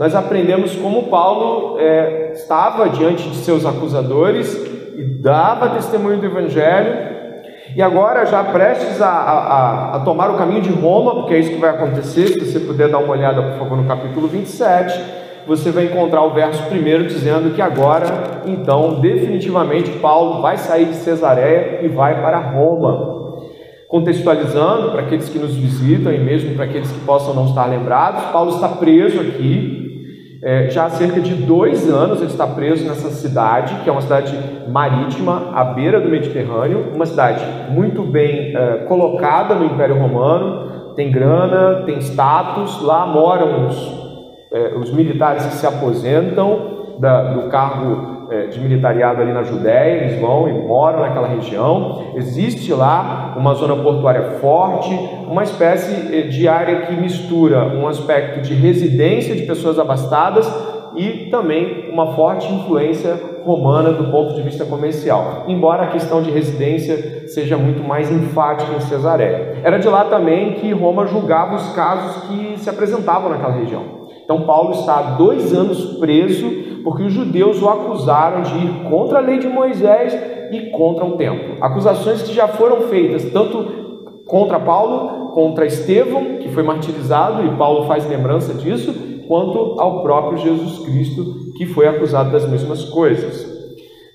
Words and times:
nós 0.00 0.14
aprendemos 0.14 0.74
como 0.74 1.08
Paulo 1.08 1.78
é, 1.78 2.32
estava 2.32 2.88
diante 2.88 3.28
de 3.28 3.36
seus 3.36 3.66
acusadores 3.66 4.54
e 4.96 5.04
dava 5.20 5.68
testemunho 5.68 6.18
do 6.18 6.24
Evangelho, 6.24 7.20
e 7.76 7.82
agora, 7.82 8.24
já 8.24 8.42
prestes 8.42 9.00
a, 9.02 9.10
a, 9.10 9.96
a, 9.96 10.00
tomar 10.00 10.30
o 10.30 10.38
caminho 10.38 10.62
de 10.62 10.70
Roma, 10.70 11.16
porque 11.16 11.34
é 11.34 11.38
isso 11.38 11.50
que 11.50 11.60
vai 11.60 11.68
acontecer, 11.68 12.28
se 12.28 12.40
você 12.40 12.60
puder 12.60 12.88
dar 12.88 12.96
uma 12.96 13.12
olhada, 13.12 13.42
por 13.42 13.58
favor, 13.58 13.76
no 13.76 13.84
capítulo 13.86 14.26
27, 14.26 14.98
você 15.46 15.70
vai 15.70 15.84
encontrar 15.84 16.22
o 16.24 16.30
verso 16.30 16.62
primeiro 16.64 17.06
dizendo 17.06 17.54
que 17.54 17.60
agora, 17.60 18.40
então, 18.46 19.00
definitivamente, 19.00 19.90
Paulo 19.98 20.40
vai 20.40 20.56
sair 20.56 20.86
de 20.86 20.94
Cesareia 20.94 21.80
e 21.82 21.88
vai 21.88 22.22
para 22.22 22.38
Roma. 22.38 23.20
Contextualizando 23.86 24.92
para 24.92 25.02
aqueles 25.02 25.28
que 25.28 25.38
nos 25.38 25.54
visitam 25.54 26.10
e 26.10 26.18
mesmo 26.18 26.54
para 26.54 26.64
aqueles 26.64 26.90
que 26.90 27.00
possam 27.00 27.34
não 27.34 27.44
estar 27.44 27.66
lembrados, 27.66 28.24
Paulo 28.32 28.54
está 28.54 28.68
preso 28.68 29.20
aqui, 29.20 29.79
é, 30.42 30.70
já 30.70 30.86
há 30.86 30.90
cerca 30.90 31.20
de 31.20 31.34
dois 31.34 31.88
anos 31.88 32.18
ele 32.18 32.30
está 32.30 32.46
preso 32.46 32.86
nessa 32.86 33.10
cidade, 33.10 33.74
que 33.82 33.88
é 33.88 33.92
uma 33.92 34.00
cidade 34.00 34.34
marítima, 34.68 35.50
à 35.54 35.64
beira 35.64 36.00
do 36.00 36.08
Mediterrâneo, 36.08 36.92
uma 36.94 37.04
cidade 37.04 37.44
muito 37.70 38.02
bem 38.02 38.56
é, 38.56 38.84
colocada 38.88 39.54
no 39.54 39.66
Império 39.66 39.98
Romano, 39.98 40.94
tem 40.94 41.10
grana, 41.10 41.82
tem 41.84 41.98
status, 41.98 42.82
lá 42.82 43.06
moram 43.06 43.66
os, 43.66 43.76
é, 44.52 44.74
os 44.76 44.92
militares 44.92 45.44
que 45.44 45.52
se 45.52 45.66
aposentam 45.66 46.96
da, 46.98 47.34
do 47.34 47.48
cargo 47.48 48.19
é, 48.30 48.46
de 48.46 48.60
militariado 48.60 49.20
ali 49.20 49.32
na 49.32 49.42
Judéia, 49.42 50.04
eles 50.04 50.20
vão 50.20 50.48
e 50.48 50.52
moram 50.52 51.00
naquela 51.00 51.28
região. 51.28 52.12
Existe 52.14 52.72
lá 52.72 53.34
uma 53.36 53.54
zona 53.54 53.76
portuária 53.76 54.22
forte, 54.40 54.94
uma 55.26 55.42
espécie 55.42 56.16
é, 56.16 56.22
de 56.22 56.48
área 56.48 56.82
que 56.82 56.94
mistura 56.94 57.66
um 57.66 57.86
aspecto 57.86 58.40
de 58.40 58.54
residência 58.54 59.34
de 59.34 59.42
pessoas 59.42 59.78
abastadas 59.78 60.46
e 60.96 61.28
também 61.30 61.88
uma 61.90 62.14
forte 62.14 62.52
influência 62.52 63.18
romana 63.44 63.92
do 63.92 64.10
ponto 64.10 64.34
de 64.34 64.42
vista 64.42 64.64
comercial, 64.64 65.44
embora 65.46 65.84
a 65.84 65.86
questão 65.88 66.22
de 66.22 66.30
residência 66.30 67.28
seja 67.28 67.56
muito 67.56 67.82
mais 67.82 68.10
enfática 68.10 68.72
em 68.74 68.80
Cesareia. 68.80 69.60
Era 69.62 69.78
de 69.78 69.88
lá 69.88 70.04
também 70.04 70.54
que 70.54 70.72
Roma 70.72 71.06
julgava 71.06 71.56
os 71.56 71.72
casos 71.72 72.24
que 72.24 72.58
se 72.58 72.68
apresentavam 72.68 73.30
naquela 73.30 73.54
região. 73.54 73.99
Então, 74.30 74.42
Paulo 74.42 74.70
está 74.70 74.96
há 74.96 75.02
dois 75.16 75.52
anos 75.52 75.98
preso 75.98 76.48
porque 76.84 77.02
os 77.02 77.12
judeus 77.12 77.60
o 77.60 77.68
acusaram 77.68 78.42
de 78.42 78.58
ir 78.64 78.88
contra 78.88 79.18
a 79.18 79.20
lei 79.20 79.40
de 79.40 79.48
Moisés 79.48 80.16
e 80.52 80.70
contra 80.70 81.04
o 81.04 81.16
templo. 81.16 81.56
Acusações 81.60 82.22
que 82.22 82.32
já 82.32 82.46
foram 82.46 82.82
feitas 82.82 83.24
tanto 83.32 84.22
contra 84.28 84.60
Paulo, 84.60 85.32
contra 85.32 85.66
Estevão, 85.66 86.36
que 86.38 86.48
foi 86.48 86.62
martirizado, 86.62 87.44
e 87.44 87.56
Paulo 87.56 87.88
faz 87.88 88.08
lembrança 88.08 88.54
disso, 88.54 88.94
quanto 89.26 89.80
ao 89.80 90.04
próprio 90.04 90.38
Jesus 90.38 90.78
Cristo, 90.86 91.24
que 91.58 91.66
foi 91.66 91.88
acusado 91.88 92.30
das 92.30 92.48
mesmas 92.48 92.84
coisas. 92.84 93.44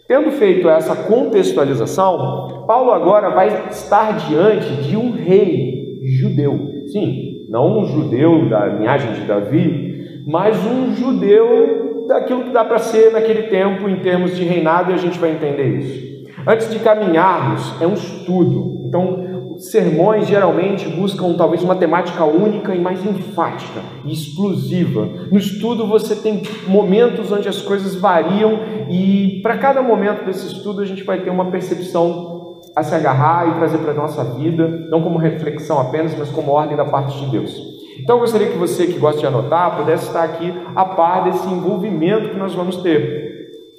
Tendo 0.07 0.31
feito 0.31 0.69
essa 0.69 0.95
contextualização, 0.95 2.63
Paulo 2.65 2.91
agora 2.91 3.31
vai 3.31 3.67
estar 3.67 4.15
diante 4.29 4.75
de 4.83 4.95
um 4.95 5.11
rei 5.11 5.99
judeu. 6.21 6.57
Sim, 6.87 7.35
não 7.49 7.79
um 7.79 7.85
judeu 7.85 8.49
da 8.49 8.65
linhagem 8.65 9.13
de 9.13 9.21
Davi, 9.21 9.84
mas 10.25 10.57
um 10.65 10.95
judeu 10.95 12.05
daquilo 12.07 12.43
que 12.43 12.51
dá 12.51 12.63
para 12.63 12.79
ser 12.79 13.11
naquele 13.11 13.43
tempo 13.43 13.87
em 13.87 13.97
termos 13.97 14.35
de 14.35 14.43
reinado, 14.43 14.91
e 14.91 14.93
a 14.93 14.97
gente 14.97 15.19
vai 15.19 15.31
entender 15.31 15.79
isso. 15.79 16.05
Antes 16.47 16.69
de 16.69 16.79
caminharmos, 16.79 17.81
é 17.81 17.87
um 17.87 17.93
estudo. 17.93 18.83
Então, 18.87 19.57
sermões 19.57 20.27
geralmente 20.27 20.87
buscam 20.87 21.33
talvez 21.33 21.63
uma 21.63 21.75
temática 21.75 22.23
única 22.25 22.75
e 22.75 22.79
mais 22.79 23.03
enfática 23.05 23.81
e 24.03 24.11
explosiva. 24.11 25.07
No 25.31 25.37
estudo 25.37 25.87
você 25.87 26.15
tem 26.15 26.43
momentos 26.67 27.31
onde 27.31 27.47
as 27.47 27.61
coisas 27.61 27.95
variam 27.95 28.59
e 28.89 29.39
para 29.41 29.57
cada 29.57 29.81
momento 29.81 30.25
desse 30.25 30.47
estudo 30.47 30.81
a 30.81 30.85
gente 30.85 31.03
vai 31.03 31.21
ter 31.21 31.29
uma 31.29 31.49
percepção 31.51 32.59
a 32.75 32.83
se 32.83 32.93
agarrar 32.93 33.49
e 33.49 33.53
trazer 33.55 33.77
para 33.77 33.91
a 33.91 33.95
nossa 33.95 34.23
vida, 34.35 34.67
não 34.89 35.01
como 35.01 35.17
reflexão 35.17 35.79
apenas, 35.79 36.17
mas 36.17 36.29
como 36.29 36.51
ordem 36.51 36.75
da 36.75 36.85
parte 36.85 37.17
de 37.17 37.31
Deus. 37.31 37.74
Então 37.99 38.17
eu 38.17 38.19
gostaria 38.19 38.47
que 38.47 38.57
você 38.57 38.87
que 38.87 38.99
gosta 38.99 39.19
de 39.19 39.27
anotar 39.27 39.77
pudesse 39.77 40.07
estar 40.07 40.23
aqui 40.23 40.53
a 40.75 40.85
par 40.85 41.23
desse 41.23 41.47
envolvimento 41.47 42.29
que 42.29 42.37
nós 42.37 42.53
vamos 42.53 42.77
ter. 42.77 43.25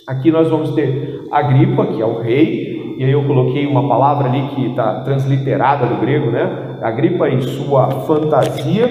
Aqui 0.06 0.30
nós 0.30 0.48
vamos 0.48 0.70
ter 0.70 1.24
Agripa, 1.30 1.86
que 1.86 2.00
é 2.00 2.06
o 2.06 2.20
rei, 2.20 2.94
e 2.96 3.04
aí 3.04 3.10
eu 3.10 3.24
coloquei 3.24 3.66
uma 3.66 3.88
palavra 3.88 4.28
ali 4.28 4.48
que 4.54 4.70
está 4.70 5.00
transliterada 5.00 5.86
do 5.86 6.00
grego, 6.00 6.30
né? 6.30 6.78
Agripa 6.80 7.28
em 7.28 7.40
sua 7.42 7.90
fantasia. 7.90 8.88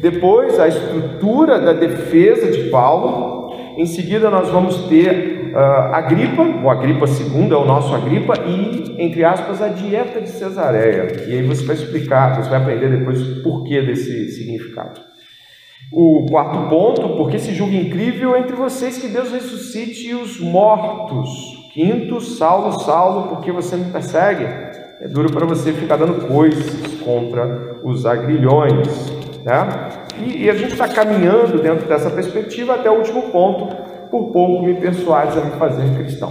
Depois 0.00 0.58
a 0.60 0.68
estrutura 0.68 1.58
da 1.58 1.72
defesa 1.72 2.50
de 2.50 2.70
Paulo. 2.70 3.54
Em 3.76 3.86
seguida 3.86 4.30
nós 4.30 4.48
vamos 4.50 4.84
ter 4.88 5.39
uh, 5.52 5.94
Agripa, 5.94 6.42
o 6.42 6.70
Agripa 6.70 7.06
II 7.06 7.52
é 7.52 7.56
o 7.56 7.64
nosso 7.64 7.94
Agripa, 7.94 8.34
e, 8.46 8.96
entre 8.98 9.24
aspas, 9.24 9.60
a 9.62 9.68
dieta 9.68 10.20
de 10.20 10.28
Cesareia. 10.28 11.24
E 11.28 11.32
aí 11.32 11.42
você 11.42 11.64
vai 11.64 11.76
explicar, 11.76 12.42
você 12.42 12.48
vai 12.48 12.60
aprender 12.60 12.90
depois 12.90 13.20
o 13.20 13.42
porquê 13.42 13.82
desse 13.82 14.30
significado. 14.30 15.00
O 15.92 16.26
quarto 16.30 16.68
ponto, 16.68 17.16
porque 17.16 17.38
se 17.38 17.52
julga 17.52 17.74
incrível 17.74 18.36
entre 18.36 18.54
vocês 18.54 18.98
que 18.98 19.08
Deus 19.08 19.32
ressuscite 19.32 20.14
os 20.14 20.38
mortos. 20.38 21.28
Quinto, 21.72 22.20
Saulo, 22.20 22.80
Saulo, 22.80 23.28
porque 23.28 23.50
você 23.50 23.76
me 23.76 23.90
persegue? 23.90 24.44
É 25.00 25.08
duro 25.08 25.32
para 25.32 25.46
você 25.46 25.72
ficar 25.72 25.96
dando 25.96 26.28
coisas 26.28 27.00
contra 27.00 27.80
os 27.82 28.04
agrilhões. 28.06 29.10
Né? 29.44 29.88
E, 30.18 30.44
e 30.44 30.50
a 30.50 30.54
gente 30.54 30.72
está 30.72 30.86
caminhando 30.86 31.60
dentro 31.60 31.88
dessa 31.88 32.10
perspectiva 32.10 32.74
até 32.74 32.90
o 32.90 32.98
último 32.98 33.30
ponto, 33.30 33.74
por 34.10 34.32
pouco 34.32 34.64
me 34.64 34.74
persuades 34.74 35.36
a 35.36 35.40
me 35.40 35.52
fazer 35.52 35.88
cristão. 35.96 36.30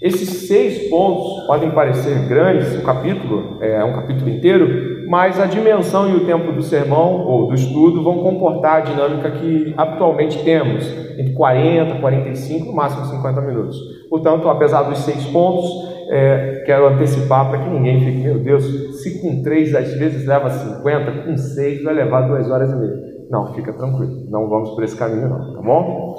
Esses 0.00 0.48
seis 0.48 0.88
pontos 0.88 1.46
podem 1.46 1.70
parecer 1.72 2.26
grandes, 2.26 2.74
o 2.74 2.82
capítulo 2.82 3.58
é 3.60 3.84
um 3.84 3.92
capítulo 3.92 4.30
inteiro, 4.30 5.06
mas 5.06 5.38
a 5.38 5.44
dimensão 5.44 6.08
e 6.08 6.16
o 6.16 6.24
tempo 6.24 6.52
do 6.52 6.62
sermão 6.62 7.26
ou 7.26 7.48
do 7.48 7.54
estudo 7.54 8.02
vão 8.02 8.20
comportar 8.20 8.78
a 8.78 8.80
dinâmica 8.80 9.30
que 9.30 9.74
atualmente 9.76 10.42
temos, 10.42 10.86
entre 11.18 11.34
40, 11.34 11.96
45, 11.96 12.66
no 12.66 12.72
máximo 12.72 13.04
50 13.04 13.40
minutos. 13.42 13.76
Portanto, 14.08 14.48
apesar 14.48 14.84
dos 14.84 15.00
seis 15.00 15.22
pontos, 15.26 15.68
é, 16.08 16.62
quero 16.64 16.88
antecipar 16.88 17.50
para 17.50 17.58
que 17.58 17.68
ninguém 17.68 18.00
fique, 18.00 18.22
meu 18.22 18.38
Deus, 18.38 18.64
se 19.02 19.20
com 19.20 19.42
três 19.42 19.74
às 19.74 19.92
vezes 19.92 20.26
leva 20.26 20.48
50, 20.48 21.24
com 21.24 21.36
seis 21.36 21.82
vai 21.84 21.92
levar 21.92 22.22
duas 22.22 22.50
horas 22.50 22.72
e 22.72 22.76
meia. 22.76 23.10
Não, 23.30 23.52
fica 23.54 23.72
tranquilo, 23.72 24.26
não 24.28 24.48
vamos 24.48 24.70
por 24.70 24.82
esse 24.82 24.96
caminho 24.96 25.28
não, 25.28 25.54
tá 25.54 25.60
bom? 25.62 26.16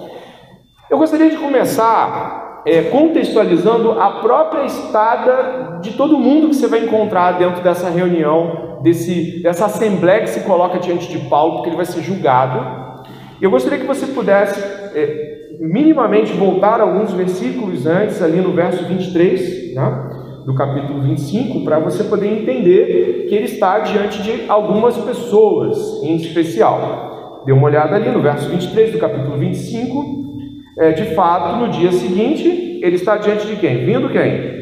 Eu 0.92 0.98
gostaria 0.98 1.30
de 1.30 1.38
começar 1.38 2.64
é, 2.66 2.82
contextualizando 2.82 3.94
a 3.94 4.20
própria 4.20 4.66
estada 4.66 5.80
de 5.82 5.92
todo 5.92 6.18
mundo 6.18 6.50
que 6.50 6.56
você 6.56 6.68
vai 6.68 6.84
encontrar 6.84 7.40
dentro 7.40 7.64
dessa 7.64 7.90
reunião, 7.90 8.80
desse, 8.84 9.42
dessa 9.42 9.68
assembleia 9.68 10.24
que 10.24 10.30
se 10.32 10.42
coloca 10.42 10.80
diante 10.80 11.08
de 11.08 11.30
Paulo, 11.30 11.54
porque 11.54 11.70
ele 11.70 11.78
vai 11.78 11.86
ser 11.86 12.02
julgado. 12.02 13.06
Eu 13.42 13.50
gostaria 13.50 13.80
que 13.80 13.88
você 13.88 14.06
pudesse 14.08 14.60
é, 14.94 15.56
minimamente 15.62 16.34
voltar 16.34 16.82
alguns 16.82 17.14
versículos 17.14 17.88
antes, 17.88 18.22
ali 18.22 18.42
no 18.42 18.52
verso 18.52 18.84
23, 18.84 19.74
né, 19.74 20.10
do 20.46 20.54
capítulo 20.54 21.04
25, 21.04 21.64
para 21.64 21.80
você 21.80 22.04
poder 22.04 22.28
entender 22.28 23.28
que 23.30 23.36
ele 23.36 23.46
está 23.46 23.80
diante 23.80 24.22
de 24.22 24.44
algumas 24.50 24.98
pessoas 24.98 26.04
em 26.04 26.18
especial. 26.18 27.44
Dê 27.46 27.54
uma 27.54 27.68
olhada 27.68 27.96
ali 27.96 28.10
no 28.10 28.22
verso 28.22 28.50
23 28.50 28.92
do 28.92 29.00
capítulo 29.00 29.38
25 29.38 30.31
é, 30.78 30.92
de 30.92 31.14
fato, 31.16 31.58
no 31.58 31.70
dia 31.70 31.92
seguinte, 31.92 32.80
ele 32.82 32.96
está 32.96 33.18
diante 33.18 33.46
de 33.48 33.56
quem? 33.58 33.86
Vindo 33.86 34.10
quem? 34.10 34.62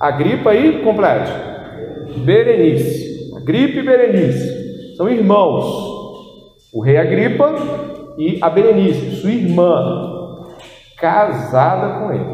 Agripa 0.00 0.54
e 0.54 0.82
completo. 0.82 1.30
Berenice. 2.24 3.34
Agripa 3.36 3.78
e 3.78 3.82
Berenice. 3.82 4.96
São 4.96 5.08
irmãos. 5.08 5.64
O 6.72 6.82
rei 6.82 6.96
Agripa 6.96 7.54
e 8.18 8.38
a 8.42 8.50
Berenice, 8.50 9.16
sua 9.16 9.30
irmã, 9.30 10.12
casada 10.98 12.00
com 12.00 12.12
ele. 12.12 12.24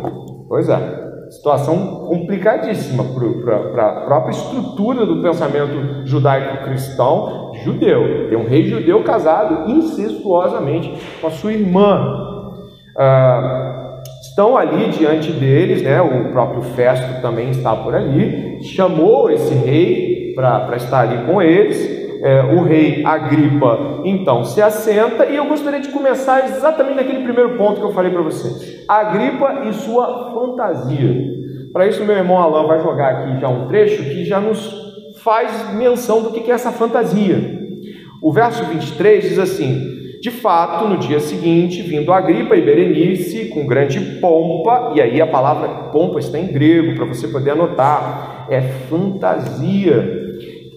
Pois 0.49 0.69
é. 0.69 1.03
Situação 1.31 2.07
complicadíssima 2.09 3.05
para 3.43 3.87
a 3.87 4.01
própria 4.05 4.33
estrutura 4.33 5.07
do 5.07 5.23
pensamento 5.23 6.07
judaico-cristão 6.07 7.53
judeu. 7.65 8.29
Tem 8.29 8.37
um 8.37 8.47
rei 8.47 8.65
judeu 8.65 9.03
casado 9.03 9.71
incestuosamente 9.71 10.93
com 11.21 11.27
a 11.27 11.31
sua 11.31 11.53
irmã. 11.55 12.32
Ah, 12.97 13.83
estão 14.21 14.57
ali 14.57 14.89
diante 14.91 15.33
deles, 15.33 15.83
né, 15.83 16.01
o 16.01 16.31
próprio 16.33 16.63
Festo 16.63 17.21
também 17.21 17.51
está 17.51 17.75
por 17.77 17.95
ali, 17.95 18.63
chamou 18.63 19.31
esse 19.31 19.53
rei 19.55 20.33
para 20.35 20.77
estar 20.77 21.01
ali 21.01 21.27
com 21.27 21.41
eles. 21.41 22.03
É, 22.25 22.41
o 22.55 22.63
rei 22.63 23.05
Agripa 23.05 24.01
então 24.05 24.45
se 24.45 24.63
assenta 24.63 25.27
e 25.27 25.35
eu 25.35 25.47
gostaria 25.47 25.81
de 25.81 25.89
começar 25.89 26.45
exatamente 26.45 26.95
naquele 26.95 27.25
primeiro 27.25 27.59
ponto 27.59 27.81
que 27.81 27.85
eu 27.85 27.93
falei 27.93 28.13
para 28.13 28.23
vocês: 28.23 28.85
Agripa 28.87 29.65
e 29.69 29.73
sua 29.73 30.33
fantasia. 30.33 31.33
Para 31.73 31.89
isso, 31.89 32.05
meu 32.05 32.15
irmão 32.15 32.39
Alain 32.39 32.69
vai 32.69 32.81
jogar 32.81 33.09
aqui 33.09 33.41
já 33.41 33.49
um 33.49 33.67
trecho 33.67 34.05
que 34.05 34.25
já 34.25 34.39
nos 34.39 34.73
faz 35.25 35.75
menção 35.75 36.23
do 36.23 36.31
que 36.31 36.49
é 36.49 36.55
essa 36.55 36.71
fantasia. 36.71 37.61
O 38.23 38.33
verso 38.33 38.65
23 38.67 39.25
diz 39.25 39.39
assim: 39.41 39.92
De 40.23 40.31
fato, 40.31 40.87
no 40.87 40.99
dia 40.99 41.19
seguinte, 41.19 41.83
vindo 41.83 42.13
Agripa 42.13 42.55
e 42.55 42.63
Berenice 42.63 43.47
com 43.47 43.67
grande 43.67 43.99
pompa, 44.21 44.93
e 44.95 45.01
aí 45.01 45.21
a 45.21 45.27
palavra 45.27 45.69
pompa 45.91 46.21
está 46.21 46.39
em 46.39 46.47
grego 46.47 46.95
para 46.95 47.07
você 47.07 47.27
poder 47.27 47.51
anotar, 47.51 48.47
é 48.49 48.61
fantasia. 48.61 50.23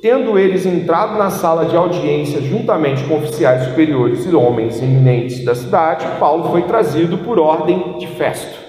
Tendo 0.02 0.40
eles 0.40 0.66
entrado 0.66 1.16
na 1.20 1.30
sala 1.30 1.66
de 1.66 1.76
audiência 1.76 2.42
juntamente 2.42 3.04
com 3.04 3.18
oficiais 3.18 3.66
superiores 3.66 4.26
e 4.26 4.36
homens 4.36 4.82
eminentes 4.82 5.46
da 5.46 5.54
cidade, 5.54 6.08
Paulo 6.20 6.50
foi 6.50 6.64
trazido 6.64 7.20
por 7.20 7.38
ordem 7.38 8.00
de 8.00 8.08
festo. 8.08 8.60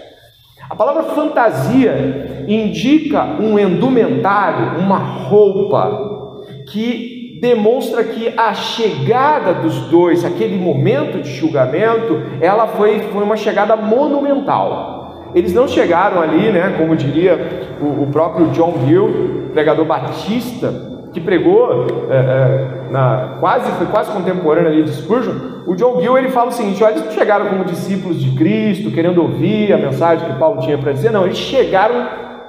A 0.69 0.77
palavra 0.77 1.05
fantasia 1.05 2.45
indica 2.47 3.25
um 3.41 3.59
indumentário, 3.59 4.79
uma 4.79 4.99
roupa, 4.99 6.43
que 6.69 7.16
demonstra 7.41 8.05
que 8.05 8.33
a 8.37 8.55
chegada 8.55 9.55
dos 9.55 9.79
dois, 9.89 10.25
aquele 10.25 10.57
momento 10.57 11.21
de 11.21 11.31
julgamento, 11.31 12.23
ela 12.41 12.67
foi, 12.67 13.01
foi 13.13 13.23
uma 13.23 13.37
chegada 13.37 13.77
monumental. 13.77 15.33
Eles 15.35 15.53
não 15.53 15.69
chegaram 15.69 16.21
ali, 16.21 16.51
né, 16.51 16.75
como 16.79 16.97
diria 16.97 17.69
o, 17.81 18.05
o 18.05 18.07
próprio 18.11 18.49
John 18.49 18.75
Gill, 18.87 19.51
pregador 19.53 19.85
batista, 19.85 20.73
que 21.13 21.21
pregou 21.21 21.87
é, 22.11 22.17
é, 22.17 22.91
na, 22.91 23.37
quase 23.41 23.71
foi 23.73 23.87
quase 23.87 24.13
contemporâneo 24.13 24.71
ali 24.71 24.83
de 24.83 24.93
Spurgeon, 24.93 25.57
o 25.67 25.75
John 25.75 26.01
Gill 26.01 26.17
ele 26.17 26.29
fala 26.29 26.49
o 26.49 26.53
seguinte: 26.53 26.83
olha, 26.85 26.93
eles 26.93 27.05
não 27.05 27.13
chegaram 27.13 27.47
como 27.47 27.65
discípulos 27.65 28.21
de 28.21 28.37
Cristo, 28.37 28.91
querendo 28.93 29.21
ouvir 29.21 29.73
a 29.73 29.79
mensagem 29.79 30.31
que 30.31 30.39
Paulo 30.39 30.61
tinha 30.61 30.79
para 30.79 30.93
dizer, 30.93 31.11
não, 31.11 31.25
eles 31.25 31.39
chegaram 31.39 32.07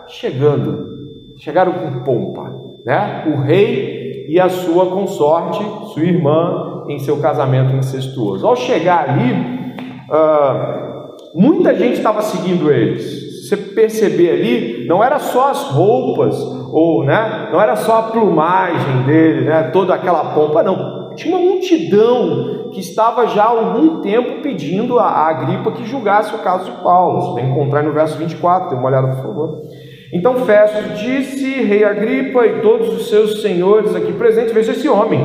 chegando, 0.07 0.85
chegaram 1.37 1.71
com 1.73 2.03
pompa, 2.03 2.53
né? 2.85 3.25
O 3.27 3.41
rei 3.41 3.96
e 4.27 4.39
a 4.39 4.49
sua 4.49 4.87
consorte, 4.87 5.63
sua 5.93 6.03
irmã, 6.03 6.83
em 6.87 6.99
seu 6.99 7.17
casamento 7.17 7.75
incestuoso. 7.75 8.45
Ao 8.45 8.55
chegar 8.55 9.09
ali, 9.09 9.33
uh, 10.09 11.17
muita 11.33 11.73
gente 11.75 11.97
estava 11.97 12.21
seguindo 12.21 12.71
eles 12.71 13.27
você 13.47 13.55
perceber 13.55 14.31
ali, 14.31 14.85
não 14.87 15.01
era 15.01 15.19
só 15.19 15.49
as 15.49 15.63
roupas, 15.63 16.37
ou 16.71 17.05
né, 17.05 17.47
não 17.51 17.61
era 17.61 17.75
só 17.77 17.99
a 17.99 18.03
plumagem 18.03 19.03
dele, 19.03 19.45
né, 19.45 19.69
toda 19.71 19.93
aquela 19.93 20.33
pompa, 20.33 20.61
não. 20.61 21.15
Tinha 21.15 21.35
uma 21.35 21.43
multidão 21.43 22.69
que 22.71 22.79
estava 22.79 23.25
já 23.27 23.43
há 23.43 23.47
algum 23.47 24.01
tempo 24.01 24.41
pedindo 24.41 24.99
a, 24.99 25.05
a 25.05 25.29
Agripa 25.29 25.71
que 25.71 25.85
julgasse 25.85 26.35
o 26.35 26.39
caso 26.39 26.65
de 26.65 26.77
Paulo. 26.83 27.21
Você 27.21 27.41
vai 27.41 27.49
encontrar 27.49 27.81
no 27.83 27.93
verso 27.93 28.17
24, 28.17 28.69
dê 28.69 28.75
uma 28.75 28.87
olhada, 28.87 29.07
por 29.07 29.23
favor. 29.23 29.61
Então 30.13 30.45
Festo 30.45 30.95
disse, 30.95 31.61
rei 31.61 31.83
Agripa 31.83 32.45
e 32.45 32.61
todos 32.61 32.89
os 32.89 33.09
seus 33.09 33.41
senhores 33.41 33.95
aqui 33.95 34.13
presentes, 34.13 34.53
veja 34.53 34.71
esse 34.71 34.87
homem, 34.87 35.19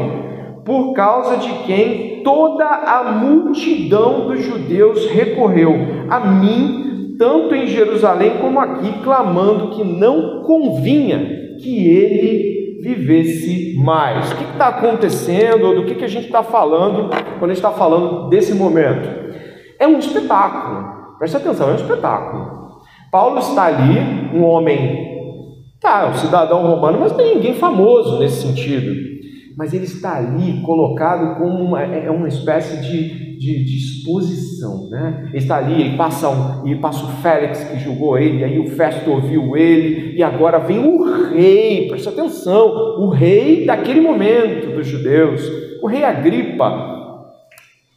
por 0.64 0.92
causa 0.92 1.36
de 1.36 1.50
quem 1.64 2.22
toda 2.22 2.64
a 2.64 3.12
multidão 3.12 4.26
dos 4.26 4.42
judeus 4.42 5.06
recorreu 5.06 5.74
a 6.08 6.20
mim 6.20 7.14
tanto 7.18 7.54
em 7.54 7.68
Jerusalém 7.68 8.38
como 8.40 8.58
aqui, 8.58 8.92
clamando 9.04 9.70
que 9.70 9.84
não 9.84 10.42
convinha 10.42 11.56
que 11.60 11.88
ele 11.88 12.80
vivesse 12.82 13.76
mais. 13.78 14.32
O 14.32 14.36
que 14.36 14.44
está 14.44 14.68
acontecendo, 14.68 15.66
ou 15.66 15.74
do 15.76 15.84
que, 15.84 15.94
que 15.94 16.04
a 16.04 16.08
gente 16.08 16.26
está 16.26 16.42
falando 16.42 17.10
quando 17.38 17.50
a 17.50 17.54
gente 17.54 17.64
está 17.64 17.70
falando 17.70 18.28
desse 18.28 18.54
momento? 18.54 19.08
É 19.78 19.86
um 19.86 19.98
espetáculo, 19.98 21.16
preste 21.18 21.36
atenção, 21.36 21.68
é 21.68 21.72
um 21.72 21.76
espetáculo. 21.76 22.61
Paulo 23.12 23.38
está 23.38 23.66
ali, 23.66 24.34
um 24.34 24.42
homem, 24.42 25.60
tá, 25.78 26.08
um 26.08 26.14
cidadão 26.14 26.66
romano, 26.66 26.98
mas 26.98 27.12
não 27.12 27.18
tem 27.18 27.34
ninguém 27.34 27.54
famoso 27.54 28.18
nesse 28.18 28.40
sentido. 28.40 28.90
Mas 29.56 29.74
ele 29.74 29.84
está 29.84 30.16
ali 30.16 30.62
colocado 30.62 31.38
como 31.38 31.62
uma, 31.62 31.82
é, 31.82 32.06
é 32.06 32.10
uma 32.10 32.26
espécie 32.26 32.80
de 32.80 33.22
de, 33.42 33.64
de, 33.64 33.76
exposição, 33.76 34.88
né? 34.88 35.24
Ele 35.30 35.38
está 35.38 35.56
ali, 35.56 35.94
e 35.94 35.96
passa, 35.96 36.28
um, 36.28 36.64
e 36.68 36.76
passa 36.76 37.04
o 37.04 37.08
Félix 37.08 37.64
que 37.64 37.80
julgou 37.80 38.16
ele, 38.16 38.44
aí 38.44 38.56
o 38.60 38.68
Festo 38.68 39.10
ouviu 39.10 39.56
ele, 39.56 40.16
e 40.16 40.22
agora 40.22 40.58
vem 40.60 40.78
o 40.78 41.30
rei, 41.32 41.88
preste 41.88 42.08
atenção, 42.08 42.68
o 43.00 43.08
rei 43.08 43.66
daquele 43.66 44.00
momento 44.00 44.76
dos 44.76 44.86
judeus, 44.86 45.42
o 45.82 45.88
rei 45.88 46.04
Agripa, 46.04 46.91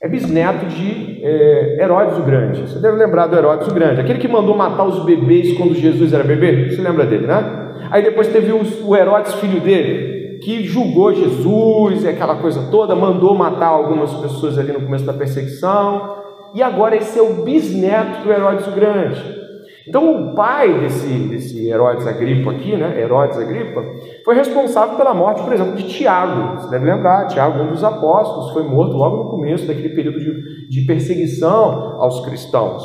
é 0.06 0.08
bisneto 0.08 0.68
de 0.68 1.20
é, 1.24 1.84
Herodes 1.84 2.16
o 2.20 2.22
Grande. 2.22 2.62
Você 2.62 2.80
deve 2.80 2.96
lembrar 2.96 3.26
do 3.26 3.36
Herodes 3.36 3.68
o 3.68 3.74
Grande, 3.74 4.02
aquele 4.02 4.20
que 4.20 4.28
mandou 4.28 4.56
matar 4.56 4.84
os 4.86 5.04
bebês 5.04 5.58
quando 5.58 5.74
Jesus 5.74 6.14
era 6.14 6.24
bebê. 6.24 6.70
Você 6.70 6.80
lembra 6.80 7.08
dele, 7.08 7.26
né? 7.26 7.72
Aí 7.90 8.04
depois 8.04 8.28
teve 8.28 8.52
o 8.52 8.96
Herodes, 8.96 9.34
filho 9.34 9.60
dele, 9.60 10.38
que 10.44 10.64
julgou 10.64 11.12
Jesus 11.12 12.04
e 12.04 12.08
aquela 12.08 12.36
coisa 12.36 12.68
toda, 12.70 12.96
mandou 12.96 13.34
matar 13.34 13.70
algumas 13.70 14.14
pessoas 14.14 14.60
ali 14.60 14.72
no 14.72 14.82
começo 14.82 15.06
da 15.06 15.14
perseguição, 15.14 16.18
e 16.54 16.62
agora 16.62 16.96
esse 16.96 17.18
é 17.18 17.22
o 17.24 17.44
bisneto 17.44 18.24
do 18.24 18.32
Herodes 18.32 18.68
o 18.68 18.72
Grande. 18.72 19.45
Então, 19.88 20.32
o 20.32 20.36
pai 20.36 20.80
desse, 20.80 21.08
desse 21.08 21.68
Herodes 21.68 22.08
Agripa 22.08 22.52
aqui, 22.52 22.76
né, 22.76 23.00
Herodes 23.00 23.38
Agripa, 23.38 23.84
foi 24.24 24.36
responsável 24.36 24.98
pela 24.98 25.14
morte, 25.14 25.44
por 25.44 25.54
exemplo, 25.54 25.76
de 25.76 25.88
Tiago. 25.88 26.60
Você 26.60 26.70
deve 26.72 26.86
lembrar, 26.86 27.28
Tiago, 27.28 27.62
um 27.62 27.70
dos 27.70 27.84
apóstolos, 27.84 28.52
foi 28.52 28.64
morto 28.64 28.94
logo 28.94 29.24
no 29.24 29.30
começo 29.30 29.68
daquele 29.68 29.90
período 29.90 30.20
de, 30.20 30.70
de 30.70 30.82
perseguição 30.88 32.02
aos 32.02 32.26
cristãos. 32.26 32.84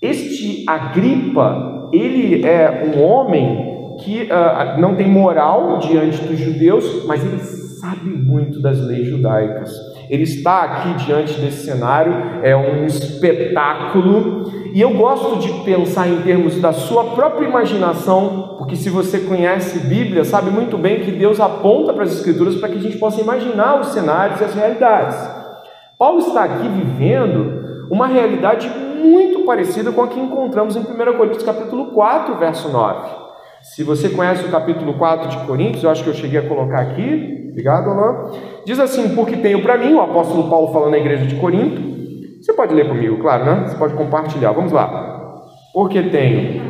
Este 0.00 0.64
Agripa, 0.68 1.88
ele 1.92 2.44
é 2.44 2.92
um 2.94 3.02
homem 3.02 3.96
que 4.00 4.24
uh, 4.24 4.78
não 4.78 4.94
tem 4.94 5.08
moral 5.08 5.78
diante 5.78 6.22
dos 6.24 6.38
judeus, 6.38 7.06
mas 7.06 7.24
ele 7.24 7.38
sabe 7.38 8.10
muito 8.10 8.60
das 8.60 8.78
leis 8.78 9.08
judaicas. 9.08 9.72
Ele 10.10 10.22
está 10.22 10.62
aqui 10.62 11.04
diante 11.04 11.40
desse 11.40 11.64
cenário, 11.64 12.12
é 12.42 12.54
um 12.56 12.84
espetáculo, 12.84 14.44
e 14.72 14.80
eu 14.80 14.90
gosto 14.94 15.38
de 15.38 15.52
pensar 15.64 16.08
em 16.08 16.22
termos 16.22 16.60
da 16.60 16.72
sua 16.72 17.04
própria 17.04 17.46
imaginação, 17.46 18.56
porque 18.58 18.76
se 18.76 18.90
você 18.90 19.20
conhece 19.20 19.78
Bíblia, 19.80 20.24
sabe 20.24 20.50
muito 20.50 20.76
bem 20.76 21.00
que 21.00 21.10
Deus 21.10 21.40
aponta 21.40 21.92
para 21.92 22.04
as 22.04 22.12
Escrituras 22.12 22.56
para 22.56 22.68
que 22.68 22.78
a 22.78 22.80
gente 22.80 22.98
possa 22.98 23.20
imaginar 23.20 23.80
os 23.80 23.88
cenários 23.88 24.40
e 24.40 24.44
as 24.44 24.54
realidades. 24.54 25.16
Paulo 25.98 26.18
está 26.18 26.44
aqui 26.44 26.68
vivendo 26.68 27.86
uma 27.90 28.06
realidade 28.06 28.68
muito 28.68 29.44
parecida 29.44 29.92
com 29.92 30.02
a 30.02 30.08
que 30.08 30.18
encontramos 30.18 30.76
em 30.76 30.80
1 30.80 30.84
Coríntios 31.16 31.42
capítulo 31.42 31.86
4, 31.92 32.34
verso 32.36 32.68
9. 32.68 33.26
Se 33.62 33.82
você 33.82 34.08
conhece 34.08 34.44
o 34.44 34.50
capítulo 34.50 34.94
4 34.94 35.28
de 35.28 35.46
Coríntios, 35.46 35.82
eu 35.82 35.90
acho 35.90 36.04
que 36.04 36.10
eu 36.10 36.14
cheguei 36.14 36.38
a 36.38 36.48
colocar 36.48 36.80
aqui, 36.80 37.48
obrigado, 37.50 37.90
Alain. 37.90 38.38
Diz 38.64 38.78
assim: 38.78 39.14
Porque 39.14 39.36
tenho 39.36 39.62
para 39.62 39.78
mim, 39.78 39.94
o 39.94 40.00
apóstolo 40.00 40.48
Paulo 40.48 40.72
falando 40.72 40.90
na 40.90 40.98
igreja 40.98 41.26
de 41.26 41.36
Corinto. 41.36 41.95
Você 42.46 42.52
pode 42.52 42.72
ler 42.72 42.86
comigo, 42.86 43.18
claro, 43.18 43.44
né? 43.44 43.66
Você 43.66 43.76
pode 43.76 43.94
compartilhar. 43.94 44.52
Vamos 44.52 44.70
lá. 44.70 45.42
Porque 45.74 46.00
tenho 46.00 46.64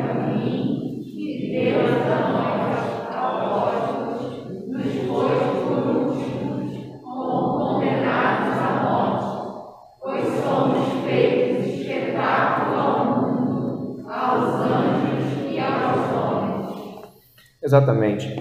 Exatamente. 17.62 18.35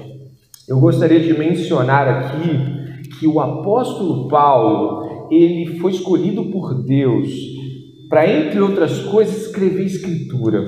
Eu 0.70 0.80
gostaria 0.80 1.20
de 1.20 1.38
mencionar 1.38 2.08
aqui 2.08 3.10
que 3.20 3.28
o 3.28 3.42
apóstolo 3.42 4.30
Paulo, 4.30 5.05
ele 5.32 5.78
foi 5.80 5.92
escolhido 5.92 6.46
por 6.46 6.84
Deus 6.84 7.30
para, 8.10 8.28
entre 8.28 8.60
outras 8.60 9.00
coisas, 9.00 9.48
escrever 9.48 9.86
escritura. 9.86 10.64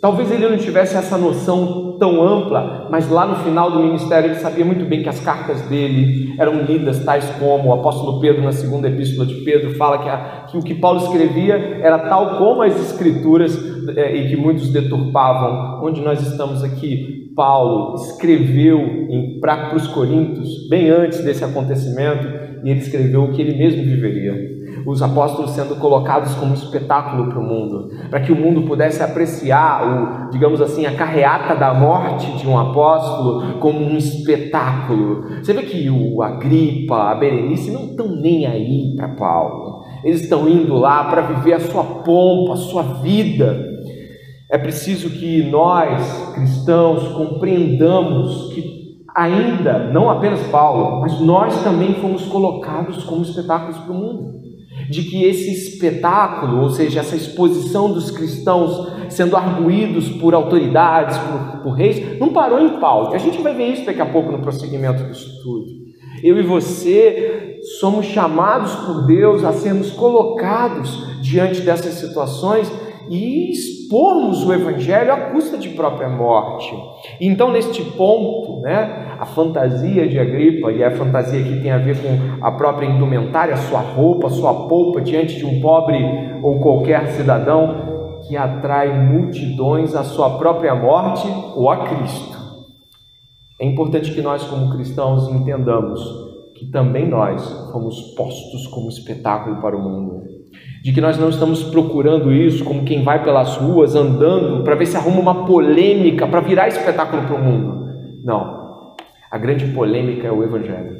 Talvez 0.00 0.32
ele 0.32 0.48
não 0.48 0.58
tivesse 0.58 0.96
essa 0.96 1.16
noção 1.16 1.96
tão 1.96 2.20
ampla, 2.20 2.88
mas 2.90 3.08
lá 3.08 3.24
no 3.24 3.36
final 3.36 3.70
do 3.70 3.78
ministério 3.78 4.30
ele 4.30 4.40
sabia 4.40 4.64
muito 4.64 4.84
bem 4.84 5.00
que 5.00 5.08
as 5.08 5.20
cartas 5.20 5.60
dele 5.68 6.34
eram 6.40 6.62
lidas, 6.62 7.04
tais 7.04 7.24
como 7.38 7.68
o 7.68 7.72
apóstolo 7.72 8.20
Pedro, 8.20 8.42
na 8.42 8.50
segunda 8.50 8.88
epístola 8.88 9.24
de 9.24 9.36
Pedro, 9.44 9.76
fala 9.76 9.98
que, 9.98 10.08
a, 10.08 10.46
que 10.50 10.58
o 10.58 10.62
que 10.62 10.74
Paulo 10.74 11.04
escrevia 11.04 11.54
era 11.80 12.00
tal 12.00 12.36
como 12.38 12.62
as 12.62 12.74
escrituras 12.80 13.56
é, 13.96 14.16
e 14.16 14.28
que 14.28 14.36
muitos 14.36 14.72
deturpavam. 14.72 15.86
Onde 15.86 16.00
nós 16.00 16.20
estamos 16.20 16.64
aqui? 16.64 17.30
Paulo 17.36 17.94
escreveu 17.94 19.06
para 19.40 19.74
os 19.76 19.86
Coríntios, 19.86 20.68
bem 20.68 20.90
antes 20.90 21.22
desse 21.24 21.44
acontecimento, 21.44 22.41
e 22.64 22.70
ele 22.70 22.80
escreveu 22.80 23.24
o 23.24 23.32
que 23.32 23.42
ele 23.42 23.56
mesmo 23.56 23.82
viveria. 23.82 24.52
Os 24.86 25.02
apóstolos 25.02 25.52
sendo 25.52 25.76
colocados 25.76 26.34
como 26.34 26.54
espetáculo 26.54 27.28
para 27.28 27.38
o 27.38 27.42
mundo, 27.42 27.90
para 28.10 28.20
que 28.20 28.32
o 28.32 28.36
mundo 28.36 28.62
pudesse 28.62 29.02
apreciar, 29.02 30.28
o, 30.28 30.30
digamos 30.30 30.60
assim, 30.60 30.86
a 30.86 30.94
carreata 30.94 31.54
da 31.54 31.74
morte 31.74 32.30
de 32.36 32.48
um 32.48 32.58
apóstolo 32.58 33.58
como 33.58 33.80
um 33.80 33.96
espetáculo. 33.96 35.24
Você 35.42 35.52
vê 35.52 35.62
que 35.62 35.90
o 35.90 36.22
Agripa, 36.22 37.10
a 37.10 37.14
Berenice 37.14 37.70
não 37.70 37.90
estão 37.90 38.08
nem 38.08 38.46
aí 38.46 38.94
para 38.96 39.08
Paulo. 39.08 39.82
Eles 40.04 40.22
estão 40.22 40.48
indo 40.48 40.74
lá 40.74 41.04
para 41.04 41.22
viver 41.22 41.54
a 41.54 41.60
sua 41.60 41.84
pompa, 41.84 42.54
a 42.54 42.56
sua 42.56 42.82
vida. 42.82 43.72
É 44.50 44.58
preciso 44.58 45.08
que 45.10 45.44
nós, 45.44 46.34
cristãos, 46.34 47.08
compreendamos 47.12 48.52
que 48.52 48.81
ainda, 49.14 49.90
não 49.92 50.10
apenas 50.10 50.40
Paulo, 50.48 51.00
mas 51.00 51.20
nós 51.20 51.62
também 51.62 51.94
fomos 51.94 52.24
colocados 52.26 53.04
como 53.04 53.22
espetáculos 53.22 53.78
para 53.78 53.92
o 53.92 53.96
mundo. 53.96 54.42
de 54.90 55.02
que 55.04 55.24
esse 55.24 55.52
espetáculo, 55.52 56.62
ou 56.62 56.70
seja, 56.70 57.00
essa 57.00 57.14
exposição 57.14 57.92
dos 57.92 58.10
cristãos 58.10 58.90
sendo 59.08 59.36
arguídos 59.36 60.08
por 60.08 60.34
autoridades, 60.34 61.16
por, 61.18 61.62
por 61.62 61.72
reis, 61.72 62.18
não 62.18 62.30
parou 62.30 62.58
em 62.60 62.80
Paulo. 62.80 63.14
A 63.14 63.18
gente 63.18 63.40
vai 63.40 63.54
ver 63.54 63.68
isso 63.68 63.86
daqui 63.86 64.00
a 64.00 64.06
pouco 64.06 64.32
no 64.32 64.40
prosseguimento 64.40 65.04
do 65.04 65.12
estudo. 65.12 65.66
Eu 66.22 66.38
e 66.38 66.42
você 66.42 67.58
somos 67.80 68.06
chamados 68.06 68.74
por 68.74 69.06
Deus 69.06 69.44
a 69.44 69.52
sermos 69.52 69.90
colocados 69.90 71.20
diante 71.20 71.60
dessas 71.60 71.94
situações 71.94 72.70
e 73.08 73.50
expormos 73.50 74.44
o 74.46 74.52
evangelho 74.52 75.12
à 75.12 75.16
custa 75.30 75.58
de 75.58 75.70
própria 75.70 76.08
morte. 76.08 76.74
Então, 77.20 77.50
neste 77.50 77.82
ponto, 77.82 78.60
né, 78.60 79.16
a 79.18 79.26
fantasia 79.26 80.08
de 80.08 80.18
Agripa, 80.18 80.72
e 80.72 80.82
a 80.82 80.90
fantasia 80.90 81.42
que 81.42 81.60
tem 81.60 81.70
a 81.70 81.78
ver 81.78 81.96
com 81.96 82.44
a 82.44 82.52
própria 82.52 82.86
indumentária, 82.86 83.56
sua 83.56 83.80
roupa, 83.80 84.28
sua 84.30 84.68
polpa 84.68 85.00
diante 85.00 85.36
de 85.36 85.44
um 85.44 85.60
pobre 85.60 85.98
ou 86.42 86.60
qualquer 86.60 87.06
cidadão 87.08 88.20
que 88.26 88.36
atrai 88.36 88.92
multidões 89.08 89.94
à 89.94 90.04
sua 90.04 90.38
própria 90.38 90.74
morte 90.74 91.26
ou 91.56 91.68
a 91.70 91.84
Cristo. 91.88 92.38
É 93.60 93.66
importante 93.66 94.12
que 94.12 94.22
nós, 94.22 94.44
como 94.44 94.72
cristãos, 94.72 95.28
entendamos 95.28 96.00
que 96.56 96.70
também 96.70 97.08
nós 97.08 97.42
fomos 97.72 98.14
postos 98.16 98.66
como 98.68 98.88
espetáculo 98.88 99.60
para 99.60 99.76
o 99.76 99.82
mundo 99.82 100.41
de 100.82 100.92
que 100.92 101.00
nós 101.00 101.16
não 101.16 101.28
estamos 101.28 101.62
procurando 101.62 102.32
isso 102.32 102.64
como 102.64 102.82
quem 102.82 103.04
vai 103.04 103.22
pelas 103.22 103.56
ruas 103.56 103.94
andando 103.94 104.64
para 104.64 104.74
ver 104.74 104.86
se 104.86 104.96
arruma 104.96 105.20
uma 105.20 105.46
polêmica 105.46 106.26
para 106.26 106.40
virar 106.40 106.66
espetáculo 106.66 107.22
para 107.22 107.36
o 107.36 107.42
mundo. 107.42 107.86
Não. 108.24 108.94
A 109.30 109.38
grande 109.38 109.66
polêmica 109.66 110.26
é 110.26 110.32
o 110.32 110.42
Evangelho. 110.42 110.96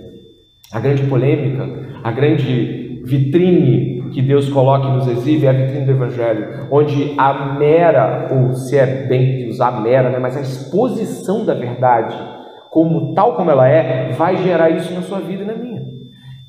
A 0.72 0.78
grande 0.78 1.02
polêmica, 1.02 1.98
a 2.02 2.12
grande 2.12 3.02
vitrine 3.04 4.10
que 4.12 4.22
Deus 4.22 4.48
coloca 4.48 4.86
e 4.86 4.92
nos 4.92 5.08
exibe 5.08 5.46
é 5.46 5.50
a 5.50 5.52
vitrine 5.52 5.84
do 5.84 5.90
Evangelho, 5.90 6.68
onde 6.70 7.14
a 7.18 7.56
mera, 7.58 8.28
ou 8.30 8.52
se 8.52 8.78
é 8.78 8.86
bem 9.08 9.48
usar 9.48 9.82
mera, 9.82 10.10
né, 10.10 10.18
mas 10.18 10.36
a 10.36 10.40
exposição 10.40 11.44
da 11.44 11.54
verdade, 11.54 12.16
como 12.70 13.14
tal 13.14 13.34
como 13.34 13.50
ela 13.50 13.68
é, 13.68 14.12
vai 14.12 14.36
gerar 14.36 14.70
isso 14.70 14.94
na 14.94 15.02
sua 15.02 15.18
vida 15.18 15.42
e 15.42 15.46
na 15.46 15.54
minha. 15.54 15.81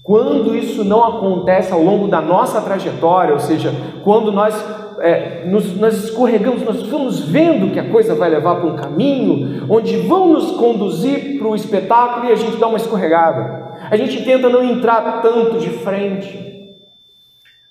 Quando 0.03 0.53
isso 0.53 0.83
não 0.83 1.01
acontece 1.01 1.71
ao 1.71 1.81
longo 1.81 2.09
da 2.09 2.19
nossa 2.19 2.59
trajetória, 2.59 3.33
ou 3.33 3.39
seja, 3.39 3.73
quando 4.03 4.33
nós, 4.33 4.53
é, 4.99 5.45
nos, 5.45 5.77
nós 5.77 6.03
escorregamos, 6.03 6.61
nós 6.63 6.83
vamos 6.83 7.21
vendo 7.21 7.71
que 7.71 7.79
a 7.79 7.89
coisa 7.89 8.13
vai 8.13 8.29
levar 8.29 8.55
para 8.55 8.69
um 8.69 8.75
caminho 8.75 9.65
onde 9.69 9.95
vão 9.95 10.33
nos 10.33 10.51
conduzir 10.57 11.39
para 11.39 11.47
o 11.47 11.55
espetáculo 11.55 12.25
e 12.25 12.33
a 12.33 12.35
gente 12.35 12.57
dá 12.57 12.67
uma 12.67 12.77
escorregada. 12.77 13.63
A 13.89 13.95
gente 13.95 14.25
tenta 14.25 14.49
não 14.49 14.61
entrar 14.61 15.21
tanto 15.21 15.57
de 15.57 15.69
frente. 15.69 16.43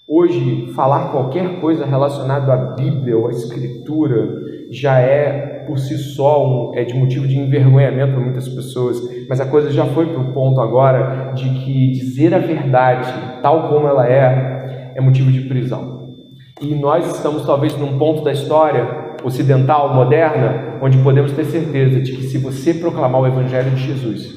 Hoje, 0.08 0.72
falar 0.74 1.12
qualquer 1.12 1.60
coisa 1.60 1.84
relacionada 1.84 2.52
à 2.52 2.56
Bíblia 2.56 3.16
ou 3.16 3.26
à 3.26 3.30
Escritura 3.30 4.40
já 4.70 4.98
é 4.98 5.64
por 5.66 5.78
si 5.78 5.96
só 5.98 6.46
um, 6.46 6.74
é 6.74 6.82
de 6.82 6.94
motivo 6.94 7.28
de 7.28 7.38
envergonhamento 7.38 8.12
para 8.14 8.22
muitas 8.22 8.48
pessoas, 8.48 9.00
mas 9.28 9.40
a 9.40 9.46
coisa 9.46 9.70
já 9.70 9.84
foi 9.86 10.06
para 10.06 10.20
o 10.20 10.32
ponto 10.32 10.60
agora 10.60 11.32
de 11.34 11.48
que 11.50 11.92
dizer 11.92 12.34
a 12.34 12.38
verdade, 12.38 13.12
tal 13.42 13.68
como 13.68 13.86
ela 13.88 14.08
é, 14.08 14.92
é 14.94 15.00
motivo 15.00 15.30
de 15.30 15.42
prisão. 15.42 16.14
E 16.60 16.74
nós 16.74 17.06
estamos 17.16 17.44
talvez 17.44 17.76
num 17.76 17.98
ponto 17.98 18.22
da 18.22 18.32
história 18.32 19.16
ocidental, 19.24 19.94
moderna, 19.94 20.78
onde 20.82 20.98
podemos 20.98 21.32
ter 21.32 21.44
certeza 21.44 22.00
de 22.00 22.12
que 22.12 22.22
se 22.22 22.38
você 22.38 22.74
proclamar 22.74 23.20
o 23.20 23.26
Evangelho 23.26 23.70
de 23.70 23.82
Jesus, 23.82 24.32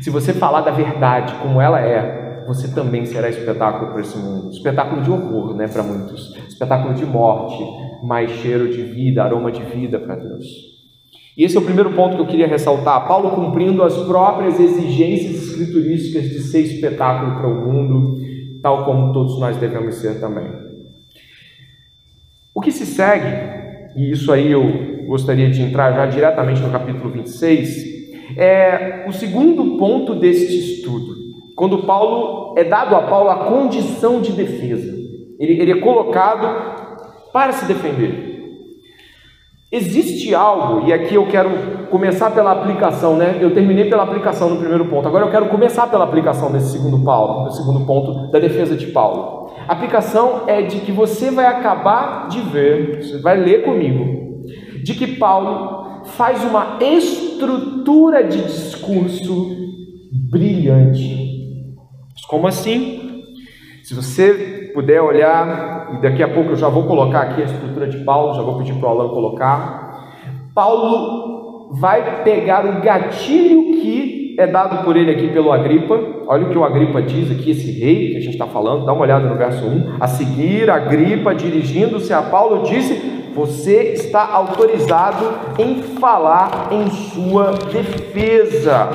se 0.00 0.10
você 0.10 0.32
falar 0.32 0.62
da 0.62 0.70
verdade 0.70 1.34
como 1.42 1.60
ela 1.60 1.80
é, 1.80 2.44
você 2.46 2.68
também 2.74 3.04
será 3.04 3.28
espetáculo 3.28 3.92
para 3.92 4.00
esse 4.00 4.16
mundo. 4.18 4.50
Espetáculo 4.50 5.02
de 5.02 5.10
horror, 5.10 5.54
né, 5.54 5.68
para 5.68 5.82
muitos. 5.82 6.34
Espetáculo 6.48 6.94
de 6.94 7.04
morte, 7.04 7.62
mais 8.02 8.30
cheiro 8.30 8.68
de 8.70 8.82
vida, 8.82 9.22
aroma 9.22 9.52
de 9.52 9.62
vida 9.62 9.98
para 9.98 10.16
Deus. 10.16 10.69
E 11.36 11.44
esse 11.44 11.56
é 11.56 11.60
o 11.60 11.64
primeiro 11.64 11.92
ponto 11.92 12.16
que 12.16 12.22
eu 12.22 12.26
queria 12.26 12.46
ressaltar. 12.46 13.06
Paulo 13.06 13.30
cumprindo 13.30 13.82
as 13.82 13.96
próprias 14.04 14.58
exigências 14.58 15.42
escriturísticas 15.42 16.24
de 16.24 16.40
ser 16.40 16.60
espetáculo 16.60 17.36
para 17.36 17.48
o 17.48 17.72
mundo, 17.72 18.18
tal 18.62 18.84
como 18.84 19.12
todos 19.12 19.38
nós 19.38 19.56
devemos 19.56 19.94
ser 19.96 20.20
também. 20.20 20.48
O 22.54 22.60
que 22.60 22.72
se 22.72 22.84
segue, 22.84 23.96
e 23.96 24.10
isso 24.10 24.32
aí 24.32 24.50
eu 24.50 25.06
gostaria 25.06 25.50
de 25.50 25.62
entrar 25.62 25.92
já 25.92 26.06
diretamente 26.06 26.60
no 26.60 26.70
capítulo 26.70 27.10
26, 27.10 27.90
é 28.36 29.04
o 29.08 29.12
segundo 29.12 29.78
ponto 29.78 30.14
deste 30.14 30.56
estudo. 30.58 31.14
Quando 31.56 31.84
Paulo 31.84 32.54
é 32.56 32.64
dado 32.64 32.94
a 32.94 33.02
Paulo 33.02 33.30
a 33.30 33.44
condição 33.44 34.20
de 34.20 34.32
defesa. 34.32 34.98
Ele, 35.38 35.60
ele 35.60 35.72
é 35.72 35.80
colocado 35.80 37.30
para 37.32 37.52
se 37.52 37.64
defender. 37.66 38.29
Existe 39.72 40.34
algo, 40.34 40.88
e 40.88 40.92
aqui 40.92 41.14
eu 41.14 41.28
quero 41.28 41.86
começar 41.90 42.32
pela 42.32 42.50
aplicação, 42.50 43.16
né? 43.16 43.38
Eu 43.40 43.54
terminei 43.54 43.88
pela 43.88 44.02
aplicação 44.02 44.50
no 44.50 44.56
primeiro 44.56 44.86
ponto, 44.86 45.06
agora 45.06 45.24
eu 45.24 45.30
quero 45.30 45.46
começar 45.46 45.86
pela 45.86 46.02
aplicação 46.02 46.50
desse 46.50 46.72
segundo 46.72 47.04
Paulo, 47.04 47.44
do 47.44 47.52
segundo 47.52 47.86
ponto 47.86 48.32
da 48.32 48.40
defesa 48.40 48.76
de 48.76 48.88
Paulo. 48.88 49.52
A 49.68 49.72
aplicação 49.74 50.42
é 50.48 50.60
de 50.62 50.80
que 50.80 50.90
você 50.90 51.30
vai 51.30 51.46
acabar 51.46 52.26
de 52.26 52.40
ver, 52.40 53.00
você 53.00 53.18
vai 53.18 53.36
ler 53.36 53.62
comigo, 53.62 54.44
de 54.82 54.92
que 54.94 55.06
Paulo 55.06 56.02
faz 56.04 56.42
uma 56.42 56.78
estrutura 56.80 58.24
de 58.24 58.42
discurso 58.42 59.56
brilhante. 60.32 61.28
Como 62.28 62.48
assim? 62.48 63.22
Se 63.84 63.94
você 63.94 64.59
puder 64.72 65.00
olhar, 65.00 65.90
e 65.94 66.02
daqui 66.02 66.22
a 66.22 66.28
pouco 66.28 66.50
eu 66.50 66.56
já 66.56 66.68
vou 66.68 66.84
colocar 66.84 67.22
aqui 67.22 67.42
a 67.42 67.46
estrutura 67.46 67.86
de 67.86 67.98
Paulo, 67.98 68.34
já 68.34 68.42
vou 68.42 68.58
pedir 68.58 68.74
para 68.74 68.88
o 68.88 68.92
Alan 68.92 69.08
colocar. 69.08 69.90
Paulo 70.54 71.70
vai 71.72 72.22
pegar 72.22 72.66
o 72.66 72.80
gatilho 72.80 73.80
que 73.80 74.34
é 74.38 74.46
dado 74.46 74.84
por 74.84 74.96
ele 74.96 75.10
aqui 75.10 75.28
pelo 75.28 75.52
Agripa. 75.52 75.98
Olha 76.26 76.46
o 76.46 76.50
que 76.50 76.58
o 76.58 76.64
Agripa 76.64 77.02
diz 77.02 77.30
aqui, 77.30 77.50
esse 77.50 77.70
rei 77.78 78.10
que 78.10 78.16
a 78.16 78.20
gente 78.20 78.32
está 78.32 78.46
falando, 78.46 78.86
dá 78.86 78.92
uma 78.92 79.02
olhada 79.02 79.28
no 79.28 79.36
verso 79.36 79.64
1. 79.64 79.96
A 80.00 80.06
seguir, 80.06 80.70
Agripa, 80.70 81.34
dirigindo-se 81.34 82.12
a 82.12 82.22
Paulo, 82.22 82.62
disse: 82.64 82.94
Você 83.34 83.92
está 83.92 84.26
autorizado 84.32 85.26
em 85.58 85.82
falar 85.98 86.68
em 86.70 86.90
sua 86.90 87.52
defesa. 87.72 88.88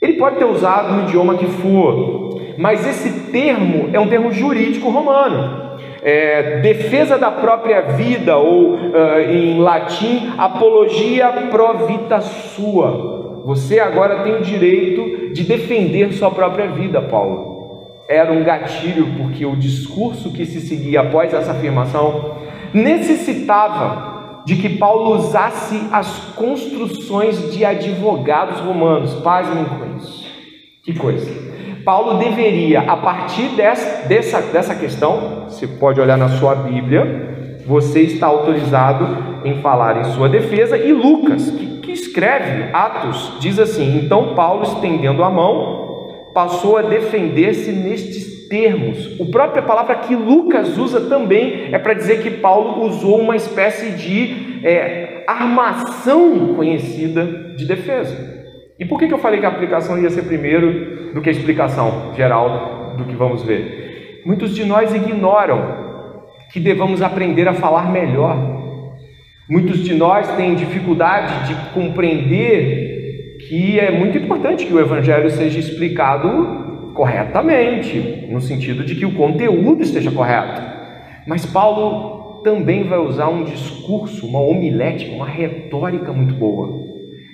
Ele 0.00 0.14
pode 0.14 0.36
ter 0.36 0.44
usado 0.44 0.94
no 0.94 1.02
idioma 1.04 1.36
que 1.36 1.46
for, 1.46 2.41
mas 2.56 2.86
esse 2.86 3.30
termo 3.30 3.90
é 3.92 4.00
um 4.00 4.08
termo 4.08 4.32
jurídico 4.32 4.90
romano. 4.90 5.72
É, 6.02 6.60
defesa 6.60 7.16
da 7.16 7.30
própria 7.30 7.80
vida, 7.82 8.36
ou 8.36 8.74
uh, 8.74 9.20
em 9.30 9.60
latim, 9.60 10.32
apologia 10.36 11.28
pro 11.50 11.86
vita 11.86 12.20
sua. 12.20 13.42
Você 13.44 13.78
agora 13.78 14.22
tem 14.22 14.36
o 14.36 14.42
direito 14.42 15.32
de 15.32 15.44
defender 15.44 16.12
sua 16.12 16.30
própria 16.30 16.68
vida, 16.68 17.00
Paulo. 17.00 17.52
Era 18.08 18.32
um 18.32 18.42
gatilho, 18.42 19.06
porque 19.16 19.46
o 19.46 19.56
discurso 19.56 20.32
que 20.32 20.44
se 20.44 20.60
seguia 20.60 21.02
após 21.02 21.32
essa 21.32 21.52
afirmação 21.52 22.36
necessitava 22.74 24.42
de 24.44 24.56
que 24.56 24.70
Paulo 24.70 25.16
usasse 25.16 25.80
as 25.92 26.18
construções 26.34 27.52
de 27.52 27.64
advogados 27.64 28.60
romanos. 28.60 29.14
Pasmem 29.14 29.64
com 29.64 29.96
isso. 29.96 30.26
Que 30.84 30.94
coisa. 30.94 31.51
Paulo 31.84 32.18
deveria, 32.18 32.80
a 32.80 32.96
partir 32.96 33.48
dessa, 33.56 34.06
dessa, 34.06 34.40
dessa 34.40 34.74
questão, 34.74 35.46
você 35.48 35.66
pode 35.66 36.00
olhar 36.00 36.16
na 36.16 36.28
sua 36.28 36.54
Bíblia, 36.54 37.60
você 37.66 38.00
está 38.00 38.26
autorizado 38.26 39.42
em 39.44 39.60
falar 39.60 40.00
em 40.00 40.04
sua 40.12 40.28
defesa, 40.28 40.76
e 40.76 40.92
Lucas, 40.92 41.50
que, 41.50 41.80
que 41.80 41.92
escreve 41.92 42.70
Atos, 42.72 43.38
diz 43.40 43.58
assim: 43.58 43.98
então 43.98 44.34
Paulo, 44.34 44.62
estendendo 44.62 45.22
a 45.22 45.30
mão, 45.30 46.30
passou 46.34 46.76
a 46.76 46.82
defender-se 46.82 47.72
nestes 47.72 48.48
termos. 48.48 49.20
A 49.20 49.24
própria 49.30 49.62
palavra 49.62 49.94
que 49.96 50.14
Lucas 50.14 50.76
usa 50.76 51.00
também 51.02 51.72
é 51.72 51.78
para 51.78 51.94
dizer 51.94 52.22
que 52.22 52.30
Paulo 52.30 52.86
usou 52.86 53.20
uma 53.20 53.36
espécie 53.36 53.92
de 53.92 54.60
é, 54.64 55.24
armação 55.26 56.54
conhecida 56.54 57.24
de 57.56 57.64
defesa. 57.64 58.41
E 58.82 58.84
por 58.84 58.98
que, 58.98 59.04
eu 59.04 59.18
falei 59.18 59.38
que 59.38 59.46
a 59.46 59.48
aplicação 59.48 59.96
ia 59.96 60.10
ser 60.10 60.22
primeiro 60.22 61.12
do 61.14 61.20
que 61.20 61.28
a 61.28 61.32
explicação 61.32 62.12
geral 62.16 62.96
do 62.98 63.04
que 63.04 63.14
vamos 63.14 63.44
ver? 63.44 64.22
Muitos 64.26 64.56
de 64.56 64.64
nós 64.64 64.92
ignoram 64.92 65.62
que 66.52 66.58
devamos 66.58 67.00
aprender 67.00 67.46
a 67.46 67.54
falar 67.54 67.92
melhor. 67.92 68.36
Muitos 69.48 69.84
de 69.84 69.94
nós 69.94 70.26
têm 70.34 70.56
dificuldade 70.56 71.46
de 71.46 71.54
compreender 71.70 73.36
que 73.48 73.78
é 73.78 73.92
muito 73.92 74.18
importante 74.18 74.66
que 74.66 74.74
o 74.74 74.80
Evangelho 74.80 75.30
seja 75.30 75.60
explicado 75.60 76.90
corretamente, 76.92 78.26
no 78.28 78.40
sentido 78.40 78.82
de 78.82 78.96
que 78.96 79.06
o 79.06 79.14
conteúdo 79.14 79.80
esteja 79.80 80.10
correto. 80.10 80.60
Mas 81.24 81.46
Paulo 81.46 82.42
também 82.42 82.82
vai 82.82 82.98
usar 82.98 83.28
um 83.28 83.44
discurso, 83.44 84.26
uma 84.26 84.40
homilética, 84.40 85.14
uma 85.14 85.28
retórica 85.28 86.12
muito 86.12 86.34
boa. 86.34 86.81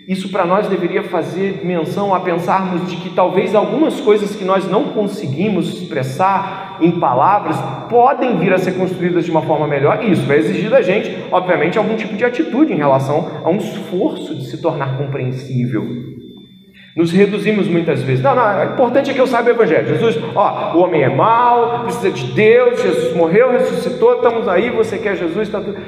Isso 0.09 0.31
para 0.31 0.47
nós 0.47 0.67
deveria 0.69 1.03
fazer 1.03 1.61
menção 1.63 2.15
a 2.15 2.21
pensarmos 2.21 2.89
de 2.89 2.97
que 2.97 3.11
talvez 3.11 3.55
algumas 3.55 4.01
coisas 4.01 4.35
que 4.35 4.43
nós 4.43 4.67
não 4.67 4.85
conseguimos 4.85 5.69
expressar 5.69 6.79
em 6.81 6.93
palavras, 6.93 7.57
podem 7.91 8.39
vir 8.39 8.55
a 8.55 8.59
ser 8.59 8.73
construídas 8.73 9.27
de 9.27 9.31
uma 9.31 9.43
forma 9.43 9.69
melhor, 9.69 10.03
e 10.03 10.11
isso 10.11 10.25
vai 10.25 10.39
exigir 10.39 10.71
da 10.71 10.81
gente, 10.81 11.15
obviamente, 11.31 11.77
algum 11.77 11.95
tipo 11.95 12.17
de 12.17 12.25
atitude 12.25 12.73
em 12.73 12.77
relação 12.77 13.43
a 13.45 13.51
um 13.51 13.59
esforço 13.59 14.35
de 14.35 14.47
se 14.47 14.63
tornar 14.63 14.97
compreensível. 14.97 15.87
Nos 16.97 17.13
reduzimos 17.13 17.69
muitas 17.69 18.03
vezes. 18.03 18.25
Não, 18.25 18.35
não, 18.35 18.61
o 18.61 18.73
importante 18.73 19.11
é 19.11 19.15
que 19.15 19.21
eu 19.21 19.27
saiba 19.27 19.51
o 19.51 19.53
Evangelho. 19.53 19.87
Jesus, 19.89 20.19
ó, 20.35 20.75
o 20.75 20.81
homem 20.81 21.03
é 21.03 21.09
mau, 21.09 21.85
precisa 21.85 22.11
de 22.11 22.33
Deus, 22.33 22.83
Jesus 22.83 23.15
morreu, 23.15 23.53
ressuscitou, 23.53 24.15
estamos 24.15 24.49
aí, 24.49 24.71
você 24.71 24.97
quer 24.97 25.17
Jesus, 25.17 25.47
está 25.47 25.61
tudo. 25.61 25.79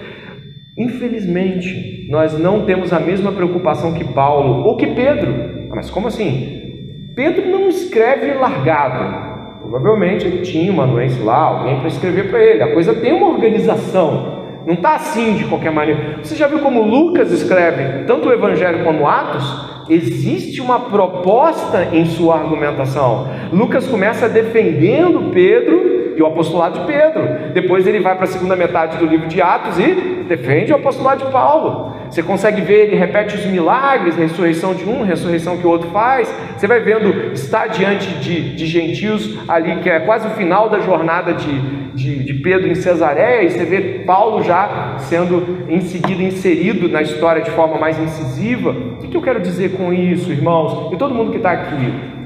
Infelizmente, 0.79 2.07
nós 2.11 2.39
não 2.39 2.65
temos 2.65 2.93
a 2.93 3.01
mesma 3.01 3.33
preocupação 3.33 3.93
que 3.93 4.05
Paulo 4.05 4.65
ou 4.67 4.77
que 4.77 4.87
Pedro. 4.87 5.69
Mas 5.71 5.91
como 5.91 6.09
assim? 6.09 7.13
Pedro 7.15 7.51
não 7.51 7.69
escreve 7.69 8.33
largado. 8.35 9.31
Provavelmente 9.61 10.27
ele 10.27 10.43
tinha 10.43 10.73
uma 10.73 10.85
anuência 10.85 11.23
lá, 11.25 11.37
alguém 11.37 11.79
para 11.79 11.89
escrever 11.89 12.31
para 12.31 12.43
ele. 12.43 12.63
A 12.63 12.73
coisa 12.73 12.95
tem 12.95 13.13
uma 13.13 13.29
organização. 13.29 14.41
Não 14.67 14.75
está 14.75 14.95
assim 14.95 15.35
de 15.35 15.45
qualquer 15.45 15.73
maneira. 15.73 16.19
Você 16.23 16.35
já 16.35 16.47
viu 16.47 16.61
como 16.61 16.83
Lucas 16.83 17.31
escreve 17.33 18.05
tanto 18.05 18.29
o 18.29 18.33
Evangelho 18.33 18.85
como 18.85 19.07
Atos? 19.07 19.71
Existe 19.89 20.61
uma 20.61 20.79
proposta 20.79 21.89
em 21.93 22.05
sua 22.05 22.37
argumentação. 22.37 23.27
Lucas 23.53 23.87
começa 23.87 24.29
defendendo 24.29 25.31
Pedro 25.33 26.00
e 26.17 26.23
o 26.23 26.27
apostolado 26.27 26.81
de 26.81 26.87
Pedro. 26.87 27.23
Depois 27.53 27.87
ele 27.87 28.01
vai 28.01 28.15
para 28.15 28.25
a 28.25 28.29
segunda 28.29 28.57
metade 28.57 28.97
do 28.99 29.07
livro 29.07 29.29
de 29.29 29.41
Atos 29.41 29.79
e 29.79 30.21
defende 30.29 30.73
o 30.73 30.77
apostolado 30.77 31.25
de 31.25 31.33
Paulo. 31.33 31.95
Você 32.11 32.23
consegue 32.23 32.61
ver, 32.61 32.87
ele 32.87 32.97
repete 32.97 33.37
os 33.37 33.47
milagres, 33.47 34.17
ressurreição 34.17 34.75
de 34.75 34.89
um, 34.89 35.05
ressurreição 35.05 35.57
que 35.57 35.67
o 35.67 35.71
outro 35.71 35.91
faz. 35.91 36.33
Você 36.57 36.67
vai 36.67 36.81
vendo, 36.81 37.33
está 37.33 37.69
diante 37.69 38.09
de, 38.15 38.57
de 38.57 38.67
gentios 38.67 39.39
ali, 39.49 39.77
que 39.77 39.89
é 39.89 40.01
quase 40.01 40.27
o 40.27 40.31
final 40.31 40.69
da 40.69 40.81
jornada 40.81 41.33
de, 41.35 41.61
de, 41.95 42.25
de 42.25 42.35
Pedro 42.35 42.69
em 42.69 42.75
Cesareia, 42.75 43.45
e 43.45 43.51
você 43.51 43.65
vê 43.65 43.81
Paulo 44.05 44.43
já 44.43 44.97
sendo 44.99 45.65
em 45.69 45.81
seguida 45.81 46.23
inserido 46.23 46.89
na 46.89 47.01
história 47.01 47.43
de 47.43 47.51
forma 47.53 47.79
mais 47.79 47.99
incisiva. 47.99 48.71
O 48.71 49.09
que 49.09 49.17
eu 49.17 49.23
quero 49.23 49.41
dizer 49.41 49.77
com 49.77 49.93
isso, 49.93 50.33
irmãos? 50.33 50.93
E 50.93 50.97
todo 50.97 51.15
mundo 51.15 51.31
que 51.31 51.37
está 51.37 51.53
aqui. 51.53 52.20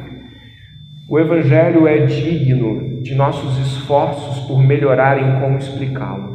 O 1.07 1.19
Evangelho 1.19 1.87
é 1.87 2.07
digno 2.07 3.03
de 3.03 3.15
nossos 3.15 3.59
esforços 3.59 4.47
por 4.47 4.63
melhorarem 4.63 5.39
como 5.39 5.59
explicá-lo. 5.59 6.35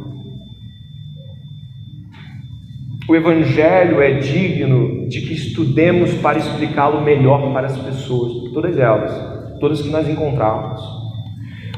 O 3.08 3.16
Evangelho 3.16 4.00
é 4.00 4.12
digno 4.12 5.08
de 5.08 5.22
que 5.22 5.34
estudemos 5.34 6.14
para 6.14 6.38
explicá-lo 6.38 7.02
melhor 7.02 7.52
para 7.52 7.66
as 7.66 7.76
pessoas, 7.76 8.52
todas 8.52 8.78
elas, 8.78 9.58
todas 9.58 9.82
que 9.82 9.88
nós 9.88 10.08
encontramos. 10.08 10.80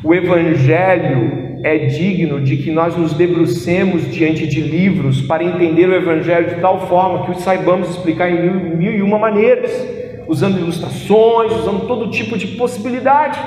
O 0.04 0.14
Evangelho 0.14 1.60
é 1.64 1.86
digno 1.86 2.42
de 2.42 2.58
que 2.58 2.70
nós 2.70 2.94
nos 2.94 3.14
debrucemos 3.14 4.12
diante 4.12 4.46
de 4.46 4.60
livros 4.60 5.22
para 5.22 5.42
entender 5.42 5.88
o 5.88 5.94
Evangelho 5.94 6.54
de 6.54 6.60
tal 6.60 6.86
forma 6.86 7.24
que 7.24 7.30
o 7.30 7.40
saibamos 7.40 7.88
explicar 7.88 8.30
em 8.30 8.42
mil, 8.42 8.76
mil 8.76 8.92
e 8.92 9.00
uma 9.00 9.18
maneiras, 9.18 10.01
usando 10.28 10.58
ilustrações, 10.58 11.52
usando 11.52 11.86
todo 11.86 12.10
tipo 12.10 12.36
de 12.36 12.48
possibilidade. 12.48 13.38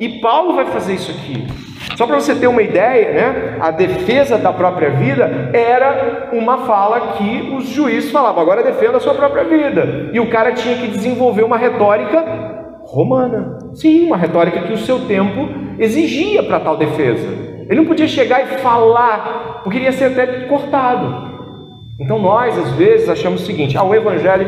E 0.00 0.20
Paulo 0.20 0.54
vai 0.54 0.66
fazer 0.66 0.94
isso 0.94 1.10
aqui. 1.10 1.46
Só 1.96 2.06
para 2.06 2.20
você 2.20 2.34
ter 2.34 2.46
uma 2.46 2.62
ideia, 2.62 3.12
né? 3.12 3.58
A 3.60 3.70
defesa 3.70 4.38
da 4.38 4.52
própria 4.52 4.90
vida 4.90 5.50
era 5.52 6.28
uma 6.32 6.58
fala 6.58 7.14
que 7.16 7.52
os 7.56 7.68
juízes 7.68 8.12
falavam, 8.12 8.40
agora 8.40 8.62
defenda 8.62 8.98
a 8.98 9.00
sua 9.00 9.14
própria 9.14 9.44
vida. 9.44 10.10
E 10.12 10.20
o 10.20 10.30
cara 10.30 10.52
tinha 10.52 10.76
que 10.76 10.86
desenvolver 10.88 11.42
uma 11.42 11.56
retórica 11.56 12.24
romana. 12.82 13.58
Sim, 13.74 14.06
uma 14.06 14.16
retórica 14.16 14.62
que 14.62 14.72
o 14.72 14.78
seu 14.78 15.00
tempo 15.06 15.48
exigia 15.78 16.42
para 16.42 16.60
tal 16.60 16.76
defesa. 16.76 17.26
Ele 17.68 17.80
não 17.80 17.84
podia 17.84 18.08
chegar 18.08 18.42
e 18.42 18.58
falar, 18.58 19.60
porque 19.62 19.78
iria 19.78 19.92
ser 19.92 20.06
até 20.06 20.46
cortado. 20.46 21.27
Então 21.98 22.18
nós, 22.18 22.56
às 22.56 22.72
vezes, 22.72 23.08
achamos 23.08 23.42
o 23.42 23.46
seguinte: 23.46 23.76
ah, 23.76 23.84
o 23.84 23.94
evangelho, 23.94 24.46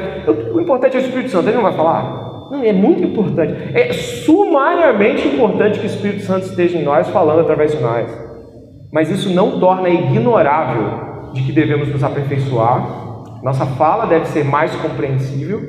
o 0.54 0.60
importante 0.60 0.96
é 0.96 1.00
o 1.00 1.02
Espírito 1.02 1.30
Santo, 1.30 1.48
ele 1.48 1.56
não 1.56 1.64
vai 1.64 1.72
falar. 1.72 2.48
Não, 2.50 2.62
é 2.62 2.72
muito 2.72 3.02
importante. 3.04 3.54
É 3.74 3.92
sumariamente 3.92 5.26
importante 5.28 5.78
que 5.78 5.86
o 5.86 5.90
Espírito 5.90 6.22
Santo 6.22 6.46
esteja 6.46 6.78
em 6.78 6.82
nós, 6.82 7.08
falando 7.08 7.40
através 7.40 7.72
de 7.72 7.80
nós. 7.80 8.10
Mas 8.92 9.08
isso 9.08 9.30
não 9.30 9.60
torna 9.60 9.88
ignorável 9.88 11.32
de 11.32 11.42
que 11.42 11.52
devemos 11.52 11.88
nos 11.88 12.02
aperfeiçoar. 12.02 13.40
Nossa 13.42 13.64
fala 13.64 14.06
deve 14.06 14.26
ser 14.26 14.44
mais 14.44 14.74
compreensível. 14.76 15.60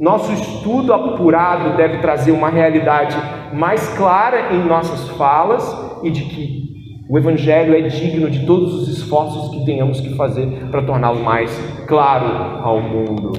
Nosso 0.00 0.32
estudo 0.32 0.92
apurado 0.92 1.76
deve 1.76 1.98
trazer 1.98 2.32
uma 2.32 2.48
realidade 2.48 3.16
mais 3.52 3.86
clara 3.96 4.54
em 4.54 4.64
nossas 4.64 5.08
falas 5.10 5.62
e 6.02 6.10
de 6.10 6.22
que 6.22 6.71
o 7.12 7.18
Evangelho 7.18 7.76
é 7.76 7.82
digno 7.82 8.30
de 8.30 8.46
todos 8.46 8.72
os 8.72 8.88
esforços 8.88 9.50
que 9.50 9.66
tenhamos 9.66 10.00
que 10.00 10.14
fazer 10.14 10.46
para 10.70 10.80
torná-lo 10.80 11.22
mais 11.22 11.54
claro 11.86 12.64
ao 12.66 12.80
mundo. 12.80 13.32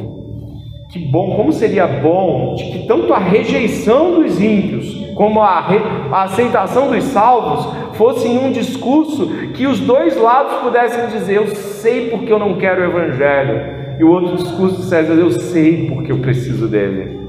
Que 0.91 0.99
bom, 0.99 1.35
como 1.35 1.51
seria 1.51 1.87
bom 1.87 2.53
de 2.53 2.65
que 2.65 2.87
tanto 2.87 3.11
a 3.11 3.17
rejeição 3.17 4.21
dos 4.21 4.39
ímpios 4.39 4.93
como 5.15 5.41
a, 5.41 5.59
re, 5.59 5.79
a 6.11 6.21
aceitação 6.21 6.91
dos 6.91 7.03
salvos 7.05 7.97
fossem 7.97 8.37
um 8.37 8.51
discurso 8.51 9.27
que 9.55 9.65
os 9.65 9.79
dois 9.79 10.15
lados 10.21 10.53
pudessem 10.61 11.07
dizer: 11.07 11.37
Eu 11.37 11.47
sei 11.47 12.11
porque 12.11 12.31
eu 12.31 12.37
não 12.37 12.59
quero 12.59 12.79
o 12.79 12.85
Evangelho, 12.85 13.97
e 13.99 14.03
o 14.03 14.11
outro 14.11 14.35
discurso 14.35 14.83
dissesse: 14.83 15.09
Eu 15.09 15.31
sei 15.31 15.87
porque 15.87 16.11
eu 16.11 16.19
preciso 16.19 16.67
dele. 16.67 17.19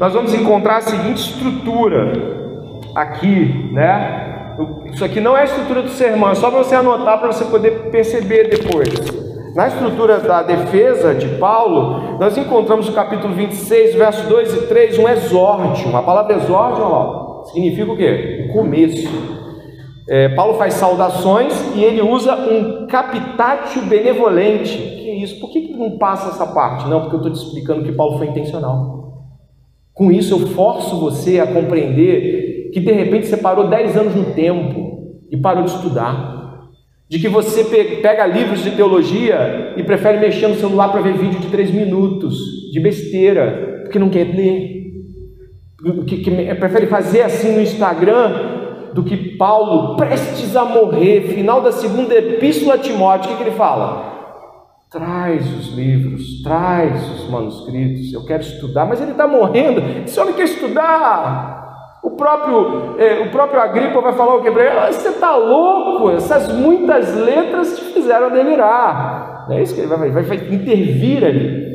Nós 0.00 0.12
vamos 0.12 0.34
encontrar 0.34 0.78
a 0.78 0.80
seguinte 0.80 1.18
estrutura 1.18 2.34
aqui, 2.96 3.70
né? 3.72 4.25
Isso 4.92 5.04
aqui 5.04 5.20
não 5.20 5.36
é 5.36 5.42
a 5.42 5.44
estrutura 5.44 5.82
do 5.82 5.90
sermão, 5.90 6.30
é 6.30 6.34
só 6.34 6.50
para 6.50 6.62
você 6.62 6.74
anotar 6.74 7.18
para 7.18 7.32
você 7.32 7.44
poder 7.44 7.90
perceber 7.90 8.48
depois. 8.48 8.88
Na 9.54 9.68
estrutura 9.68 10.18
da 10.20 10.42
defesa 10.42 11.14
de 11.14 11.28
Paulo, 11.38 12.18
nós 12.18 12.36
encontramos 12.36 12.88
no 12.88 12.94
capítulo 12.94 13.34
26, 13.34 13.94
versos 13.94 14.26
2 14.28 14.54
e 14.54 14.66
3, 14.66 14.98
um 14.98 15.08
exórdio. 15.08 15.96
A 15.96 16.02
palavra 16.02 16.36
exórdio 16.36 16.84
ó, 16.84 17.44
significa 17.44 17.90
o 17.90 17.96
quê? 17.96 18.48
O 18.50 18.52
começo. 18.52 19.08
É, 20.08 20.28
Paulo 20.30 20.58
faz 20.58 20.74
saudações 20.74 21.54
e 21.74 21.82
ele 21.82 22.02
usa 22.02 22.34
um 22.34 22.86
capitatio 22.86 23.82
benevolente. 23.86 24.76
Que 24.76 25.10
é 25.10 25.14
isso? 25.16 25.40
Por 25.40 25.50
que, 25.50 25.62
que 25.62 25.72
não 25.72 25.96
passa 25.96 26.28
essa 26.28 26.46
parte? 26.52 26.86
Não, 26.86 27.00
porque 27.00 27.16
eu 27.16 27.20
estou 27.20 27.32
te 27.32 27.38
explicando 27.38 27.82
que 27.82 27.92
Paulo 27.92 28.18
foi 28.18 28.26
intencional. 28.26 29.24
Com 29.94 30.12
isso, 30.12 30.34
eu 30.34 30.48
forço 30.48 31.00
você 31.00 31.40
a 31.40 31.46
compreender 31.46 32.55
que 32.76 32.80
de 32.80 32.92
repente 32.92 33.26
você 33.26 33.38
parou 33.38 33.68
10 33.68 33.96
anos 33.96 34.14
no 34.14 34.34
tempo 34.34 35.16
e 35.30 35.36
parou 35.38 35.64
de 35.64 35.70
estudar. 35.70 36.68
De 37.08 37.18
que 37.18 37.26
você 37.26 37.64
pega 38.02 38.26
livros 38.26 38.62
de 38.62 38.72
teologia 38.72 39.72
e 39.78 39.82
prefere 39.82 40.18
mexer 40.18 40.46
no 40.46 40.56
celular 40.56 40.90
para 40.90 41.00
ver 41.00 41.14
vídeo 41.14 41.40
de 41.40 41.46
três 41.46 41.70
minutos, 41.70 42.36
de 42.70 42.78
besteira, 42.78 43.80
porque 43.82 43.98
não 43.98 44.10
quer 44.10 44.24
ler, 44.24 44.92
que, 46.06 46.18
que 46.18 46.54
prefere 46.56 46.86
fazer 46.86 47.22
assim 47.22 47.52
no 47.52 47.62
Instagram 47.62 48.92
do 48.92 49.02
que 49.02 49.16
Paulo, 49.38 49.96
prestes 49.96 50.54
a 50.54 50.66
morrer, 50.66 51.32
final 51.34 51.62
da 51.62 51.72
segunda 51.72 52.14
epístola 52.14 52.74
a 52.74 52.78
Timóteo, 52.78 53.30
o 53.30 53.32
que, 53.32 53.42
que 53.42 53.48
ele 53.48 53.56
fala? 53.56 54.44
Traz 54.90 55.50
os 55.50 55.74
livros, 55.74 56.42
traz 56.42 57.08
os 57.10 57.30
manuscritos, 57.30 58.12
eu 58.12 58.22
quero 58.26 58.42
estudar, 58.42 58.84
mas 58.84 59.00
ele 59.00 59.12
está 59.12 59.26
morrendo, 59.26 59.80
esse 60.04 60.20
homem 60.20 60.34
quer 60.34 60.44
estudar, 60.44 61.65
o 62.06 62.10
próprio, 62.12 62.94
é, 62.98 63.18
o 63.18 63.30
próprio 63.32 63.60
Agripa 63.60 64.00
vai 64.00 64.12
falar 64.12 64.36
o 64.36 64.40
que 64.40 64.48
para 64.48 64.62
ele? 64.62 64.78
Ah, 64.78 64.92
você 64.92 65.08
está 65.08 65.34
louco? 65.34 66.12
Essas 66.12 66.52
muitas 66.52 67.12
letras 67.16 67.76
te 67.76 67.84
fizeram 67.86 68.30
delirar. 68.30 69.48
É 69.50 69.60
isso 69.60 69.74
que 69.74 69.80
ele 69.80 69.88
vai, 69.88 70.08
vai, 70.10 70.22
vai 70.22 70.36
intervir 70.36 71.24
ali. 71.24 71.65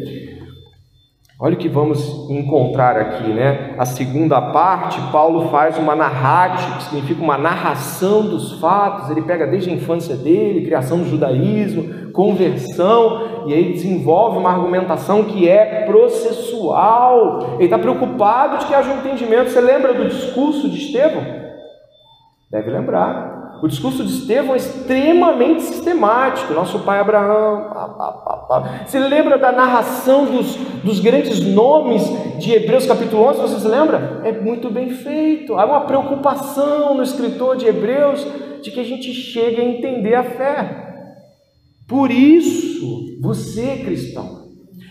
Olha 1.43 1.55
o 1.55 1.57
que 1.57 1.67
vamos 1.67 2.29
encontrar 2.29 2.95
aqui, 2.97 3.33
né? 3.33 3.73
A 3.75 3.83
segunda 3.83 4.39
parte, 4.39 5.01
Paulo 5.11 5.49
faz 5.49 5.75
uma 5.75 5.95
narrativa, 5.95 6.77
que 6.77 6.83
significa 6.83 7.19
uma 7.19 7.35
narração 7.35 8.21
dos 8.21 8.59
fatos. 8.59 9.09
Ele 9.09 9.23
pega 9.23 9.47
desde 9.47 9.71
a 9.71 9.73
infância 9.73 10.15
dele, 10.15 10.63
criação 10.63 10.99
do 10.99 11.05
judaísmo, 11.05 12.11
conversão, 12.11 13.47
e 13.47 13.55
aí 13.55 13.73
desenvolve 13.73 14.37
uma 14.37 14.51
argumentação 14.51 15.23
que 15.23 15.49
é 15.49 15.83
processual. 15.87 17.55
Ele 17.55 17.63
está 17.63 17.79
preocupado 17.79 18.59
de 18.59 18.67
que 18.67 18.75
haja 18.75 18.93
um 18.93 18.99
entendimento. 18.99 19.49
Você 19.49 19.61
lembra 19.61 19.95
do 19.95 20.07
discurso 20.07 20.69
de 20.69 20.77
Estevão? 20.77 21.25
Deve 22.51 22.69
lembrar. 22.69 23.30
O 23.61 23.67
discurso 23.67 24.03
de 24.03 24.11
Estevão 24.11 24.55
é 24.55 24.57
extremamente 24.57 25.61
sistemático. 25.61 26.51
Nosso 26.51 26.79
pai 26.79 26.99
Abraão. 26.99 27.69
Pá, 27.69 27.87
pá, 27.89 28.11
pá, 28.47 28.85
Você 28.85 28.97
lembra 28.97 29.37
da 29.37 29.51
narração 29.51 30.25
dos, 30.25 30.55
dos 30.83 30.99
grandes 30.99 31.39
nomes 31.45 32.01
de 32.39 32.53
Hebreus 32.53 32.87
capítulo 32.87 33.23
11? 33.23 33.41
Você 33.41 33.59
se 33.59 33.67
lembra? 33.67 34.21
É 34.23 34.31
muito 34.31 34.71
bem 34.71 34.89
feito. 34.89 35.53
Há 35.53 35.65
uma 35.65 35.81
preocupação 35.81 36.95
no 36.95 37.03
escritor 37.03 37.55
de 37.55 37.67
Hebreus 37.67 38.25
de 38.63 38.71
que 38.71 38.79
a 38.79 38.83
gente 38.83 39.13
chegue 39.13 39.61
a 39.61 39.65
entender 39.65 40.15
a 40.15 40.23
fé. 40.23 40.87
Por 41.87 42.09
isso, 42.09 43.19
você 43.21 43.77
cristão, 43.77 44.41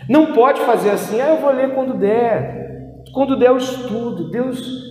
não 0.07 0.33
pode 0.33 0.61
fazer 0.61 0.91
assim, 0.91 1.19
ah, 1.19 1.29
eu 1.29 1.41
vou 1.41 1.51
ler 1.51 1.73
quando 1.73 1.93
der. 1.93 3.01
Quando 3.13 3.37
der 3.37 3.51
o 3.51 3.57
estudo. 3.57 4.29
Deus 4.29 4.89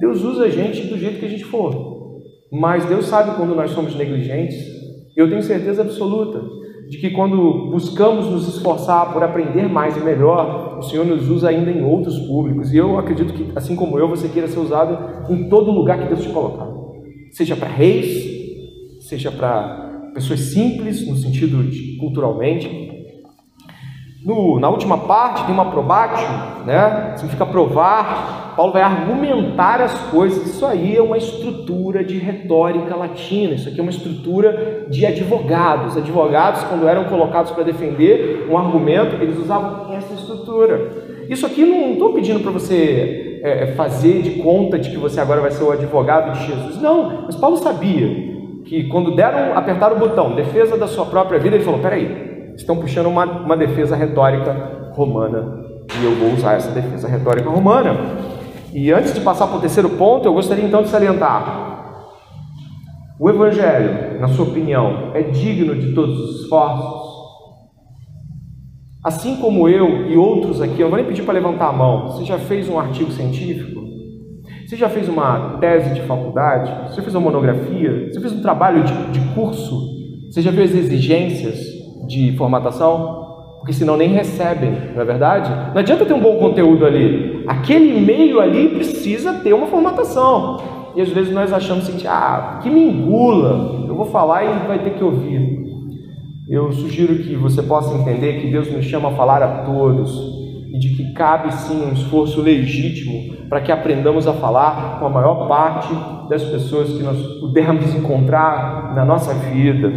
Deus 0.00 0.22
usa 0.22 0.44
a 0.44 0.48
gente 0.48 0.86
do 0.86 0.96
jeito 0.96 1.18
que 1.18 1.26
a 1.26 1.28
gente 1.28 1.44
for. 1.44 1.87
Mas 2.50 2.84
Deus 2.86 3.06
sabe 3.06 3.36
quando 3.36 3.54
nós 3.54 3.70
somos 3.72 3.94
negligentes. 3.94 4.56
Eu 5.16 5.28
tenho 5.28 5.42
certeza 5.42 5.82
absoluta 5.82 6.42
de 6.88 6.96
que 6.96 7.10
quando 7.10 7.70
buscamos 7.70 8.26
nos 8.26 8.48
esforçar 8.48 9.12
por 9.12 9.22
aprender 9.22 9.68
mais 9.68 9.96
e 9.96 10.00
melhor, 10.00 10.78
o 10.78 10.82
Senhor 10.82 11.04
nos 11.04 11.28
usa 11.28 11.50
ainda 11.50 11.70
em 11.70 11.84
outros 11.84 12.18
públicos. 12.20 12.72
E 12.72 12.78
eu 12.78 12.98
acredito 12.98 13.34
que, 13.34 13.52
assim 13.54 13.76
como 13.76 13.98
eu, 13.98 14.08
você 14.08 14.28
queira 14.28 14.48
ser 14.48 14.58
usado 14.58 15.32
em 15.32 15.48
todo 15.48 15.70
lugar 15.70 15.98
que 15.98 16.08
Deus 16.08 16.22
te 16.22 16.30
colocar. 16.30 16.66
Seja 17.30 17.54
para 17.54 17.68
reis, 17.68 18.26
seja 19.00 19.30
para 19.30 20.10
pessoas 20.14 20.40
simples, 20.40 21.06
no 21.06 21.16
sentido 21.16 21.62
de 21.62 21.98
culturalmente, 21.98 22.88
no, 24.24 24.58
na 24.58 24.68
última 24.68 24.98
parte 24.98 25.44
tem 25.44 25.54
uma 25.54 25.70
probatio, 25.70 26.28
né? 26.66 27.14
Significa 27.16 27.46
provar. 27.46 28.47
Paulo 28.58 28.72
vai 28.72 28.82
argumentar 28.82 29.80
as 29.80 29.94
coisas. 30.10 30.44
Isso 30.44 30.66
aí 30.66 30.96
é 30.96 31.00
uma 31.00 31.16
estrutura 31.16 32.02
de 32.02 32.18
retórica 32.18 32.96
latina. 32.96 33.54
Isso 33.54 33.68
aqui 33.68 33.78
é 33.78 33.82
uma 33.82 33.92
estrutura 33.92 34.84
de 34.90 35.06
advogados. 35.06 35.96
Advogados, 35.96 36.64
quando 36.64 36.88
eram 36.88 37.04
colocados 37.04 37.52
para 37.52 37.62
defender 37.62 38.48
um 38.50 38.58
argumento, 38.58 39.14
eles 39.22 39.38
usavam 39.38 39.94
essa 39.94 40.12
estrutura. 40.12 40.90
Isso 41.28 41.46
aqui 41.46 41.64
não 41.64 41.92
estou 41.92 42.12
pedindo 42.12 42.40
para 42.40 42.50
você 42.50 43.38
é, 43.44 43.62
é, 43.62 43.66
fazer 43.74 44.22
de 44.22 44.42
conta 44.42 44.76
de 44.76 44.90
que 44.90 44.96
você 44.96 45.20
agora 45.20 45.40
vai 45.40 45.52
ser 45.52 45.62
o 45.62 45.70
advogado 45.70 46.32
de 46.32 46.48
Jesus. 46.48 46.82
Não, 46.82 47.26
mas 47.26 47.36
Paulo 47.36 47.58
sabia 47.58 48.08
que 48.64 48.88
quando 48.88 49.14
deram, 49.14 49.56
apertaram 49.56 49.94
o 49.94 50.00
botão, 50.00 50.34
defesa 50.34 50.76
da 50.76 50.88
sua 50.88 51.06
própria 51.06 51.38
vida, 51.38 51.54
ele 51.54 51.64
falou: 51.64 51.78
peraí, 51.78 52.54
estão 52.56 52.76
puxando 52.76 53.06
uma, 53.06 53.24
uma 53.24 53.56
defesa 53.56 53.94
retórica 53.94 54.90
romana. 54.94 55.68
E 56.00 56.04
eu 56.04 56.10
vou 56.16 56.32
usar 56.32 56.54
essa 56.54 56.72
defesa 56.72 57.06
retórica 57.06 57.48
romana. 57.48 57.96
E 58.72 58.92
antes 58.92 59.14
de 59.14 59.20
passar 59.20 59.46
para 59.46 59.56
o 59.56 59.60
terceiro 59.60 59.90
ponto, 59.90 60.26
eu 60.26 60.34
gostaria 60.34 60.64
então 60.64 60.82
de 60.82 60.88
salientar: 60.88 62.06
o 63.18 63.28
Evangelho, 63.28 64.20
na 64.20 64.28
sua 64.28 64.46
opinião, 64.46 65.10
é 65.14 65.22
digno 65.22 65.74
de 65.74 65.94
todos 65.94 66.18
os 66.18 66.42
esforços? 66.42 67.08
Assim 69.02 69.36
como 69.36 69.68
eu 69.68 70.10
e 70.10 70.16
outros 70.16 70.60
aqui, 70.60 70.80
eu 70.80 70.86
não 70.86 70.90
vou 70.90 70.98
nem 70.98 71.06
pedir 71.06 71.22
para 71.22 71.34
levantar 71.34 71.68
a 71.68 71.72
mão. 71.72 72.08
Você 72.08 72.24
já 72.24 72.38
fez 72.38 72.68
um 72.68 72.78
artigo 72.78 73.10
científico? 73.12 73.80
Você 74.66 74.76
já 74.76 74.88
fez 74.88 75.08
uma 75.08 75.56
tese 75.58 75.94
de 75.94 76.02
faculdade? 76.02 76.90
Você 76.90 77.00
fez 77.00 77.14
uma 77.14 77.22
monografia? 77.22 78.08
Você 78.12 78.20
fez 78.20 78.32
um 78.32 78.42
trabalho 78.42 78.84
de, 78.84 79.12
de 79.12 79.34
curso? 79.34 79.96
Você 80.30 80.42
já 80.42 80.50
viu 80.50 80.62
as 80.62 80.72
exigências? 80.72 81.78
de 82.08 82.34
formatação, 82.36 83.27
porque 83.68 83.80
senão 83.80 83.98
nem 83.98 84.08
recebem, 84.08 84.70
não 84.94 85.02
é 85.02 85.04
verdade? 85.04 85.50
Não 85.74 85.78
adianta 85.78 86.06
ter 86.06 86.14
um 86.14 86.20
bom 86.20 86.38
conteúdo 86.38 86.86
ali. 86.86 87.44
Aquele 87.46 87.98
e-mail 87.98 88.40
ali 88.40 88.70
precisa 88.70 89.34
ter 89.34 89.52
uma 89.52 89.66
formatação. 89.66 90.58
E 90.96 91.02
às 91.02 91.10
vezes 91.10 91.34
nós 91.34 91.52
achamos 91.52 91.86
assim, 91.86 92.06
ah, 92.06 92.60
que 92.62 92.70
me 92.70 92.80
engula, 92.80 93.84
eu 93.86 93.94
vou 93.94 94.06
falar 94.06 94.42
e 94.42 94.66
vai 94.66 94.78
ter 94.78 94.94
que 94.94 95.04
ouvir. 95.04 95.66
Eu 96.48 96.72
sugiro 96.72 97.16
que 97.16 97.36
você 97.36 97.60
possa 97.60 97.94
entender 97.94 98.40
que 98.40 98.50
Deus 98.50 98.72
nos 98.72 98.86
chama 98.86 99.10
a 99.10 99.12
falar 99.12 99.42
a 99.42 99.64
todos 99.64 100.18
e 100.72 100.78
de 100.78 100.96
que 100.96 101.12
cabe 101.12 101.52
sim 101.52 101.84
um 101.84 101.92
esforço 101.92 102.40
legítimo 102.40 103.36
para 103.50 103.60
que 103.60 103.70
aprendamos 103.70 104.26
a 104.26 104.32
falar 104.32 104.98
com 104.98 105.04
a 105.04 105.10
maior 105.10 105.46
parte 105.46 105.94
das 106.30 106.42
pessoas 106.42 106.88
que 106.88 107.02
nós 107.02 107.18
pudermos 107.38 107.94
encontrar 107.94 108.94
na 108.94 109.04
nossa 109.04 109.34
vida. 109.34 109.92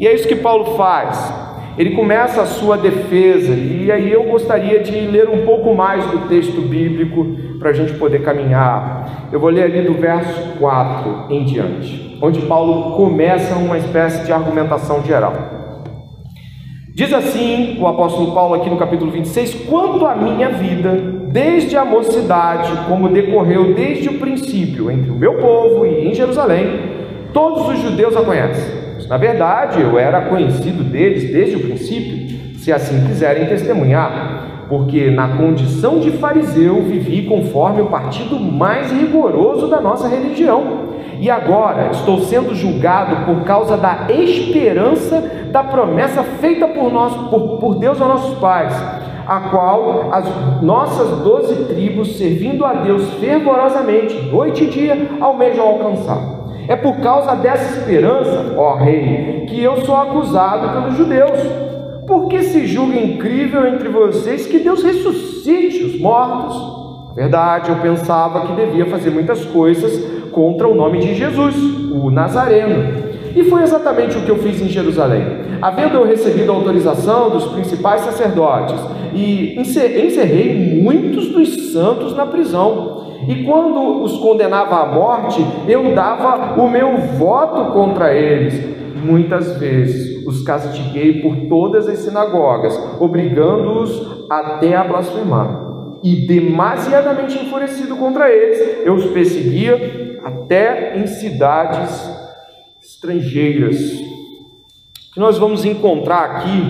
E 0.00 0.06
é 0.08 0.12
isso 0.12 0.26
que 0.26 0.34
Paulo 0.34 0.76
faz. 0.76 1.48
Ele 1.78 1.90
começa 1.90 2.42
a 2.42 2.46
sua 2.46 2.76
defesa, 2.76 3.54
e 3.54 3.92
aí 3.92 4.10
eu 4.10 4.24
gostaria 4.24 4.80
de 4.80 4.90
ler 4.90 5.28
um 5.28 5.46
pouco 5.46 5.72
mais 5.76 6.04
do 6.06 6.28
texto 6.28 6.60
bíblico 6.60 7.24
para 7.60 7.70
a 7.70 7.72
gente 7.72 7.92
poder 7.94 8.20
caminhar. 8.22 9.28
Eu 9.30 9.38
vou 9.38 9.48
ler 9.48 9.62
ali 9.62 9.82
do 9.82 9.94
verso 9.94 10.58
4 10.58 11.26
em 11.30 11.44
diante, 11.44 12.18
onde 12.20 12.40
Paulo 12.42 12.96
começa 12.96 13.54
uma 13.54 13.78
espécie 13.78 14.26
de 14.26 14.32
argumentação 14.32 15.04
geral. 15.04 15.34
Diz 16.92 17.12
assim 17.12 17.78
o 17.80 17.86
apóstolo 17.86 18.34
Paulo 18.34 18.54
aqui 18.54 18.68
no 18.68 18.76
capítulo 18.76 19.12
26: 19.12 19.66
Quanto 19.68 20.04
à 20.04 20.16
minha 20.16 20.48
vida, 20.48 20.90
desde 21.30 21.76
a 21.76 21.84
mocidade, 21.84 22.72
como 22.88 23.08
decorreu 23.08 23.72
desde 23.72 24.08
o 24.08 24.18
princípio 24.18 24.90
entre 24.90 25.12
o 25.12 25.14
meu 25.14 25.34
povo 25.34 25.86
e 25.86 26.08
em 26.08 26.12
Jerusalém, 26.12 26.80
todos 27.32 27.68
os 27.68 27.78
judeus 27.80 28.16
a 28.16 28.22
conhecem 28.22 28.77
na 29.08 29.16
verdade, 29.16 29.80
eu 29.80 29.98
era 29.98 30.22
conhecido 30.22 30.84
deles 30.84 31.32
desde 31.32 31.56
o 31.56 31.60
princípio, 31.60 32.58
se 32.58 32.70
assim 32.70 33.06
quiserem 33.06 33.46
testemunhar, 33.46 34.66
porque 34.68 35.10
na 35.10 35.28
condição 35.28 35.98
de 35.98 36.10
fariseu 36.12 36.82
vivi 36.82 37.22
conforme 37.22 37.80
o 37.80 37.86
partido 37.86 38.38
mais 38.38 38.92
rigoroso 38.92 39.68
da 39.68 39.80
nossa 39.80 40.08
religião. 40.08 40.88
E 41.18 41.30
agora 41.30 41.90
estou 41.90 42.20
sendo 42.20 42.54
julgado 42.54 43.24
por 43.24 43.44
causa 43.44 43.78
da 43.78 44.06
esperança 44.10 45.48
da 45.50 45.64
promessa 45.64 46.22
feita 46.22 46.68
por, 46.68 46.92
nós, 46.92 47.14
por, 47.30 47.58
por 47.58 47.76
Deus 47.76 47.98
aos 48.00 48.10
nossos 48.10 48.38
pais, 48.38 48.74
a 49.26 49.40
qual 49.48 50.10
as 50.12 50.62
nossas 50.62 51.18
doze 51.20 51.64
tribos, 51.64 52.18
servindo 52.18 52.64
a 52.64 52.74
Deus 52.74 53.08
fervorosamente, 53.14 54.30
noite 54.30 54.64
e 54.64 54.66
dia, 54.66 55.08
almejam 55.18 55.66
alcançar. 55.66 56.37
É 56.68 56.76
por 56.76 56.98
causa 56.98 57.34
dessa 57.34 57.78
esperança, 57.78 58.54
ó 58.54 58.74
rei, 58.74 59.46
que 59.48 59.62
eu 59.62 59.78
sou 59.86 59.96
acusado 59.96 60.68
pelos 60.68 60.98
judeus. 60.98 61.40
Porque 62.06 62.42
se 62.42 62.66
julga 62.66 62.94
incrível 62.94 63.66
entre 63.66 63.88
vocês 63.88 64.46
que 64.46 64.58
Deus 64.58 64.82
ressuscite 64.82 65.82
os 65.82 65.98
mortos? 65.98 67.14
Verdade, 67.14 67.70
eu 67.70 67.76
pensava 67.76 68.46
que 68.46 68.52
devia 68.52 68.84
fazer 68.84 69.10
muitas 69.10 69.44
coisas 69.46 69.92
contra 70.30 70.68
o 70.68 70.74
nome 70.74 70.98
de 70.98 71.14
Jesus, 71.14 71.56
o 71.90 72.10
Nazareno. 72.10 73.08
E 73.34 73.44
foi 73.44 73.62
exatamente 73.62 74.18
o 74.18 74.22
que 74.22 74.30
eu 74.30 74.38
fiz 74.38 74.60
em 74.60 74.68
Jerusalém. 74.68 75.37
Havendo 75.60 75.96
eu 75.96 76.06
recebido 76.06 76.52
a 76.52 76.54
autorização 76.54 77.30
dos 77.30 77.46
principais 77.46 78.02
sacerdotes, 78.02 78.80
e 79.14 79.58
encerrei 79.58 80.80
muitos 80.82 81.28
dos 81.28 81.72
santos 81.72 82.14
na 82.14 82.26
prisão 82.26 82.98
e 83.26 83.44
quando 83.44 84.02
os 84.02 84.16
condenava 84.18 84.82
à 84.82 84.86
morte, 84.86 85.44
eu 85.66 85.94
dava 85.94 86.60
o 86.60 86.70
meu 86.70 86.96
voto 86.96 87.72
contra 87.72 88.14
eles. 88.14 88.78
Muitas 89.04 89.58
vezes 89.58 90.26
os 90.26 90.42
castiguei 90.42 91.20
por 91.20 91.36
todas 91.48 91.88
as 91.88 91.98
sinagogas, 92.00 92.78
obrigando-os 93.00 94.26
até 94.30 94.74
a 94.74 94.84
blasfemar. 94.84 95.66
E 96.02 96.26
demasiadamente 96.26 97.38
enfurecido 97.38 97.96
contra 97.96 98.30
eles, 98.30 98.86
eu 98.86 98.94
os 98.94 99.06
perseguia 99.06 100.20
até 100.24 100.96
em 100.96 101.06
cidades 101.06 102.10
estrangeiras. 102.80 104.07
Que 105.18 105.22
nós 105.22 105.36
vamos 105.36 105.64
encontrar 105.64 106.20
aqui 106.26 106.62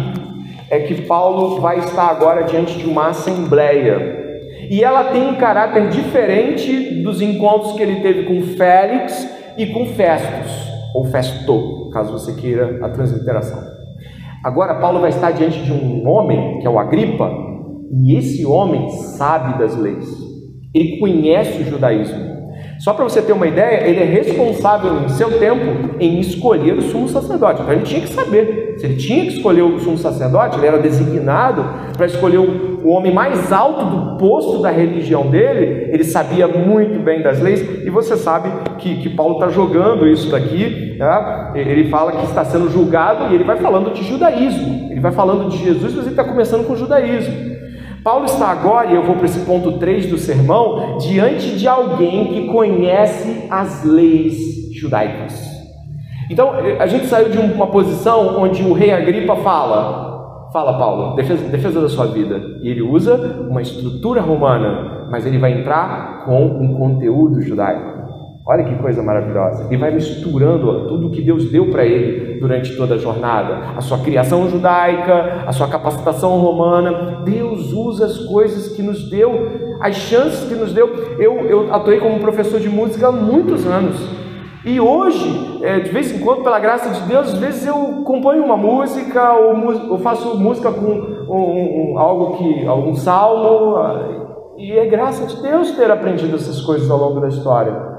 é 0.71 0.79
que 0.81 1.03
Paulo 1.03 1.61
vai 1.61 1.81
estar 1.81 2.07
agora 2.07 2.45
diante 2.45 2.79
de 2.79 2.87
uma 2.87 3.09
assembleia 3.09 4.41
e 4.71 4.83
ela 4.83 5.05
tem 5.05 5.29
um 5.29 5.35
caráter 5.35 5.91
diferente 5.91 7.03
dos 7.03 7.21
encontros 7.21 7.73
que 7.73 7.83
ele 7.83 8.01
teve 8.01 8.23
com 8.23 8.41
Félix 8.57 9.29
e 9.59 9.67
com 9.67 9.85
Festus, 9.89 10.67
ou 10.95 11.05
Festo, 11.05 11.91
caso 11.93 12.11
você 12.11 12.41
queira 12.41 12.79
a 12.83 12.89
transliteração. 12.89 13.63
Agora, 14.43 14.77
Paulo 14.77 15.01
vai 15.01 15.11
estar 15.11 15.31
diante 15.33 15.61
de 15.61 15.71
um 15.71 16.09
homem, 16.09 16.59
que 16.61 16.67
é 16.67 16.71
o 16.71 16.79
Agripa, 16.79 17.31
e 17.93 18.17
esse 18.17 18.47
homem 18.47 18.89
sabe 19.19 19.59
das 19.59 19.77
leis, 19.77 20.09
ele 20.75 20.99
conhece 20.99 21.61
o 21.61 21.67
judaísmo. 21.67 22.38
Só 22.79 22.93
para 22.93 23.05
você 23.05 23.21
ter 23.21 23.33
uma 23.33 23.47
ideia, 23.47 23.88
ele 23.88 24.01
é 24.01 24.05
responsável 24.05 25.03
em 25.05 25.09
seu 25.09 25.38
tempo 25.38 25.97
em 25.99 26.21
escolher 26.21 26.75
o 26.75 26.83
sumo 26.83 27.09
sacerdote. 27.09 27.61
Então 27.61 27.73
ele 27.73 27.83
tinha 27.83 28.01
que 28.01 28.09
saber. 28.09 28.75
Se 28.79 28.87
ele 28.87 28.97
tinha 28.97 29.25
que 29.25 29.37
escolher 29.37 29.62
o 29.62 29.81
sumo 29.81 29.99
sacerdote, 29.99 30.57
ele 30.57 30.67
era 30.67 30.79
designado 30.79 31.64
para 31.97 32.07
escolher 32.07 32.38
o, 32.38 32.88
homem 32.88 33.12
mais 33.12 33.53
alto 33.53 33.85
do 33.85 34.17
posto 34.17 34.62
da 34.62 34.71
religião 34.71 35.29
dele. 35.29 35.91
Ele 35.93 36.05
sabia 36.05 36.47
muito 36.47 37.01
bem 37.01 37.21
das 37.21 37.41
leis. 37.41 37.61
E 37.85 37.91
você 37.91 38.17
sabe 38.17 38.49
que, 38.79 38.97
que 39.03 39.11
Paulo 39.11 39.35
está 39.35 39.49
jogando 39.49 40.07
isso 40.07 40.31
daqui. 40.31 40.97
Né? 40.97 41.53
Ele 41.57 41.91
fala 41.91 42.12
que 42.12 42.25
está 42.25 42.45
sendo 42.45 42.71
julgado 42.71 43.33
e 43.33 43.35
ele 43.35 43.45
vai 43.45 43.57
falando 43.57 43.93
de 43.93 44.05
judaísmo. 44.05 44.88
Ele 44.91 45.01
vai 45.01 45.12
falando 45.12 45.49
de 45.49 45.59
Jesus, 45.59 45.95
mas 45.95 46.05
ele 46.05 46.11
está 46.11 46.25
começando 46.25 46.64
com 46.64 46.75
o 46.75 46.77
judaísmo. 46.77 47.58
Paulo 48.03 48.25
está 48.25 48.49
agora, 48.49 48.91
e 48.91 48.95
eu 48.95 49.03
vou 49.03 49.17
para 49.17 49.27
esse 49.27 49.41
ponto 49.41 49.79
3 49.79 50.07
do 50.07 50.19
sermão, 50.19 50.99
diante 50.99 51.57
de 51.57 51.67
alguém 51.67 52.27
que 52.27 52.47
conhece 52.49 53.47
as 53.51 53.85
leis 53.85 54.73
judaicas. 54.75 55.49
Então, 56.31 56.53
a 56.79 56.87
gente 56.87 57.07
saiu 57.07 57.31
de 57.31 57.39
uma 57.39 57.67
posição 57.67 58.41
onde 58.41 58.63
o 58.63 58.73
rei 58.73 58.93
Agripa 58.93 59.37
fala: 59.37 60.49
Fala, 60.53 60.79
Paulo, 60.79 61.15
defesa, 61.15 61.47
defesa 61.49 61.81
da 61.81 61.89
sua 61.89 62.07
vida. 62.07 62.41
E 62.63 62.69
ele 62.69 62.83
usa 62.83 63.47
uma 63.49 63.61
estrutura 63.61 64.21
romana, 64.21 65.09
mas 65.11 65.27
ele 65.27 65.39
vai 65.39 65.53
entrar 65.53 66.25
com 66.25 66.45
um 66.45 66.75
conteúdo 66.75 67.41
judaico. 67.41 67.98
Olha 68.49 68.65
que 68.65 68.75
coisa 68.77 69.03
maravilhosa. 69.03 69.67
E 69.71 69.77
vai 69.77 69.91
misturando 69.91 70.89
tudo 70.89 71.11
que 71.11 71.21
Deus 71.21 71.51
deu 71.51 71.71
para 71.71 71.85
ele 71.85 72.41
durante 72.41 72.75
toda 72.77 72.95
a 72.95 72.99
jornada. 72.99 73.77
A 73.77 73.81
sua 73.83 73.99
criação 73.99 74.49
judaica, 74.49 75.45
a 75.47 75.53
sua 75.53 75.69
capacitação 75.69 76.39
romana. 76.39 77.23
Deus 77.25 77.73
usa 77.73 78.07
as 78.07 78.17
coisas 78.21 78.75
que 78.75 78.83
nos 78.83 79.11
deu 79.11 79.69
as 79.81 79.97
chances 79.97 80.49
que 80.49 80.55
nos 80.55 80.73
deu. 80.73 80.89
Eu, 81.19 81.41
eu 81.47 81.75
atuei 81.75 82.01
como 82.01 82.19
professor 82.21 82.61
de 82.61 82.69
música 82.69 83.09
há 83.09 83.13
muitos 83.13 83.67
anos. 83.67 83.97
E 84.65 84.81
hoje, 84.81 85.61
é, 85.63 85.81
de 85.81 85.91
vez 85.91 86.13
em 86.15 86.19
quando, 86.19 86.43
pela 86.43 86.59
graça 86.59 86.91
de 86.91 87.01
Deus, 87.03 87.33
às 87.33 87.39
vezes 87.39 87.67
eu 87.67 88.03
componho 88.05 88.45
uma 88.45 88.57
música 88.57 89.33
ou 89.33 89.99
faço 89.99 90.37
música 90.37 90.73
com 90.73 90.87
um, 90.87 91.93
um, 91.93 91.99
algo 91.99 92.37
que, 92.37 92.67
algum 92.67 92.95
salmo. 92.95 93.77
E 94.57 94.73
é 94.73 94.87
graça 94.87 95.27
de 95.27 95.41
Deus 95.41 95.71
ter 95.73 95.91
aprendido 95.91 96.35
essas 96.35 96.61
coisas 96.61 96.91
ao 96.91 96.99
longo 96.99 97.21
da 97.21 97.29
história. 97.29 97.98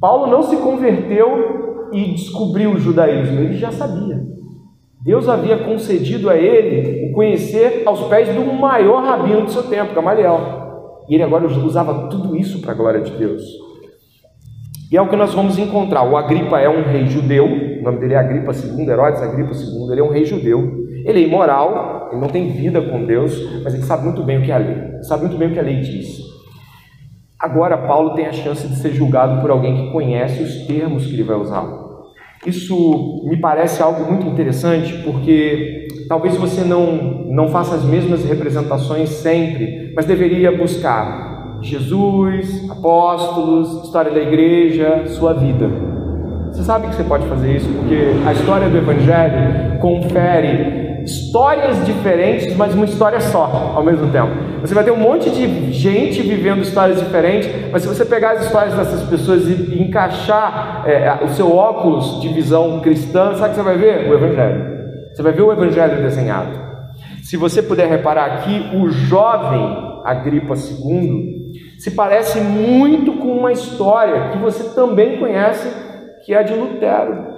Paulo 0.00 0.26
não 0.26 0.42
se 0.42 0.56
converteu 0.56 1.88
e 1.92 2.12
descobriu 2.12 2.72
o 2.72 2.78
judaísmo, 2.78 3.40
ele 3.40 3.56
já 3.56 3.72
sabia. 3.72 4.18
Deus 5.00 5.28
havia 5.28 5.58
concedido 5.58 6.28
a 6.28 6.36
ele 6.36 7.10
o 7.10 7.14
conhecer 7.14 7.82
aos 7.86 8.02
pés 8.04 8.28
do 8.34 8.52
maior 8.52 9.02
rabino 9.02 9.42
do 9.42 9.50
seu 9.50 9.62
tempo, 9.64 9.94
Gamaliel. 9.94 11.04
E 11.08 11.14
ele 11.14 11.22
agora 11.22 11.46
usava 11.46 12.08
tudo 12.08 12.36
isso 12.36 12.60
para 12.60 12.72
a 12.72 12.74
glória 12.74 13.00
de 13.00 13.12
Deus. 13.12 13.42
E 14.90 14.96
é 14.96 15.02
o 15.02 15.08
que 15.08 15.16
nós 15.16 15.34
vamos 15.34 15.58
encontrar. 15.58 16.02
O 16.02 16.16
Agripa 16.16 16.60
é 16.60 16.68
um 16.68 16.82
rei 16.82 17.06
judeu, 17.06 17.46
o 17.46 17.82
nome 17.82 17.98
dele 17.98 18.14
é 18.14 18.18
Agripa 18.18 18.52
II, 18.52 18.88
Herodes 18.88 19.22
Agripa 19.22 19.52
II, 19.52 19.92
ele 19.92 20.00
é 20.00 20.04
um 20.04 20.10
rei 20.10 20.24
judeu. 20.24 20.86
Ele 21.04 21.24
é 21.24 21.26
imoral, 21.26 22.08
ele 22.10 22.20
não 22.20 22.28
tem 22.28 22.50
vida 22.50 22.82
com 22.82 23.04
Deus, 23.04 23.32
mas 23.62 23.72
ele 23.72 23.82
sabe 23.82 24.04
muito 24.04 24.22
bem 24.22 24.38
o 24.38 24.42
que 24.42 24.50
é 24.50 24.54
a 24.54 24.58
lei, 24.58 24.76
ele 24.94 25.04
sabe 25.04 25.22
muito 25.22 25.38
bem 25.38 25.48
o 25.48 25.52
que 25.52 25.58
a 25.58 25.62
lei 25.62 25.80
diz. 25.80 26.37
Agora, 27.38 27.78
Paulo 27.78 28.14
tem 28.14 28.26
a 28.26 28.32
chance 28.32 28.66
de 28.66 28.74
ser 28.76 28.92
julgado 28.92 29.40
por 29.40 29.50
alguém 29.50 29.76
que 29.76 29.92
conhece 29.92 30.42
os 30.42 30.66
termos 30.66 31.06
que 31.06 31.12
ele 31.12 31.22
vai 31.22 31.36
usar. 31.36 31.66
Isso 32.44 33.22
me 33.24 33.36
parece 33.36 33.80
algo 33.80 34.10
muito 34.10 34.26
interessante, 34.26 34.92
porque 35.04 35.86
talvez 36.08 36.36
você 36.36 36.62
não, 36.62 37.26
não 37.30 37.48
faça 37.48 37.76
as 37.76 37.84
mesmas 37.84 38.24
representações 38.24 39.08
sempre, 39.10 39.92
mas 39.94 40.04
deveria 40.04 40.50
buscar 40.50 41.58
Jesus, 41.62 42.68
apóstolos, 42.70 43.84
história 43.84 44.10
da 44.10 44.20
igreja, 44.20 45.04
sua 45.06 45.32
vida. 45.32 45.68
Você 46.50 46.62
sabe 46.62 46.88
que 46.88 46.96
você 46.96 47.04
pode 47.04 47.26
fazer 47.26 47.56
isso 47.56 47.68
porque 47.68 48.14
a 48.26 48.32
história 48.32 48.68
do 48.68 48.76
Evangelho 48.78 49.78
confere 49.80 50.77
histórias 51.08 51.86
diferentes, 51.86 52.54
mas 52.54 52.74
uma 52.74 52.84
história 52.84 53.18
só 53.20 53.72
ao 53.74 53.82
mesmo 53.82 54.10
tempo. 54.10 54.30
Você 54.60 54.74
vai 54.74 54.84
ter 54.84 54.90
um 54.90 54.96
monte 54.96 55.30
de 55.30 55.72
gente 55.72 56.20
vivendo 56.20 56.60
histórias 56.60 56.98
diferentes, 57.00 57.50
mas 57.72 57.82
se 57.82 57.88
você 57.88 58.04
pegar 58.04 58.32
as 58.32 58.44
histórias 58.44 58.74
dessas 58.74 59.02
pessoas 59.08 59.48
e, 59.48 59.82
encaixar 59.82 60.84
é, 60.86 61.24
o 61.24 61.28
seu 61.28 61.54
óculos 61.54 62.20
de 62.20 62.28
visão 62.28 62.80
cristã, 62.80 63.34
sabe 63.34 63.46
o 63.46 63.48
que 63.50 63.54
você 63.56 63.62
vai 63.62 63.78
ver? 63.78 64.10
O 64.10 64.14
Evangelho. 64.14 64.78
Você 65.14 65.22
vai 65.22 65.32
ver 65.32 65.42
o 65.42 65.52
Evangelho 65.52 66.02
desenhado. 66.02 66.68
Se 67.22 67.36
você 67.36 67.62
puder 67.62 67.88
reparar 67.88 68.26
aqui, 68.26 68.70
o 68.76 68.88
jovem 68.90 70.00
Agripa 70.04 70.54
II 70.54 71.38
se 71.78 71.92
parece 71.92 72.40
muito 72.40 73.12
com 73.14 73.38
uma 73.38 73.52
história 73.52 74.30
que 74.30 74.38
você 74.38 74.74
também 74.74 75.18
conhece, 75.18 75.68
que 76.24 76.34
é 76.34 76.38
a 76.38 76.42
de 76.42 76.52
Lutero. 76.52 77.37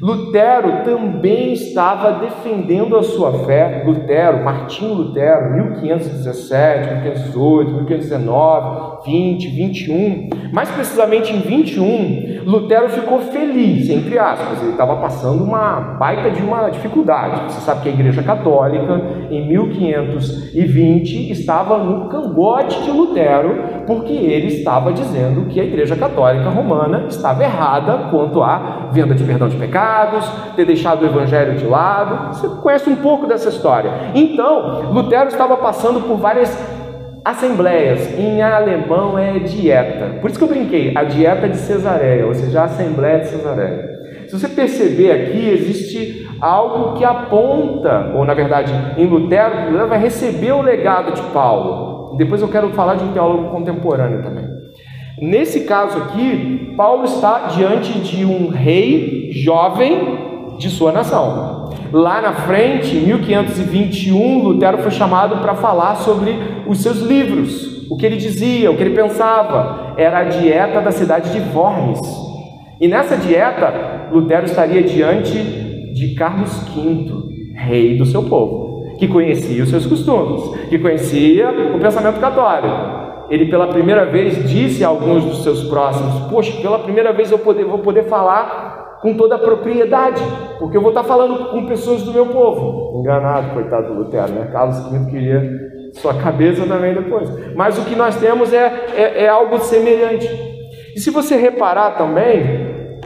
Lutero 0.00 0.84
também 0.84 1.52
estava 1.52 2.12
defendendo 2.20 2.96
a 2.96 3.02
sua 3.02 3.32
fé. 3.44 3.82
Lutero, 3.86 4.42
Martinho 4.44 4.94
Lutero, 4.94 5.52
1517, 5.52 6.94
1518, 6.94 7.70
1519, 7.72 9.04
20, 9.06 9.48
21. 9.48 10.28
Mais 10.52 10.70
precisamente 10.70 11.32
em 11.32 11.40
21, 11.40 12.44
Lutero 12.44 12.88
ficou 12.88 13.20
feliz, 13.20 13.88
entre 13.88 14.18
aspas. 14.18 14.62
Ele 14.62 14.72
estava 14.72 14.96
passando 14.96 15.42
uma 15.42 15.80
baita 15.98 16.30
de 16.30 16.42
uma 16.42 16.68
dificuldade. 16.70 17.52
Você 17.52 17.60
sabe 17.60 17.82
que 17.82 17.88
a 17.88 17.92
Igreja 17.92 18.22
Católica, 18.22 19.00
em 19.30 19.46
1520, 19.48 21.30
estava 21.30 21.78
no 21.78 22.08
cangote 22.08 22.82
de 22.82 22.90
Lutero, 22.90 23.84
porque 23.86 24.12
ele 24.12 24.48
estava 24.48 24.92
dizendo 24.92 25.46
que 25.46 25.60
a 25.60 25.64
Igreja 25.64 25.96
Católica 25.96 26.50
Romana 26.50 27.06
estava 27.08 27.42
errada 27.42 28.08
quanto 28.10 28.42
à 28.42 28.90
venda 28.92 29.14
de 29.14 29.24
perdão 29.24 29.48
de 29.48 29.56
pecados, 29.84 30.24
ter 30.56 30.64
deixado 30.64 31.02
o 31.02 31.06
Evangelho 31.06 31.56
de 31.56 31.66
lado. 31.66 32.34
Você 32.34 32.48
conhece 32.62 32.88
um 32.88 32.96
pouco 32.96 33.26
dessa 33.26 33.48
história. 33.50 33.90
Então, 34.14 34.92
Lutero 34.92 35.28
estava 35.28 35.56
passando 35.58 36.00
por 36.00 36.16
várias 36.16 36.56
assembleias. 37.24 38.18
Em 38.18 38.42
alemão 38.42 39.18
é 39.18 39.38
dieta. 39.38 40.18
Por 40.20 40.30
isso 40.30 40.38
que 40.38 40.44
eu 40.44 40.48
brinquei, 40.48 40.92
a 40.94 41.04
dieta 41.04 41.48
de 41.48 41.56
Cesareia, 41.56 42.26
ou 42.26 42.34
seja, 42.34 42.62
a 42.62 42.64
Assembleia 42.64 43.20
de 43.20 43.28
Cesareia. 43.28 43.94
Se 44.26 44.38
você 44.38 44.48
perceber 44.48 45.10
aqui, 45.12 45.50
existe 45.50 46.26
algo 46.40 46.96
que 46.96 47.04
aponta, 47.04 48.12
ou 48.14 48.24
na 48.24 48.34
verdade, 48.34 48.72
em 48.96 49.06
Lutero, 49.06 49.70
Lutero 49.70 49.88
vai 49.88 49.98
receber 49.98 50.52
o 50.52 50.62
legado 50.62 51.12
de 51.12 51.22
Paulo. 51.24 52.16
Depois 52.16 52.40
eu 52.40 52.48
quero 52.48 52.70
falar 52.70 52.94
de 52.94 53.04
um 53.04 53.12
teólogo 53.12 53.50
contemporâneo 53.50 54.22
também. 54.22 54.44
Nesse 55.20 55.60
caso 55.60 55.96
aqui, 55.98 56.74
Paulo 56.76 57.04
está 57.04 57.46
diante 57.54 58.00
de 58.00 58.24
um 58.24 58.48
rei 58.48 59.23
jovem 59.42 60.56
de 60.58 60.68
sua 60.70 60.92
nação. 60.92 61.70
Lá 61.92 62.20
na 62.20 62.32
frente, 62.32 62.96
em 62.96 63.06
1521, 63.06 64.42
Lutero 64.42 64.78
foi 64.78 64.90
chamado 64.90 65.36
para 65.38 65.54
falar 65.54 65.96
sobre 65.96 66.36
os 66.66 66.82
seus 66.82 67.00
livros, 67.00 67.88
o 67.90 67.96
que 67.96 68.06
ele 68.06 68.16
dizia, 68.16 68.70
o 68.70 68.76
que 68.76 68.82
ele 68.82 68.94
pensava. 68.94 69.94
Era 69.96 70.18
a 70.18 70.24
dieta 70.24 70.80
da 70.80 70.90
cidade 70.90 71.30
de 71.32 71.56
Worms. 71.56 72.00
E 72.80 72.88
nessa 72.88 73.16
dieta, 73.16 74.08
Lutero 74.12 74.46
estaria 74.46 74.82
diante 74.82 75.36
de 75.92 76.14
Carlos 76.14 76.52
V, 76.74 77.54
rei 77.54 77.96
do 77.96 78.04
seu 78.04 78.24
povo, 78.24 78.96
que 78.98 79.06
conhecia 79.06 79.62
os 79.62 79.70
seus 79.70 79.86
costumes, 79.86 80.68
que 80.68 80.78
conhecia 80.78 81.48
o 81.74 81.78
pensamento 81.78 82.18
católico 82.18 83.04
ele 83.30 83.46
pela 83.46 83.68
primeira 83.68 84.04
vez 84.04 84.48
disse 84.48 84.84
a 84.84 84.88
alguns 84.88 85.24
dos 85.24 85.42
seus 85.42 85.64
próximos: 85.64 86.30
Poxa, 86.30 86.60
pela 86.60 86.78
primeira 86.78 87.12
vez 87.12 87.30
eu 87.30 87.38
vou 87.38 87.78
poder 87.78 88.04
falar 88.04 88.83
com 89.04 89.12
toda 89.12 89.34
a 89.34 89.38
propriedade, 89.38 90.22
porque 90.58 90.78
eu 90.78 90.80
vou 90.80 90.88
estar 90.88 91.04
falando 91.04 91.50
com 91.50 91.66
pessoas 91.66 92.02
do 92.04 92.10
meu 92.10 92.24
povo. 92.24 92.98
Enganado, 92.98 93.52
coitado 93.52 93.88
do 93.88 94.00
Lutero, 94.00 94.32
né? 94.32 94.48
Carlos 94.50 94.78
V 94.90 95.10
queria 95.10 95.42
sua 95.92 96.14
cabeça 96.14 96.66
também 96.66 96.94
depois. 96.94 97.28
Mas 97.54 97.76
o 97.76 97.84
que 97.84 97.94
nós 97.94 98.16
temos 98.16 98.50
é, 98.50 98.86
é, 98.96 99.24
é 99.24 99.28
algo 99.28 99.58
semelhante. 99.58 100.26
E 100.96 100.98
se 100.98 101.10
você 101.10 101.36
reparar 101.36 101.98
também, 101.98 102.98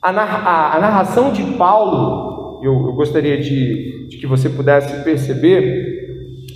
a, 0.00 0.08
a, 0.08 0.76
a 0.76 0.80
narração 0.80 1.30
de 1.30 1.42
Paulo, 1.58 2.62
eu, 2.64 2.72
eu 2.72 2.94
gostaria 2.94 3.36
de, 3.36 4.08
de, 4.08 4.16
que 4.16 4.26
você 4.26 4.48
pudesse 4.48 5.04
perceber. 5.04 6.08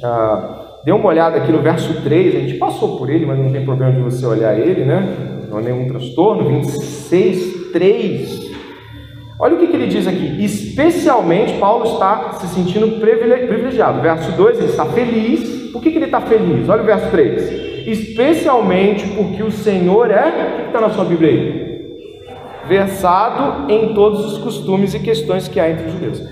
Uh, 0.03 0.57
Dê 0.83 0.93
uma 0.93 1.09
olhada 1.09 1.37
aqui 1.37 1.53
no 1.53 1.61
verso 1.61 2.01
3, 2.01 2.37
a 2.37 2.39
gente 2.39 2.55
passou 2.55 2.97
por 2.97 3.11
ele, 3.11 3.27
mas 3.27 3.37
não 3.37 3.51
tem 3.51 3.65
problema 3.65 3.93
de 3.93 4.01
você 4.01 4.25
olhar 4.25 4.57
ele, 4.57 4.85
né? 4.85 5.45
Não 5.51 5.59
há 5.59 5.61
nenhum 5.61 5.89
transtorno. 5.89 6.49
26, 6.49 7.73
3. 7.73 8.46
Olha 9.39 9.55
o 9.55 9.59
que, 9.59 9.67
que 9.67 9.77
ele 9.77 9.87
diz 9.87 10.07
aqui. 10.07 10.43
Especialmente, 10.43 11.59
Paulo 11.59 11.85
está 11.85 12.33
se 12.33 12.47
sentindo 12.49 12.99
privilegiado. 12.99 14.01
Verso 14.01 14.33
2, 14.33 14.59
ele 14.59 14.67
está 14.69 14.87
feliz. 14.87 15.71
Por 15.73 15.83
que, 15.83 15.91
que 15.91 15.99
ele 15.99 16.07
está 16.07 16.21
feliz? 16.21 16.69
Olha 16.69 16.83
o 16.83 16.87
verso 16.87 17.11
3. 17.11 17.87
Especialmente 17.87 19.07
porque 19.09 19.43
o 19.43 19.51
Senhor 19.51 20.11
é. 20.11 20.29
O 20.29 20.63
que 20.63 20.67
está 20.69 20.81
na 20.81 20.91
sua 20.91 21.05
Bíblia 21.05 21.31
aí? 21.31 21.67
Versado 22.67 23.71
em 23.71 23.95
todos 23.95 24.25
os 24.33 24.39
costumes 24.39 24.95
e 24.95 24.99
questões 24.99 25.47
que 25.47 25.61
há 25.61 25.71
entre 25.71 25.87
os 25.87 25.93
judeus. 25.93 26.23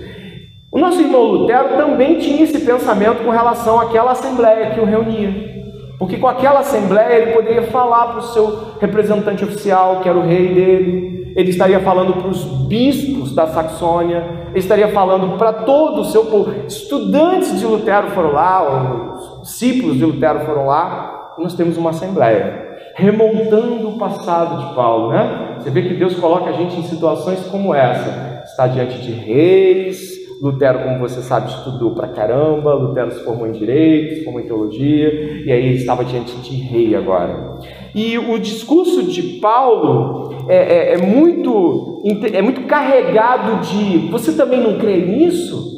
O 0.71 0.79
nosso 0.79 0.99
irmão 0.99 1.21
Lutero 1.21 1.77
também 1.77 2.17
tinha 2.17 2.43
esse 2.43 2.59
pensamento 2.59 3.23
com 3.23 3.29
relação 3.29 3.79
àquela 3.79 4.11
assembleia 4.11 4.71
que 4.71 4.79
o 4.79 4.83
reunia. 4.83 5.55
Porque 5.97 6.17
com 6.17 6.27
aquela 6.27 6.59
assembleia 6.59 7.21
ele 7.21 7.31
poderia 7.31 7.61
falar 7.63 8.07
para 8.07 8.19
o 8.19 8.23
seu 8.23 8.73
representante 8.81 9.45
oficial, 9.45 10.01
que 10.01 10.09
era 10.09 10.17
o 10.17 10.27
rei 10.27 10.53
dele, 10.53 11.24
ele 11.35 11.49
estaria 11.49 11.79
falando 11.81 12.13
para 12.13 12.29
os 12.29 12.43
bispos 12.67 13.35
da 13.35 13.47
Saxônia, 13.47 14.47
ele 14.49 14.59
estaria 14.59 14.87
falando 14.87 15.37
para 15.37 15.51
todo 15.51 16.01
o 16.01 16.05
seu 16.05 16.25
povo. 16.25 16.53
Estudantes 16.65 17.59
de 17.59 17.65
Lutero 17.65 18.11
foram 18.11 18.31
lá, 18.31 19.41
os 19.41 19.49
discípulos 19.49 19.97
de 19.97 20.05
Lutero 20.05 20.39
foram 20.45 20.67
lá, 20.67 21.35
e 21.37 21.43
nós 21.43 21.53
temos 21.53 21.75
uma 21.77 21.89
assembleia. 21.89 22.63
Remontando 22.95 23.89
o 23.89 23.97
passado 23.97 24.65
de 24.65 24.73
Paulo, 24.73 25.09
né? 25.09 25.57
Você 25.59 25.69
vê 25.69 25.81
que 25.81 25.95
Deus 25.95 26.15
coloca 26.15 26.49
a 26.49 26.53
gente 26.53 26.79
em 26.79 26.83
situações 26.83 27.41
como 27.47 27.73
essa. 27.73 28.43
Está 28.45 28.67
diante 28.67 29.01
de 29.01 29.11
reis, 29.11 30.15
Lutero, 30.41 30.79
como 30.79 30.99
você 30.99 31.21
sabe, 31.21 31.49
estudou 31.49 31.91
pra 31.91 32.09
caramba, 32.09 32.73
Lutero 32.73 33.11
se 33.11 33.23
formou 33.23 33.47
em 33.47 33.53
direito, 33.53 34.15
se 34.15 34.23
formou 34.23 34.41
em 34.41 34.45
teologia, 34.45 35.43
e 35.45 35.51
aí 35.51 35.65
ele 35.65 35.75
estava 35.75 36.03
diante 36.03 36.35
de 36.37 36.55
rei 36.55 36.95
agora. 36.95 37.57
E 37.93 38.17
o 38.17 38.37
discurso 38.37 39.03
de 39.03 39.39
Paulo 39.39 40.34
é, 40.49 40.55
é, 40.55 40.93
é 40.93 40.97
muito, 40.97 42.03
é 42.33 42.41
muito 42.41 42.61
carregado 42.63 43.61
de 43.61 44.09
você 44.09 44.33
também 44.33 44.61
não 44.61 44.77
crê 44.77 44.97
nisso? 44.97 45.73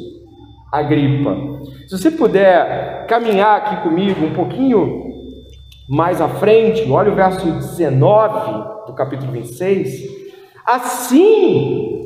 Agripa. 0.72 1.36
Se 1.86 1.96
você 1.96 2.10
puder 2.10 3.06
caminhar 3.06 3.56
aqui 3.56 3.82
comigo 3.82 4.24
um 4.24 4.34
pouquinho 4.34 5.04
mais 5.88 6.20
à 6.20 6.28
frente, 6.28 6.90
olha 6.90 7.10
o 7.10 7.14
verso 7.14 7.50
19 7.50 8.86
do 8.86 8.94
capítulo 8.94 9.32
26. 9.32 10.02
Assim 10.66 11.98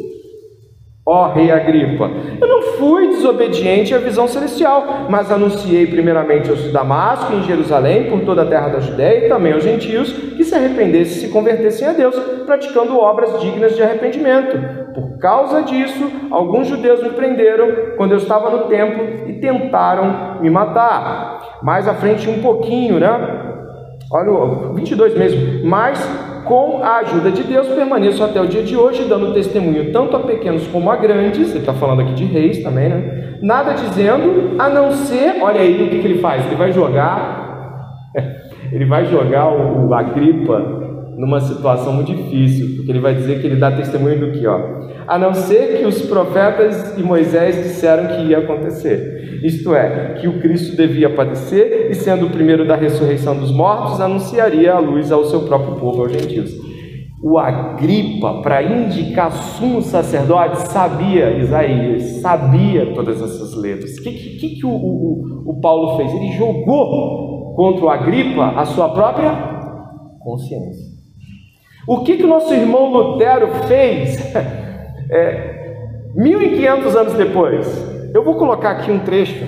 Ó 1.05 1.33
rei 1.33 1.51
Agripa, 1.51 2.09
eu 2.41 2.47
não 2.47 2.63
fui 2.79 3.09
desobediente 3.09 3.93
à 3.93 3.99
visão 3.99 4.29
celestial, 4.29 5.09
mas 5.11 5.33
anunciei 5.33 5.85
primeiramente 5.85 6.49
aos 6.49 6.63
de 6.63 6.71
Damasco 6.71 7.33
e 7.33 7.39
em 7.39 7.43
Jerusalém, 7.43 8.09
por 8.09 8.21
toda 8.21 8.43
a 8.43 8.47
terra 8.47 8.69
da 8.69 8.79
Judéia 8.79 9.27
e 9.27 9.29
também 9.29 9.53
aos 9.53 9.65
gentios, 9.65 10.13
que 10.13 10.45
se 10.45 10.55
arrependessem 10.55 11.17
e 11.17 11.21
se 11.27 11.29
convertessem 11.33 11.89
a 11.89 11.93
Deus, 11.93 12.15
praticando 12.47 12.97
obras 12.97 13.41
dignas 13.41 13.75
de 13.75 13.83
arrependimento. 13.83 14.57
Por 14.95 15.19
causa 15.19 15.63
disso, 15.63 16.09
alguns 16.31 16.69
judeus 16.69 17.03
me 17.03 17.11
prenderam 17.11 17.97
quando 17.97 18.13
eu 18.13 18.19
estava 18.19 18.51
no 18.51 18.69
templo 18.69 19.29
e 19.29 19.41
tentaram 19.41 20.41
me 20.41 20.51
matar. 20.51 21.59
Mais 21.65 21.89
à 21.89 21.95
frente 21.95 22.31
um 22.31 22.41
pouquinho, 22.41 23.01
né? 23.01 23.09
Olha, 24.13 24.73
22 24.75 25.17
mesmo. 25.17 25.67
Mas 25.67 25.99
com 26.45 26.83
a 26.83 26.99
ajuda 26.99 27.31
de 27.31 27.43
Deus, 27.43 27.69
permaneço 27.69 28.23
até 28.23 28.41
o 28.41 28.47
dia 28.47 28.63
de 28.63 28.77
hoje, 28.77 29.05
dando 29.05 29.33
testemunho 29.33 29.93
tanto 29.93 30.17
a 30.17 30.21
pequenos 30.21 30.67
como 30.69 30.91
a 30.91 30.97
grandes, 30.97 31.51
ele 31.51 31.61
está 31.61 31.73
falando 31.73 32.01
aqui 32.01 32.15
de 32.15 32.25
reis 32.25 32.63
também, 32.63 32.89
né? 32.89 33.39
Nada 33.43 33.73
dizendo, 33.73 34.57
a 34.59 34.69
não 34.69 34.93
ser, 34.93 35.43
olha 35.43 35.61
aí 35.61 35.75
o 35.75 35.89
que, 35.89 35.99
que 35.99 36.07
ele 36.07 36.19
faz, 36.19 36.47
ele 36.47 36.57
vai 36.57 36.73
jogar, 36.73 38.11
ele 38.71 38.85
vai 38.85 39.07
jogar 39.07 39.49
o, 39.49 39.89
o 39.89 39.95
Agripa 39.95 40.92
numa 41.17 41.41
situação 41.41 41.93
muito 41.93 42.15
difícil, 42.15 42.77
porque 42.77 42.91
ele 42.91 43.01
vai 43.01 43.15
dizer 43.15 43.41
que 43.41 43.47
ele 43.47 43.57
dá 43.57 43.71
testemunho 43.71 44.19
do 44.19 44.33
que, 44.33 44.47
ó, 44.47 44.59
a 45.07 45.19
não 45.19 45.35
ser 45.35 45.79
que 45.79 45.87
os 45.87 46.03
profetas 46.03 46.97
e 46.97 47.03
Moisés 47.03 47.57
disseram 47.57 48.17
que 48.17 48.31
ia 48.31 48.39
acontecer. 48.39 49.41
Isto 49.43 49.75
é, 49.75 50.15
que 50.21 50.29
o 50.29 50.41
Cristo 50.41 50.77
devia 50.77 51.11
padecer 51.11 51.89
e 51.91 51.95
sendo 51.95 52.27
o 52.27 52.31
primeiro 52.31 52.67
da 52.67 52.77
ressurreição 52.77 53.37
dos 53.37 53.51
mortos, 53.51 54.01
anunciaria 54.01 54.73
a 54.73 54.79
luz 54.79 55.11
ao 55.11 55.25
seu 55.25 55.41
próprio 55.43 55.77
povo, 55.77 56.03
aos 56.03 56.13
gentios. 56.13 56.53
O 57.25 57.39
Agripa, 57.39 58.41
para 58.43 58.63
indicar 58.63 59.33
sumo 59.33 59.81
sacerdote, 59.81 60.69
sabia, 60.69 61.39
Isaías, 61.39 62.03
sabia 62.21 62.95
todas 62.95 63.21
essas 63.23 63.55
letras. 63.55 63.97
O 63.99 64.03
que, 64.03 64.13
que, 64.13 64.49
que 64.57 64.67
o, 64.67 64.71
o, 64.71 65.51
o 65.51 65.61
Paulo 65.61 65.97
fez? 65.97 66.13
Ele 66.13 66.33
jogou 66.33 67.55
contra 67.55 67.85
o 67.85 67.89
Agripa 67.89 68.45
a 68.57 68.65
sua 68.65 68.89
própria 68.89 69.31
consciência. 70.21 70.92
O 71.87 72.05
que, 72.05 72.17
que 72.17 72.25
o 72.25 72.29
nosso 72.29 72.53
irmão 72.55 72.93
Lutero 72.93 73.49
fez 73.67 74.35
é, 75.11 75.75
1500 76.15 76.97
anos 76.97 77.15
depois? 77.15 77.67
Eu 78.15 78.23
vou 78.23 78.37
colocar 78.37 78.71
aqui 78.73 78.91
um 78.91 79.01
trecho 79.01 79.45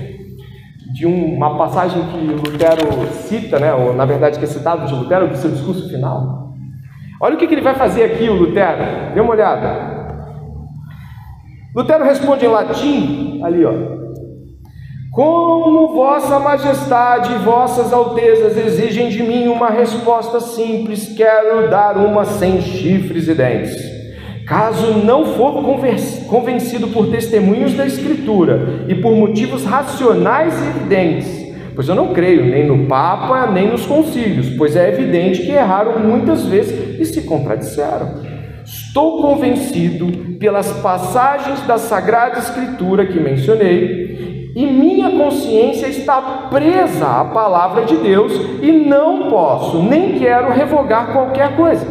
de 0.92 1.06
uma 1.06 1.56
passagem 1.56 2.02
que 2.08 2.18
Lutero 2.18 3.06
cita, 3.12 3.58
né, 3.58 3.72
ou 3.72 3.94
na 3.94 4.04
verdade 4.04 4.38
que 4.38 4.44
é 4.44 4.48
citado 4.48 4.86
de 4.86 4.94
Lutero, 4.94 5.28
do 5.28 5.36
seu 5.36 5.50
discurso 5.50 5.88
final. 5.88 6.54
Olha 7.20 7.36
o 7.36 7.38
que, 7.38 7.46
que 7.46 7.54
ele 7.54 7.62
vai 7.62 7.74
fazer 7.74 8.04
aqui, 8.04 8.28
o 8.28 8.34
Lutero, 8.34 9.12
dê 9.14 9.20
uma 9.20 9.32
olhada. 9.32 9.94
Lutero 11.74 12.04
responde 12.04 12.44
em 12.44 12.48
latim, 12.48 13.40
ali 13.42 13.64
ó, 13.64 13.72
como 15.14 15.94
Vossa 15.94 16.40
Majestade 16.40 17.34
e 17.34 17.38
Vossas 17.38 17.92
Altezas 17.92 18.56
exigem 18.56 19.08
de 19.10 19.22
mim 19.22 19.46
uma 19.46 19.70
resposta 19.70 20.40
simples, 20.40 21.14
quero 21.16 21.70
dar 21.70 21.96
uma 21.96 22.24
sem 22.24 22.60
chifres 22.60 23.28
e 23.28 23.34
dentes. 23.34 23.76
Caso 24.44 25.04
não 25.04 25.24
for 25.36 25.62
convencido 26.26 26.88
por 26.88 27.12
testemunhos 27.12 27.74
da 27.74 27.86
Escritura 27.86 28.86
e 28.88 28.96
por 28.96 29.14
motivos 29.14 29.64
racionais 29.64 30.52
e 30.60 30.66
evidentes, 30.66 31.54
pois 31.76 31.88
eu 31.88 31.94
não 31.94 32.12
creio 32.12 32.46
nem 32.46 32.66
no 32.66 32.88
Papa 32.88 33.46
nem 33.52 33.70
nos 33.70 33.86
concílios, 33.86 34.50
pois 34.56 34.74
é 34.74 34.88
evidente 34.88 35.42
que 35.42 35.52
erraram 35.52 36.00
muitas 36.00 36.44
vezes 36.44 36.98
e 36.98 37.04
se 37.04 37.22
contradisseram. 37.22 38.34
Estou 38.64 39.22
convencido 39.22 40.36
pelas 40.38 40.72
passagens 40.80 41.60
da 41.66 41.78
Sagrada 41.78 42.40
Escritura 42.40 43.06
que 43.06 43.20
mencionei 43.20 44.14
e 44.54 44.66
minha 44.66 45.10
consciência 45.10 45.88
está 45.88 46.48
presa 46.50 47.20
à 47.20 47.24
palavra 47.24 47.84
de 47.84 47.96
Deus 47.96 48.32
e 48.62 48.70
não 48.70 49.28
posso 49.28 49.82
nem 49.82 50.18
quero 50.18 50.52
revogar 50.52 51.12
qualquer 51.12 51.56
coisa, 51.56 51.86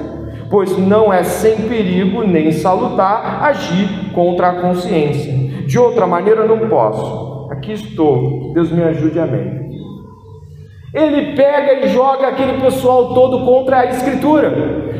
pois 0.49 0.77
não 0.77 1.11
é 1.11 1.23
sem 1.23 1.67
perigo 1.67 2.23
nem 2.23 2.51
salutar 2.51 3.43
agir 3.43 4.11
contra 4.13 4.49
a 4.49 4.61
consciência. 4.61 5.33
De 5.65 5.77
outra 5.77 6.07
maneira 6.07 6.45
não 6.45 6.69
posso. 6.69 7.49
Aqui 7.51 7.73
estou. 7.73 8.53
Deus 8.53 8.71
me 8.71 8.83
ajude, 8.83 9.19
amém. 9.19 9.63
Ele 10.93 11.35
pega 11.35 11.85
e 11.85 11.89
joga 11.89 12.27
aquele 12.27 12.61
pessoal 12.61 13.13
todo 13.13 13.45
contra 13.45 13.79
a 13.79 13.85
escritura. 13.85 14.91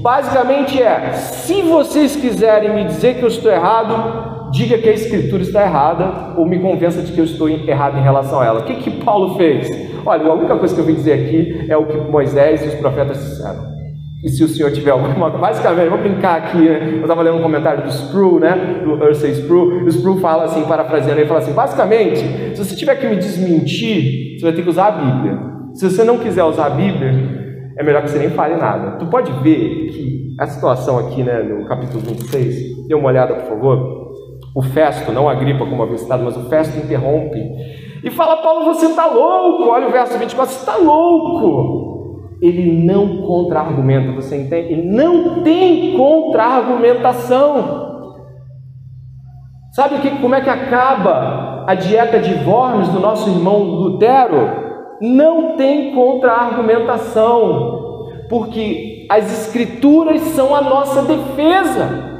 Basicamente 0.00 0.82
é: 0.82 1.12
se 1.12 1.62
vocês 1.62 2.16
quiserem 2.16 2.74
me 2.74 2.84
dizer 2.84 3.16
que 3.16 3.22
eu 3.22 3.28
estou 3.28 3.50
errado, 3.50 4.43
diga 4.50 4.78
que 4.78 4.88
a 4.88 4.92
escritura 4.92 5.42
está 5.42 5.62
errada 5.62 6.34
ou 6.36 6.46
me 6.46 6.58
convença 6.58 7.02
de 7.02 7.12
que 7.12 7.18
eu 7.18 7.24
estou 7.24 7.48
errado 7.48 7.98
em 7.98 8.02
relação 8.02 8.40
a 8.40 8.46
ela. 8.46 8.60
O 8.60 8.64
que 8.64 8.76
que 8.76 8.90
Paulo 9.04 9.36
fez? 9.36 9.68
Olha, 10.04 10.26
a 10.26 10.34
única 10.34 10.56
coisa 10.56 10.74
que 10.74 10.80
eu 10.80 10.84
vim 10.84 10.94
dizer 10.94 11.12
aqui 11.12 11.66
é 11.68 11.76
o 11.76 11.86
que 11.86 11.96
Moisés 11.96 12.64
e 12.64 12.68
os 12.68 12.74
profetas 12.74 13.18
disseram. 13.18 13.74
E 14.24 14.30
se 14.30 14.42
o 14.42 14.48
senhor 14.48 14.72
tiver 14.72 14.90
alguma 14.90 15.28
basicamente, 15.28 15.90
vou 15.90 15.98
brincar 15.98 16.36
aqui, 16.38 16.56
né? 16.56 16.94
eu 16.94 17.02
estava 17.02 17.22
lendo 17.22 17.36
um 17.36 17.42
comentário 17.42 17.82
do 17.82 17.90
Sproul, 17.90 18.40
né? 18.40 18.80
Do 18.82 18.92
Ursay 18.92 19.32
Sproul, 19.32 19.84
o 19.84 19.88
Sproul 19.88 20.18
fala 20.18 20.44
assim, 20.44 20.62
parafraseando, 20.64 21.20
ele 21.20 21.28
fala 21.28 21.40
assim, 21.40 21.52
basicamente, 21.52 22.20
se 22.54 22.56
você 22.56 22.74
tiver 22.74 22.94
que 22.94 23.06
me 23.06 23.16
desmentir, 23.16 24.38
você 24.38 24.46
vai 24.46 24.54
ter 24.54 24.62
que 24.62 24.68
usar 24.70 24.86
a 24.86 24.90
Bíblia. 24.92 25.38
Se 25.74 25.90
você 25.90 26.04
não 26.04 26.18
quiser 26.18 26.42
usar 26.44 26.66
a 26.66 26.70
Bíblia, 26.70 27.12
é 27.76 27.82
melhor 27.82 28.02
que 28.02 28.10
você 28.10 28.18
nem 28.18 28.30
fale 28.30 28.56
nada. 28.56 28.92
Tu 28.98 29.06
pode 29.06 29.30
ver 29.42 29.88
que 29.88 30.34
a 30.38 30.46
situação 30.46 30.98
aqui, 30.98 31.22
né, 31.22 31.42
no 31.42 31.66
capítulo 31.66 32.00
26, 32.00 32.88
dê 32.88 32.94
uma 32.94 33.08
olhada, 33.08 33.34
por 33.34 33.48
favor. 33.48 34.03
O 34.54 34.62
Festo, 34.62 35.10
não 35.10 35.28
a 35.28 35.34
gripa 35.34 35.66
como 35.66 35.82
havia 35.82 35.98
citado, 35.98 36.22
mas 36.22 36.36
o 36.36 36.48
Festo 36.48 36.78
interrompe 36.78 37.40
e 38.04 38.10
fala: 38.10 38.36
Paulo, 38.36 38.66
você 38.66 38.86
está 38.86 39.06
louco. 39.06 39.68
Olha 39.68 39.88
o 39.88 39.90
verso 39.90 40.16
24: 40.18 40.52
você 40.52 40.60
está 40.60 40.76
louco. 40.76 42.04
Ele 42.40 42.84
não 42.84 43.22
contra-argumenta, 43.22 44.12
você 44.12 44.36
entende? 44.36 44.74
Ele 44.74 44.88
não 44.90 45.42
tem 45.42 45.96
contra-argumentação. 45.96 47.82
Sabe 49.72 49.98
que, 49.98 50.10
como 50.20 50.34
é 50.34 50.40
que 50.40 50.50
acaba 50.50 51.64
a 51.66 51.74
dieta 51.74 52.20
de 52.20 52.48
Worms 52.48 52.88
do 52.90 53.00
nosso 53.00 53.28
irmão 53.30 53.62
Lutero? 53.62 54.62
Não 55.00 55.56
tem 55.56 55.94
contra-argumentação, 55.94 58.06
porque 58.28 59.06
as 59.10 59.32
Escrituras 59.32 60.20
são 60.20 60.54
a 60.54 60.60
nossa 60.60 61.02
defesa. 61.02 62.13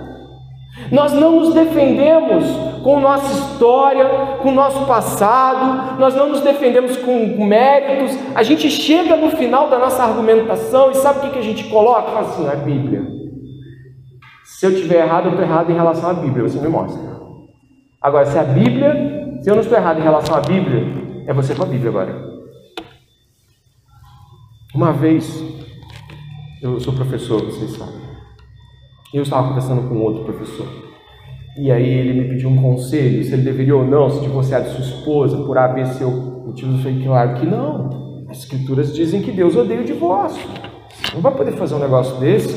Nós 0.90 1.12
não 1.12 1.40
nos 1.40 1.55
defendemos 1.55 2.44
com 2.83 3.01
nossa 3.01 3.33
história, 3.33 4.05
com 4.42 4.53
nosso 4.53 4.87
passado, 4.87 5.99
nós 5.99 6.14
não 6.14 6.29
nos 6.29 6.42
defendemos 6.42 6.97
com 6.99 7.44
méritos. 7.44 8.16
A 8.35 8.42
gente 8.42 8.70
chega 8.70 9.16
no 9.16 9.31
final 9.31 9.70
da 9.70 9.79
nossa 9.79 10.03
argumentação 10.03 10.90
e 10.90 10.94
sabe 10.97 11.27
o 11.27 11.31
que 11.31 11.38
a 11.38 11.42
gente 11.42 11.64
coloca? 11.64 12.11
Fala 12.11 12.20
assim, 12.20 12.47
a 12.47 12.57
Bíblia. 12.57 13.07
Se 14.44 14.66
eu 14.66 14.75
tiver 14.75 15.05
errado, 15.05 15.27
eu 15.27 15.31
estou 15.31 15.44
errado 15.44 15.70
em 15.70 15.75
relação 15.75 16.11
à 16.11 16.14
Bíblia, 16.14 16.42
você 16.42 16.61
me 16.61 16.68
mostra. 16.68 17.03
Agora, 18.01 18.27
se 18.27 18.38
a 18.38 18.44
Bíblia, 18.44 19.38
se 19.42 19.51
eu 19.51 19.55
não 19.55 19.62
estou 19.62 19.79
errado 19.79 19.99
em 19.99 20.03
relação 20.03 20.37
à 20.37 20.40
Bíblia, 20.40 21.25
é 21.27 21.33
você 21.33 21.55
com 21.55 21.62
a 21.62 21.66
Bíblia 21.66 21.88
agora. 21.88 22.35
Uma 24.75 24.92
vez, 24.92 25.42
eu 26.61 26.79
sou 26.81 26.92
professor, 26.92 27.42
vocês 27.44 27.70
sabem. 27.70 28.04
Eu 29.14 29.22
estava 29.22 29.46
conversando 29.46 29.88
com 29.88 30.00
outro 30.00 30.24
professor. 30.24 30.66
E 31.57 31.70
aí 31.70 31.88
ele 31.88 32.20
me 32.20 32.29
pediu 32.31 32.50
um 32.50 32.61
conselho, 32.61 33.22
se 33.22 33.33
ele 33.33 33.42
deveria 33.42 33.77
ou 33.77 33.85
não 33.85 34.11
se 34.11 34.20
divorciar 34.20 34.61
de 34.61 34.70
sua 34.70 34.81
esposa 34.81 35.37
por 35.37 35.57
A, 35.57 35.68
B, 35.68 35.87
C 35.87 36.05
motivos. 36.05 36.79
Eu 36.79 36.83
falei, 36.83 37.05
claro 37.05 37.35
que 37.35 37.46
não. 37.46 38.27
As 38.29 38.38
escrituras 38.38 38.92
dizem 38.92 39.22
que 39.22 39.31
Deus 39.31 39.55
odeia 39.55 39.83
o 39.83 39.85
divórcio. 39.85 40.42
Não 41.14 41.20
vai 41.20 41.33
poder 41.33 41.53
fazer 41.53 41.77
um 41.77 41.79
negócio 41.79 42.18
desse. 42.18 42.57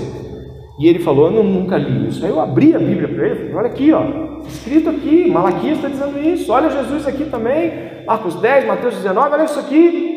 E 0.80 0.88
ele 0.88 0.98
falou, 0.98 1.32
eu 1.32 1.44
nunca 1.44 1.78
li 1.78 2.08
isso. 2.08 2.26
Aí 2.26 2.32
eu 2.32 2.40
abri 2.40 2.74
a 2.74 2.80
Bíblia 2.80 3.08
para 3.08 3.28
ele, 3.28 3.36
falei, 3.36 3.54
olha 3.54 3.68
aqui, 3.68 3.94
ó, 3.94 4.40
escrito 4.48 4.90
aqui, 4.90 5.30
Malaquias 5.30 5.78
está 5.78 5.90
dizendo 5.90 6.20
isso, 6.20 6.52
olha 6.52 6.72
Jesus 6.72 7.08
aqui 7.08 7.26
também, 7.26 7.72
Marcos 8.08 8.34
10, 8.34 8.66
Mateus 8.66 8.96
19, 8.96 9.32
olha 9.32 9.44
isso 9.44 9.60
aqui. 9.60 10.16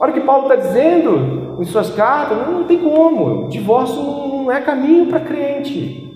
Olha 0.00 0.10
o 0.10 0.14
que 0.14 0.20
Paulo 0.20 0.42
está 0.52 0.56
dizendo 0.56 1.56
em 1.60 1.64
suas 1.64 1.90
cartas, 1.90 2.36
não, 2.38 2.58
não 2.58 2.64
tem 2.64 2.78
como. 2.78 3.48
Divórcio 3.48 4.02
não 4.02 4.35
é 4.50 4.60
caminho 4.60 5.06
para 5.06 5.20
crente. 5.20 6.06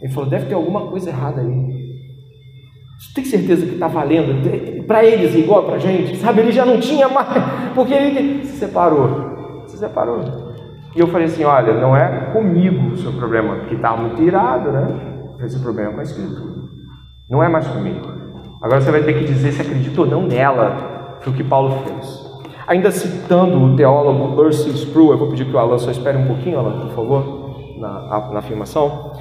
Ele 0.00 0.12
falou: 0.12 0.28
deve 0.28 0.46
ter 0.46 0.54
alguma 0.54 0.82
coisa 0.82 1.10
errada 1.10 1.40
aí. 1.40 1.84
Você 2.98 3.14
tem 3.14 3.24
certeza 3.24 3.66
que 3.66 3.74
está 3.74 3.88
valendo? 3.88 4.86
Para 4.86 5.04
eles, 5.04 5.34
igual 5.34 5.64
para 5.64 5.74
a 5.74 5.78
gente, 5.78 6.16
sabe? 6.16 6.40
Ele 6.40 6.52
já 6.52 6.64
não 6.64 6.78
tinha 6.78 7.08
mais, 7.08 7.28
porque 7.74 7.94
ele 7.94 8.44
se 8.44 8.58
separou. 8.58 9.64
Se 9.66 9.78
separou. 9.78 10.22
E 10.94 11.00
eu 11.00 11.08
falei 11.08 11.26
assim: 11.26 11.44
olha, 11.44 11.74
não 11.74 11.96
é 11.96 12.30
comigo 12.32 12.92
o 12.92 12.96
seu 12.96 13.12
problema, 13.12 13.56
porque 13.56 13.74
está 13.74 13.96
muito 13.96 14.22
irado, 14.22 14.70
né? 14.70 14.88
Esse 15.40 15.58
problema 15.58 15.90
é 15.90 15.94
com 15.94 16.00
a 16.00 16.04
Escritura. 16.04 16.54
Não 17.28 17.42
é 17.42 17.48
mais 17.48 17.66
comigo. 17.66 18.06
Agora 18.62 18.80
você 18.80 18.90
vai 18.90 19.02
ter 19.02 19.14
que 19.14 19.24
dizer 19.24 19.52
se 19.52 19.60
acredita 19.60 20.00
ou 20.00 20.06
não 20.06 20.26
nela. 20.26 21.18
Foi 21.20 21.32
o 21.32 21.36
que 21.36 21.44
Paulo 21.44 21.82
fez. 21.84 22.33
Ainda 22.66 22.90
citando 22.90 23.62
o 23.62 23.76
teólogo 23.76 24.36
Percy 24.36 24.70
Sproul, 24.70 25.12
eu 25.12 25.18
vou 25.18 25.28
pedir 25.28 25.44
que 25.44 25.54
o 25.54 25.58
Alan 25.58 25.78
só 25.78 25.90
espere 25.90 26.16
um 26.16 26.26
pouquinho, 26.26 26.58
Alan, 26.58 26.80
por 26.80 26.94
favor, 26.94 27.56
na, 27.78 28.30
na 28.32 28.38
afirmação. 28.38 29.12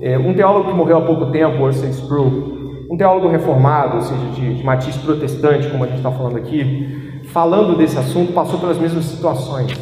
É, 0.00 0.18
um 0.18 0.34
teólogo 0.34 0.70
que 0.70 0.76
morreu 0.76 0.98
há 0.98 1.02
pouco 1.02 1.26
tempo, 1.26 1.62
Orson 1.62 1.86
Sproul, 1.86 2.86
um 2.90 2.96
teólogo 2.96 3.28
reformado, 3.28 3.96
ou 3.96 4.02
seja, 4.02 4.26
de, 4.34 4.54
de 4.54 4.64
matiz 4.64 4.96
protestante, 4.96 5.68
como 5.68 5.84
a 5.84 5.86
gente 5.86 5.96
está 5.96 6.10
falando 6.10 6.36
aqui, 6.36 7.22
falando 7.32 7.76
desse 7.76 7.98
assunto, 7.98 8.32
passou 8.32 8.60
pelas 8.60 8.78
mesmas 8.78 9.04
situações. 9.04 9.72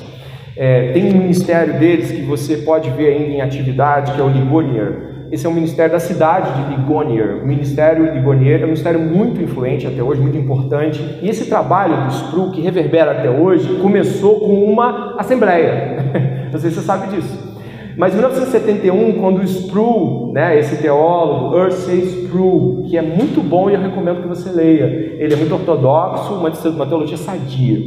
É, 0.56 0.92
tem 0.92 1.12
um 1.12 1.18
ministério 1.18 1.78
deles 1.78 2.10
que 2.10 2.22
você 2.22 2.58
pode 2.58 2.90
ver 2.90 3.14
ainda 3.14 3.30
em 3.30 3.40
atividade, 3.40 4.12
que 4.12 4.20
é 4.20 4.24
o 4.24 4.28
Ligonier. 4.28 5.11
Esse 5.33 5.47
é 5.47 5.49
um 5.49 5.55
ministério 5.55 5.91
da 5.91 5.99
cidade 5.99 6.53
de 6.62 6.76
Ligonier. 6.76 7.43
O 7.43 7.47
ministério 7.47 8.12
Ligonier 8.12 8.61
é 8.61 8.64
um 8.64 8.66
ministério 8.66 9.01
muito 9.01 9.41
influente 9.41 9.87
até 9.87 10.03
hoje, 10.03 10.20
muito 10.20 10.37
importante. 10.37 11.01
E 11.22 11.30
esse 11.30 11.47
trabalho 11.47 12.05
do 12.05 12.12
Spru, 12.12 12.51
que 12.51 12.61
reverbera 12.61 13.12
até 13.12 13.30
hoje, 13.30 13.78
começou 13.80 14.41
com 14.41 14.62
uma 14.62 15.14
assembleia. 15.18 16.05
Não 16.53 16.61
sei 16.61 16.68
se 16.68 16.76
você 16.76 16.83
sabe 16.83 17.16
disso. 17.16 17.51
Mas 17.97 18.12
em 18.12 18.16
1971, 18.16 19.12
quando 19.14 19.39
o 19.39 20.33
né, 20.35 20.59
esse 20.59 20.83
teólogo, 20.83 21.57
Ursay 21.57 22.01
Sproul, 22.01 22.85
que 22.91 22.99
é 22.99 23.03
muito 23.03 23.43
bom 23.43 23.70
e 23.70 23.74
eu 23.74 23.80
recomendo 23.80 24.20
que 24.20 24.28
você 24.28 24.51
leia, 24.51 24.85
ele 25.18 25.33
é 25.33 25.37
muito 25.37 25.55
ortodoxo, 25.55 26.35
uma 26.35 26.87
teologia 26.87 27.16
sadia. 27.16 27.78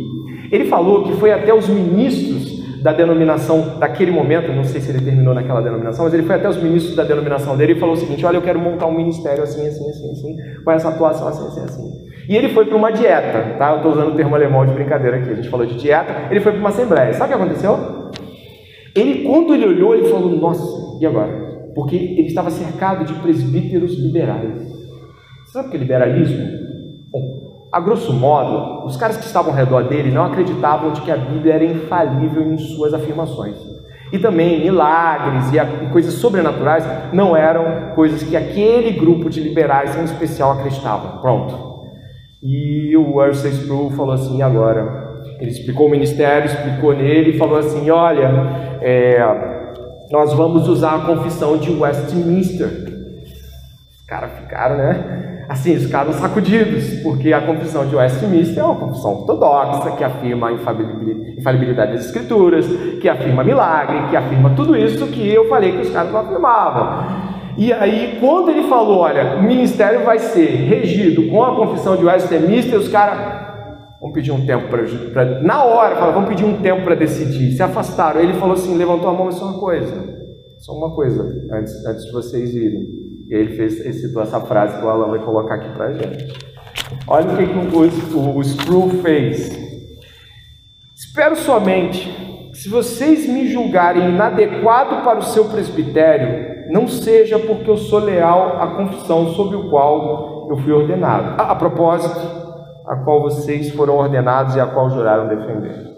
Ele 0.51 0.65
falou 0.65 1.03
que 1.03 1.13
foi 1.13 1.31
até 1.31 1.53
os 1.53 1.69
ministros 1.69 2.44
da 2.85 2.93
denominação 2.93 3.79
daquele 3.79 4.11
momento, 4.11 4.53
não 4.53 4.63
sei 4.63 4.79
se 4.79 4.91
ele 4.91 5.03
terminou 5.03 5.33
naquela 5.33 5.59
denominação, 5.59 6.05
mas 6.05 6.13
ele 6.13 6.21
foi 6.21 6.35
até 6.35 6.47
os 6.47 6.61
ministros 6.61 6.95
da 6.95 7.03
denominação 7.03 7.57
dele 7.57 7.73
e 7.73 7.79
falou 7.79 7.95
o 7.95 7.97
seguinte: 7.97 8.23
Olha, 8.23 8.37
eu 8.37 8.43
quero 8.43 8.59
montar 8.59 8.85
um 8.85 8.93
ministério 8.93 9.41
assim, 9.41 9.65
assim, 9.65 9.89
assim, 9.89 10.11
assim, 10.11 10.35
com 10.63 10.71
essa 10.71 10.89
atuação 10.89 11.27
assim, 11.27 11.47
assim, 11.47 11.61
assim. 11.61 12.05
E 12.29 12.37
ele 12.37 12.49
foi 12.49 12.67
para 12.67 12.77
uma 12.77 12.91
dieta, 12.91 13.55
tá? 13.57 13.71
Eu 13.71 13.77
estou 13.77 13.91
usando 13.91 14.13
o 14.13 14.15
termo 14.15 14.35
alemão 14.35 14.67
de 14.67 14.73
brincadeira 14.73 15.17
aqui, 15.17 15.31
a 15.31 15.33
gente 15.33 15.49
falou 15.49 15.65
de 15.65 15.79
dieta, 15.79 16.27
ele 16.29 16.39
foi 16.39 16.51
para 16.51 16.59
uma 16.59 16.69
assembleia. 16.69 17.11
Sabe 17.13 17.33
o 17.33 17.37
que 17.37 17.43
aconteceu? 17.43 18.11
Ele, 18.95 19.23
quando 19.23 19.55
ele 19.55 19.65
olhou, 19.65 19.95
ele 19.95 20.07
falou: 20.07 20.29
Nossa, 20.29 21.01
e 21.01 21.07
agora? 21.07 21.31
Porque 21.73 21.95
ele 21.95 22.27
estava 22.27 22.51
cercado 22.51 23.03
de 23.03 23.15
presbíteros 23.15 23.97
liberais. 23.97 24.61
Sabe 25.47 25.69
o 25.69 25.71
que 25.71 25.77
é 25.77 25.79
liberalismo? 25.79 26.64
A 27.75 27.79
grosso 27.81 28.13
modo, 28.13 28.85
os 28.85 28.95
caras 28.95 29.17
que 29.17 29.25
estavam 29.25 29.51
ao 29.51 29.57
redor 29.57 29.83
dele 29.83 30.09
não 30.09 30.23
acreditavam 30.23 30.93
de 30.93 31.01
que 31.01 31.11
a 31.11 31.17
Bíblia 31.17 31.55
era 31.55 31.65
infalível 31.65 32.41
em 32.41 32.57
suas 32.57 32.93
afirmações. 32.93 33.57
E 34.13 34.17
também 34.17 34.61
milagres 34.61 35.51
e, 35.51 35.91
coisas 35.91 36.13
sobrenaturais 36.13 36.87
não 37.11 37.35
eram 37.35 37.93
coisas 37.93 38.23
que 38.23 38.37
aquele 38.37 38.91
grupo 38.91 39.29
de 39.29 39.41
liberais 39.41 39.93
em 39.97 40.05
especial 40.05 40.53
acreditavam. 40.53 41.19
Pronto. 41.19 41.81
E 42.41 42.95
o 42.95 43.17
Ursula 43.17 43.49
Sproul 43.49 43.91
falou 43.91 44.13
assim: 44.13 44.41
agora? 44.41 45.19
Ele 45.37 45.51
explicou 45.51 45.87
o 45.87 45.91
ministério, 45.91 46.45
explicou 46.45 46.93
nele 46.95 47.31
e 47.31 47.37
falou 47.37 47.57
assim: 47.57 47.89
olha, 47.89 48.77
é, 48.79 49.19
nós 50.09 50.31
vamos 50.31 50.69
usar 50.69 50.95
a 50.95 51.05
confissão 51.05 51.57
de 51.57 51.71
Westminster. 51.71 52.94
Caras 54.07 54.31
ficaram, 54.39 54.77
né? 54.77 55.45
Assim, 55.49 55.75
os 55.75 55.87
caras 55.87 56.15
sacudidos, 56.15 57.01
porque 57.01 57.31
a 57.33 57.41
confissão 57.41 57.87
de 57.87 57.95
Westminster 57.95 58.59
é 58.59 58.63
uma 58.63 58.75
confissão 58.75 59.19
ortodoxa 59.19 59.91
que 59.91 60.03
afirma 60.03 60.49
a 60.49 60.53
infalibilidade 60.53 61.93
das 61.93 62.05
escrituras, 62.05 62.65
que 62.99 63.07
afirma 63.07 63.43
milagre, 63.43 64.09
que 64.09 64.15
afirma 64.15 64.51
tudo 64.55 64.75
isso 64.75 65.07
que 65.07 65.27
eu 65.27 65.47
falei 65.47 65.71
que 65.71 65.81
os 65.81 65.89
caras 65.89 66.11
não 66.11 66.19
afirmavam. 66.19 67.35
E 67.57 67.71
aí, 67.71 68.17
quando 68.19 68.49
ele 68.49 68.67
falou, 68.67 68.99
olha, 68.99 69.37
o 69.37 69.43
ministério 69.43 70.03
vai 70.03 70.19
ser 70.19 70.45
regido 70.45 71.29
com 71.29 71.43
a 71.43 71.55
confissão 71.55 71.95
de 71.95 72.05
Westminster, 72.05 72.77
os 72.77 72.89
caras 72.89 73.45
Vamos 74.05 74.13
pedir 74.13 74.31
um 74.31 74.45
tempo 74.45 74.67
para. 74.69 75.41
Na 75.41 75.63
hora, 75.63 75.95
fala, 75.95 76.11
vamos 76.11 76.29
pedir 76.29 76.45
um 76.45 76.61
tempo 76.61 76.83
para 76.83 76.93
decidir. 76.93 77.53
Se 77.53 77.63
afastaram. 77.63 78.21
Ele 78.21 78.33
falou 78.33 78.53
assim: 78.53 78.77
levantou 78.77 79.09
a 79.09 79.13
mão, 79.13 79.25
mas 79.25 79.35
só 79.35 79.45
uma 79.45 79.59
coisa. 79.59 79.93
Só 80.59 80.73
uma 80.73 80.93
coisa, 80.93 81.23
antes, 81.51 81.83
antes 81.85 82.05
de 82.05 82.11
vocês 82.11 82.53
irem. 82.53 83.04
E 83.27 83.35
aí 83.35 83.41
ele 83.41 83.55
fez, 83.55 83.79
ele 83.79 83.93
citou 83.93 84.21
essa 84.21 84.39
frase 84.41 84.77
que 84.77 84.85
o 84.85 84.89
Alan 84.89 85.09
vai 85.09 85.19
colocar 85.19 85.55
aqui 85.55 85.69
para 85.69 85.93
gente. 85.93 86.33
Olha 87.07 87.31
o 87.31 87.37
que, 87.37 87.47
que 87.47 88.15
o, 88.15 88.19
o, 88.19 88.37
o 88.37 88.41
Sproul 88.41 88.89
fez. 89.01 89.49
Espero 90.95 91.35
somente 91.35 92.09
que, 92.51 92.57
se 92.57 92.69
vocês 92.69 93.27
me 93.27 93.47
julgarem 93.47 94.09
inadequado 94.09 95.03
para 95.03 95.19
o 95.19 95.23
seu 95.23 95.45
presbitério, 95.45 96.71
não 96.71 96.87
seja 96.87 97.39
porque 97.39 97.69
eu 97.69 97.77
sou 97.77 97.99
leal 97.99 98.61
à 98.61 98.67
confissão 98.75 99.33
sob 99.33 99.55
o 99.55 99.69
qual 99.69 100.47
eu 100.49 100.57
fui 100.57 100.71
ordenado. 100.71 101.41
A 101.41 101.55
propósito, 101.55 102.19
a 102.87 102.95
qual 102.97 103.21
vocês 103.21 103.71
foram 103.71 103.97
ordenados 103.97 104.55
e 104.55 104.59
a 104.59 104.67
qual 104.67 104.89
juraram 104.89 105.27
defender. 105.27 105.95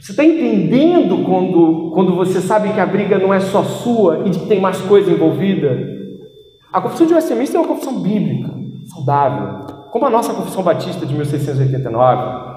Você 0.00 0.12
está 0.12 0.24
entendendo 0.24 1.24
quando, 1.24 1.90
quando 1.92 2.14
você 2.14 2.40
sabe 2.40 2.72
que 2.72 2.80
a 2.80 2.86
briga 2.86 3.18
não 3.18 3.34
é 3.34 3.40
só 3.40 3.62
sua 3.62 4.22
e 4.26 4.30
que 4.30 4.46
tem 4.46 4.60
mais 4.60 4.80
coisa 4.82 5.10
envolvida? 5.10 5.97
A 6.70 6.82
confissão 6.82 7.06
de 7.06 7.14
Westminster 7.14 7.56
é 7.56 7.60
uma 7.60 7.68
confissão 7.68 8.00
bíblica, 8.00 8.52
saudável, 8.92 9.66
como 9.90 10.04
a 10.04 10.10
nossa 10.10 10.34
confissão 10.34 10.62
batista 10.62 11.06
de 11.06 11.14
1689. 11.14 12.48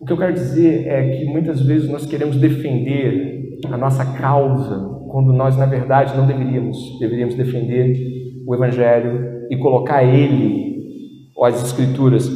O 0.00 0.04
que 0.04 0.12
eu 0.12 0.16
quero 0.16 0.32
dizer 0.32 0.88
é 0.88 1.16
que 1.16 1.24
muitas 1.24 1.60
vezes 1.60 1.88
nós 1.88 2.04
queremos 2.04 2.36
defender 2.36 3.60
a 3.70 3.76
nossa 3.76 4.04
causa, 4.04 4.96
quando 5.08 5.32
nós, 5.32 5.56
na 5.56 5.66
verdade, 5.66 6.16
não 6.16 6.26
deveríamos. 6.26 6.98
Deveríamos 6.98 7.36
defender 7.36 8.42
o 8.44 8.54
Evangelho 8.54 9.46
e 9.50 9.56
colocar 9.56 10.02
ele, 10.02 11.30
ou 11.36 11.44
as 11.44 11.62
Escrituras, 11.62 12.28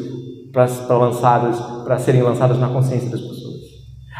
para 0.52 0.96
lançadas, 0.96 1.60
para 1.84 1.98
serem 1.98 2.22
lançadas 2.22 2.58
na 2.58 2.68
consciência 2.68 3.10
das 3.10 3.20
pessoas. 3.20 3.29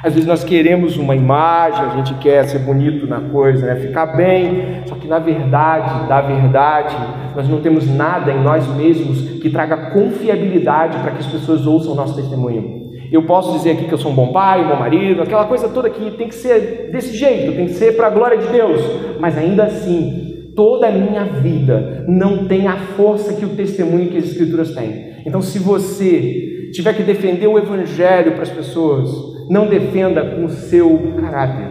Às 0.03 0.15
vezes 0.15 0.27
nós 0.27 0.43
queremos 0.43 0.97
uma 0.97 1.15
imagem, 1.15 1.85
a 1.85 1.97
gente 1.97 2.15
quer 2.15 2.45
ser 2.45 2.61
bonito 2.61 3.07
na 3.07 3.21
coisa, 3.21 3.67
né? 3.67 3.77
ficar 3.77 4.07
bem, 4.07 4.83
só 4.87 4.95
que 4.95 5.07
na 5.07 5.19
verdade, 5.19 6.09
da 6.09 6.23
verdade, 6.23 6.97
nós 7.37 7.47
não 7.47 7.61
temos 7.61 7.87
nada 7.87 8.33
em 8.33 8.43
nós 8.43 8.67
mesmos 8.77 9.21
que 9.41 9.51
traga 9.51 9.91
confiabilidade 9.91 10.99
para 10.99 11.11
que 11.13 11.19
as 11.19 11.27
pessoas 11.27 11.67
ouçam 11.67 11.93
o 11.93 11.95
nosso 11.95 12.17
testemunho. 12.17 12.81
Eu 13.13 13.25
posso 13.25 13.53
dizer 13.53 13.73
aqui 13.73 13.85
que 13.85 13.93
eu 13.93 13.99
sou 13.99 14.13
um 14.13 14.15
bom 14.15 14.33
pai, 14.33 14.65
um 14.65 14.69
bom 14.69 14.77
marido, 14.77 15.23
aquela 15.23 15.45
coisa 15.45 15.69
toda 15.69 15.91
que 15.91 16.13
tem 16.13 16.29
que 16.29 16.35
ser 16.35 16.91
desse 16.93 17.15
jeito, 17.17 17.57
tem 17.57 17.67
que 17.67 17.75
ser 17.75 17.97
para 17.97 18.07
a 18.07 18.11
glória 18.11 18.39
de 18.39 18.47
Deus, 18.47 18.81
mas 19.19 19.37
ainda 19.37 19.65
assim, 19.65 20.53
toda 20.57 20.87
a 20.87 20.93
minha 20.93 21.25
vida 21.25 22.05
não 22.09 22.47
tem 22.47 22.67
a 22.67 22.77
força 22.77 23.35
que 23.35 23.45
o 23.45 23.51
testemunho 23.51 24.09
que 24.09 24.17
as 24.17 24.25
Escrituras 24.25 24.75
têm. 24.75 25.11
Então, 25.27 25.43
se 25.43 25.59
você 25.59 26.71
tiver 26.73 26.95
que 26.95 27.03
defender 27.03 27.49
o 27.49 27.59
Evangelho 27.59 28.33
para 28.33 28.43
as 28.43 28.49
pessoas, 28.49 29.11
não 29.51 29.67
defenda 29.67 30.25
com 30.25 30.45
o 30.45 30.49
seu 30.49 31.17
caráter, 31.21 31.67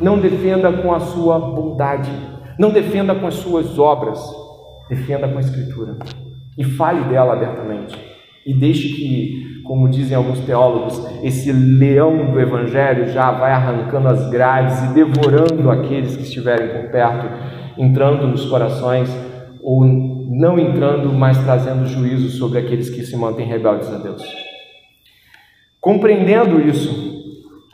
não 0.00 0.20
defenda 0.20 0.72
com 0.72 0.94
a 0.94 1.00
sua 1.00 1.40
bondade, 1.40 2.12
não 2.56 2.70
defenda 2.70 3.16
com 3.16 3.26
as 3.26 3.34
suas 3.34 3.76
obras, 3.80 4.24
defenda 4.88 5.26
com 5.26 5.36
a 5.36 5.40
Escritura 5.40 5.96
e 6.56 6.62
fale 6.62 7.00
dela 7.08 7.32
abertamente. 7.32 7.98
E 8.46 8.54
deixe 8.54 8.90
que, 8.90 9.60
como 9.64 9.88
dizem 9.88 10.16
alguns 10.16 10.38
teólogos, 10.40 11.04
esse 11.24 11.50
leão 11.50 12.30
do 12.30 12.38
Evangelho 12.38 13.08
já 13.12 13.32
vai 13.32 13.50
arrancando 13.50 14.06
as 14.06 14.30
grades 14.30 14.80
e 14.84 14.94
devorando 14.94 15.68
aqueles 15.68 16.14
que 16.14 16.22
estiverem 16.22 16.68
por 16.68 16.92
perto, 16.92 17.26
entrando 17.76 18.28
nos 18.28 18.46
corações 18.46 19.10
ou 19.60 19.84
não 19.84 20.60
entrando, 20.60 21.12
mas 21.12 21.36
trazendo 21.38 21.86
juízo 21.86 22.30
sobre 22.38 22.60
aqueles 22.60 22.88
que 22.88 23.02
se 23.02 23.16
mantêm 23.16 23.46
rebeldes 23.46 23.92
a 23.92 23.98
Deus. 23.98 24.49
Compreendendo 25.80 26.60
isso, 26.60 27.10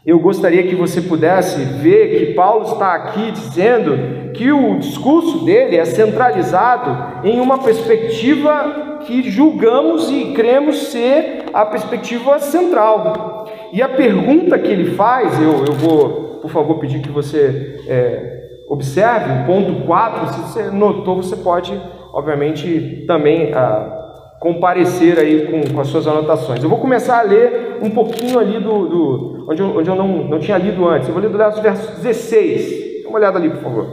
eu 0.04 0.18
gostaria 0.20 0.62
que 0.62 0.74
você 0.74 1.00
pudesse 1.00 1.58
ver 1.64 2.18
que 2.18 2.34
Paulo 2.34 2.72
está 2.72 2.94
aqui 2.94 3.32
dizendo 3.32 4.32
que 4.32 4.52
o 4.52 4.78
discurso 4.78 5.44
dele 5.44 5.76
é 5.76 5.84
centralizado 5.84 7.26
em 7.26 7.40
uma 7.40 7.58
perspectiva 7.58 9.00
que 9.06 9.28
julgamos 9.30 10.10
e 10.10 10.32
cremos 10.34 10.88
ser 10.88 11.46
a 11.52 11.64
perspectiva 11.66 12.38
central. 12.38 13.48
E 13.72 13.82
a 13.82 13.88
pergunta 13.88 14.58
que 14.58 14.68
ele 14.68 14.94
faz, 14.94 15.40
eu, 15.40 15.64
eu 15.64 15.72
vou, 15.72 16.38
por 16.40 16.50
favor, 16.50 16.78
pedir 16.78 17.00
que 17.00 17.10
você 17.10 17.80
é, 17.88 18.60
observe 18.68 19.42
o 19.42 19.46
ponto 19.46 19.84
4, 19.84 20.32
se 20.32 20.40
você 20.40 20.70
notou, 20.70 21.16
você 21.16 21.36
pode 21.36 21.72
obviamente, 22.16 23.04
também 23.06 23.52
a 23.52 24.05
comparecer 24.46 25.18
aí 25.18 25.46
com, 25.46 25.74
com, 25.74 25.80
as 25.80 25.88
suas 25.88 26.06
anotações. 26.06 26.62
Eu 26.62 26.68
vou 26.68 26.78
começar 26.78 27.18
a 27.18 27.22
ler 27.22 27.78
um 27.82 27.90
pouquinho 27.90 28.38
ali 28.38 28.60
do, 28.60 28.86
do 28.86 29.46
onde, 29.50 29.60
eu, 29.60 29.76
onde 29.76 29.90
eu 29.90 29.96
não, 29.96 30.06
não 30.06 30.38
tinha 30.38 30.56
lido 30.56 30.86
antes. 30.86 31.08
Eu 31.08 31.14
vou 31.14 31.20
ler 31.20 31.30
do 31.30 31.60
verso 31.60 32.00
16. 32.00 33.02
Dá 33.02 33.08
uma 33.08 33.18
olhada 33.18 33.38
ali, 33.38 33.50
por 33.50 33.60
favor. 33.60 33.90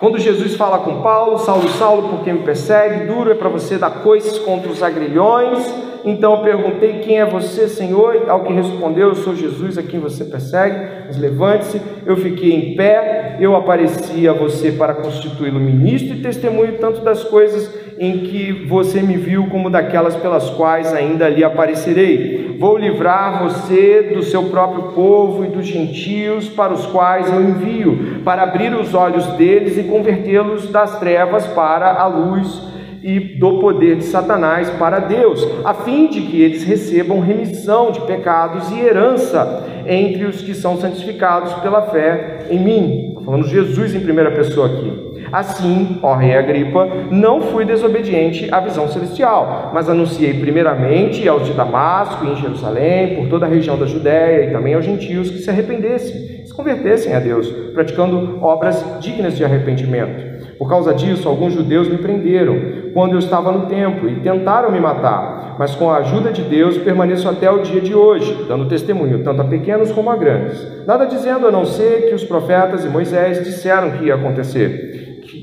Quando 0.00 0.18
Jesus 0.18 0.56
fala 0.56 0.78
com 0.78 1.02
Paulo, 1.02 1.38
Saulo, 1.38 1.68
Saulo, 1.68 2.08
por 2.08 2.24
quem 2.24 2.32
me 2.32 2.44
persegue, 2.44 3.04
duro 3.04 3.30
é 3.30 3.34
para 3.34 3.50
você 3.50 3.76
dar 3.76 4.02
coices 4.02 4.38
contra 4.38 4.70
os 4.70 4.82
agrilhões, 4.82 5.58
Então 6.04 6.32
eu 6.32 6.42
perguntei: 6.42 7.00
Quem 7.00 7.20
é 7.20 7.26
você, 7.26 7.68
Senhor? 7.68 8.24
Ao 8.28 8.44
que 8.44 8.52
respondeu: 8.52 9.08
Eu 9.08 9.14
sou 9.14 9.34
Jesus 9.34 9.78
a 9.78 9.82
quem 9.82 10.00
você 10.00 10.24
persegue. 10.24 11.06
Mas 11.06 11.18
levante-se. 11.18 11.80
Eu 12.06 12.16
fiquei 12.16 12.52
em 12.52 12.76
pé. 12.76 13.36
Eu 13.40 13.56
apareci 13.56 14.28
a 14.28 14.32
você 14.32 14.72
para 14.72 14.94
constituí-lo 14.94 15.60
ministro 15.60 16.16
e 16.16 16.22
testemunho 16.22 16.78
tanto 16.78 17.00
das 17.02 17.24
coisas 17.24 17.88
em 17.98 18.18
que 18.20 18.66
você 18.66 19.02
me 19.02 19.16
viu, 19.16 19.48
como 19.48 19.68
daquelas 19.68 20.14
pelas 20.14 20.48
quais 20.50 20.92
ainda 20.94 21.28
lhe 21.28 21.42
aparecerei. 21.42 22.56
Vou 22.58 22.76
livrar 22.76 23.42
você 23.42 24.12
do 24.14 24.22
seu 24.22 24.44
próprio 24.44 24.92
povo 24.92 25.44
e 25.44 25.48
dos 25.48 25.66
gentios 25.66 26.48
para 26.48 26.72
os 26.72 26.86
quais 26.86 27.32
eu 27.32 27.42
envio, 27.42 28.22
para 28.24 28.42
abrir 28.42 28.72
os 28.72 28.94
olhos 28.94 29.26
deles 29.36 29.76
e 29.76 29.84
convertê-los 29.84 30.70
das 30.70 30.98
trevas 30.98 31.46
para 31.48 31.92
a 31.92 32.06
luz 32.06 32.68
e 33.02 33.20
do 33.38 33.58
poder 33.58 33.96
de 33.96 34.04
Satanás 34.04 34.70
para 34.70 34.98
Deus, 34.98 35.46
a 35.64 35.74
fim 35.74 36.08
de 36.08 36.22
que 36.22 36.40
eles 36.40 36.64
recebam 36.64 37.20
remissão 37.20 37.90
de 37.90 38.00
pecados 38.02 38.70
e 38.70 38.80
herança 38.80 39.64
entre 39.86 40.24
os 40.24 40.42
que 40.42 40.54
são 40.54 40.76
santificados 40.76 41.52
pela 41.54 41.82
fé 41.82 42.46
em 42.50 42.58
mim. 42.58 43.08
Estou 43.08 43.24
falando 43.24 43.48
Jesus 43.48 43.94
em 43.94 44.00
primeira 44.00 44.30
pessoa 44.30 44.66
aqui. 44.66 45.08
Assim, 45.30 45.98
ó 46.02 46.14
rei 46.14 46.34
Agripa, 46.34 46.88
não 47.10 47.40
fui 47.40 47.64
desobediente 47.64 48.48
à 48.50 48.60
visão 48.60 48.88
celestial, 48.88 49.70
mas 49.74 49.88
anunciei 49.88 50.34
primeiramente 50.34 51.28
aos 51.28 51.44
de 51.44 51.52
Damasco 51.52 52.24
e 52.24 52.30
em 52.30 52.36
Jerusalém, 52.36 53.16
por 53.16 53.28
toda 53.28 53.44
a 53.44 53.48
região 53.48 53.78
da 53.78 53.86
Judéia 53.86 54.46
e 54.46 54.52
também 54.52 54.74
aos 54.74 54.84
gentios 54.84 55.30
que 55.30 55.38
se 55.38 55.50
arrependessem, 55.50 56.46
se 56.46 56.54
convertessem 56.54 57.14
a 57.14 57.20
Deus, 57.20 57.48
praticando 57.74 58.38
obras 58.42 58.82
dignas 59.00 59.36
de 59.36 59.44
arrependimento. 59.44 60.38
Por 60.58 60.68
causa 60.68 60.92
disso, 60.94 61.28
alguns 61.28 61.52
judeus 61.52 61.88
me 61.88 61.98
prenderam 61.98 62.56
quando 62.92 63.12
eu 63.12 63.18
estava 63.18 63.52
no 63.52 63.66
templo 63.66 64.08
e 64.08 64.20
tentaram 64.20 64.70
me 64.70 64.80
matar, 64.80 65.56
mas 65.58 65.74
com 65.74 65.90
a 65.90 65.98
ajuda 65.98 66.32
de 66.32 66.42
Deus 66.42 66.78
permaneço 66.78 67.28
até 67.28 67.50
o 67.50 67.62
dia 67.62 67.80
de 67.80 67.94
hoje, 67.94 68.44
dando 68.48 68.68
testemunho 68.68 69.22
tanto 69.22 69.42
a 69.42 69.44
pequenos 69.44 69.92
como 69.92 70.10
a 70.10 70.16
grandes. 70.16 70.86
Nada 70.86 71.06
dizendo 71.06 71.46
a 71.46 71.50
não 71.50 71.64
ser 71.64 72.08
que 72.08 72.14
os 72.14 72.24
profetas 72.24 72.84
e 72.84 72.88
Moisés 72.88 73.44
disseram 73.44 73.92
que 73.92 74.04
ia 74.04 74.14
acontecer 74.14 74.98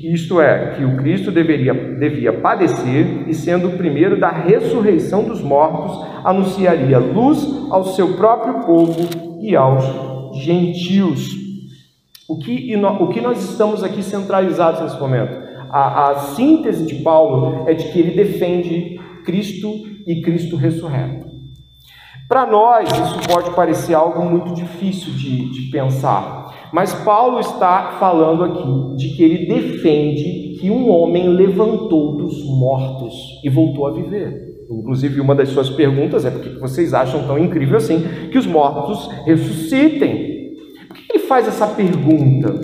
isto 0.05 0.39
é, 0.39 0.75
que 0.75 0.83
o 0.83 0.97
Cristo 0.97 1.31
deveria, 1.31 1.73
devia 1.73 2.33
padecer 2.33 3.27
e, 3.27 3.33
sendo 3.33 3.69
o 3.69 3.77
primeiro 3.77 4.19
da 4.19 4.29
ressurreição 4.29 5.23
dos 5.23 5.41
mortos, 5.41 6.05
anunciaria 6.23 6.99
luz 6.99 7.43
ao 7.69 7.85
seu 7.85 8.13
próprio 8.13 8.65
povo 8.65 9.39
e 9.41 9.55
aos 9.55 9.83
gentios. 10.43 11.31
O 12.27 12.37
que, 12.39 12.75
o 12.75 13.07
que 13.09 13.21
nós 13.21 13.49
estamos 13.49 13.83
aqui 13.83 14.01
centralizados 14.01 14.81
nesse 14.81 14.99
momento? 14.99 15.44
A, 15.77 16.11
a 16.11 16.15
síntese 16.19 16.85
de 16.85 17.03
Paulo 17.03 17.67
é 17.67 17.73
de 17.73 17.91
que 17.91 17.99
ele 17.99 18.11
defende 18.11 18.97
Cristo 19.25 19.67
e 20.07 20.21
Cristo 20.21 20.55
ressurreto. 20.55 21.27
Para 22.29 22.45
nós, 22.45 22.87
isso 22.89 23.27
pode 23.27 23.53
parecer 23.53 23.93
algo 23.93 24.23
muito 24.23 24.53
difícil 24.53 25.11
de, 25.11 25.51
de 25.51 25.69
pensar. 25.71 26.69
Mas 26.71 26.93
Paulo 26.93 27.41
está 27.41 27.97
falando 27.99 28.45
aqui 28.45 28.95
de 28.95 29.17
que 29.17 29.21
ele 29.21 29.47
defende 29.47 30.57
que 30.61 30.71
um 30.71 30.89
homem 30.89 31.27
levantou 31.27 32.15
dos 32.15 32.41
mortos 32.45 33.13
e 33.43 33.49
voltou 33.49 33.85
a 33.85 33.91
viver. 33.91 34.33
Inclusive, 34.71 35.19
uma 35.19 35.35
das 35.35 35.49
suas 35.49 35.69
perguntas 35.69 36.23
é 36.23 36.31
por 36.31 36.41
que 36.41 36.57
vocês 36.57 36.93
acham 36.93 37.27
tão 37.27 37.37
incrível 37.37 37.75
assim 37.75 38.01
que 38.31 38.37
os 38.37 38.47
mortos 38.47 39.09
ressuscitem? 39.25 40.53
Por 40.87 40.95
que 40.95 41.17
ele 41.17 41.23
faz 41.25 41.49
essa 41.49 41.67
pergunta? 41.67 42.61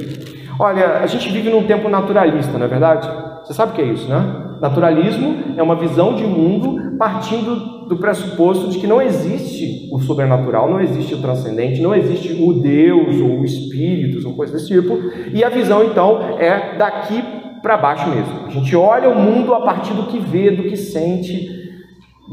Olha, 0.60 1.00
a 1.00 1.08
gente 1.08 1.30
vive 1.30 1.50
num 1.50 1.64
tempo 1.64 1.90
naturalista, 1.90 2.58
não 2.58 2.66
é 2.66 2.70
verdade? 2.70 3.10
Você 3.44 3.54
sabe 3.54 3.72
o 3.72 3.76
que 3.76 3.82
é 3.82 3.86
isso, 3.86 4.08
né? 4.08 4.58
Naturalismo 4.62 5.56
é 5.58 5.64
uma 5.64 5.76
visão 5.76 6.14
de 6.14 6.24
mundo 6.24 6.98
partindo 6.98 7.88
do 7.88 7.98
pressuposto 7.98 8.70
de 8.70 8.78
que 8.78 8.86
não 8.86 9.02
existe 9.02 9.90
o 9.92 10.00
sobrenatural, 10.00 10.70
não 10.70 10.80
existe 10.80 11.16
o 11.16 11.22
transcendente, 11.22 11.82
não 11.82 11.96
existe 11.96 12.34
o 12.34 12.54
Deus 12.54 13.20
ou 13.20 13.40
o 13.40 13.44
espíritos 13.44 14.24
ou 14.24 14.36
coisa 14.36 14.54
desse 14.54 14.68
tipo, 14.68 14.98
e 15.34 15.44
a 15.44 15.50
visão 15.50 15.84
então 15.84 16.38
é 16.40 16.78
daqui 16.78 17.24
para 17.62 17.78
baixo 17.78 18.10
mesmo. 18.10 18.46
A 18.46 18.50
gente 18.50 18.76
olha 18.76 19.10
o 19.10 19.16
mundo 19.20 19.54
a 19.54 19.62
partir 19.62 19.94
do 19.94 20.04
que 20.04 20.20
vê, 20.20 20.52
do 20.52 20.64
que 20.64 20.78
sente, 20.78 21.50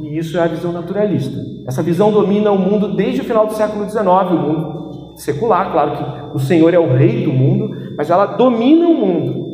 e 0.02 0.16
isso 0.16 0.38
é 0.38 0.42
a 0.42 0.46
visão 0.46 0.70
naturalista. 0.70 1.36
Essa 1.66 1.82
visão 1.82 2.12
domina 2.12 2.50
o 2.50 2.58
mundo 2.58 2.94
desde 2.94 3.22
o 3.22 3.24
final 3.24 3.46
do 3.46 3.54
século 3.54 3.88
XIX, 3.88 4.04
o 4.04 4.34
mundo 4.34 5.12
secular, 5.16 5.72
claro 5.72 5.92
que 5.92 6.36
o 6.36 6.38
Senhor 6.38 6.72
é 6.72 6.78
o 6.78 6.94
rei 6.94 7.24
do 7.24 7.32
mundo, 7.32 7.76
mas 7.98 8.08
ela 8.10 8.26
domina 8.26 8.86
o 8.86 8.94
mundo. 8.94 9.48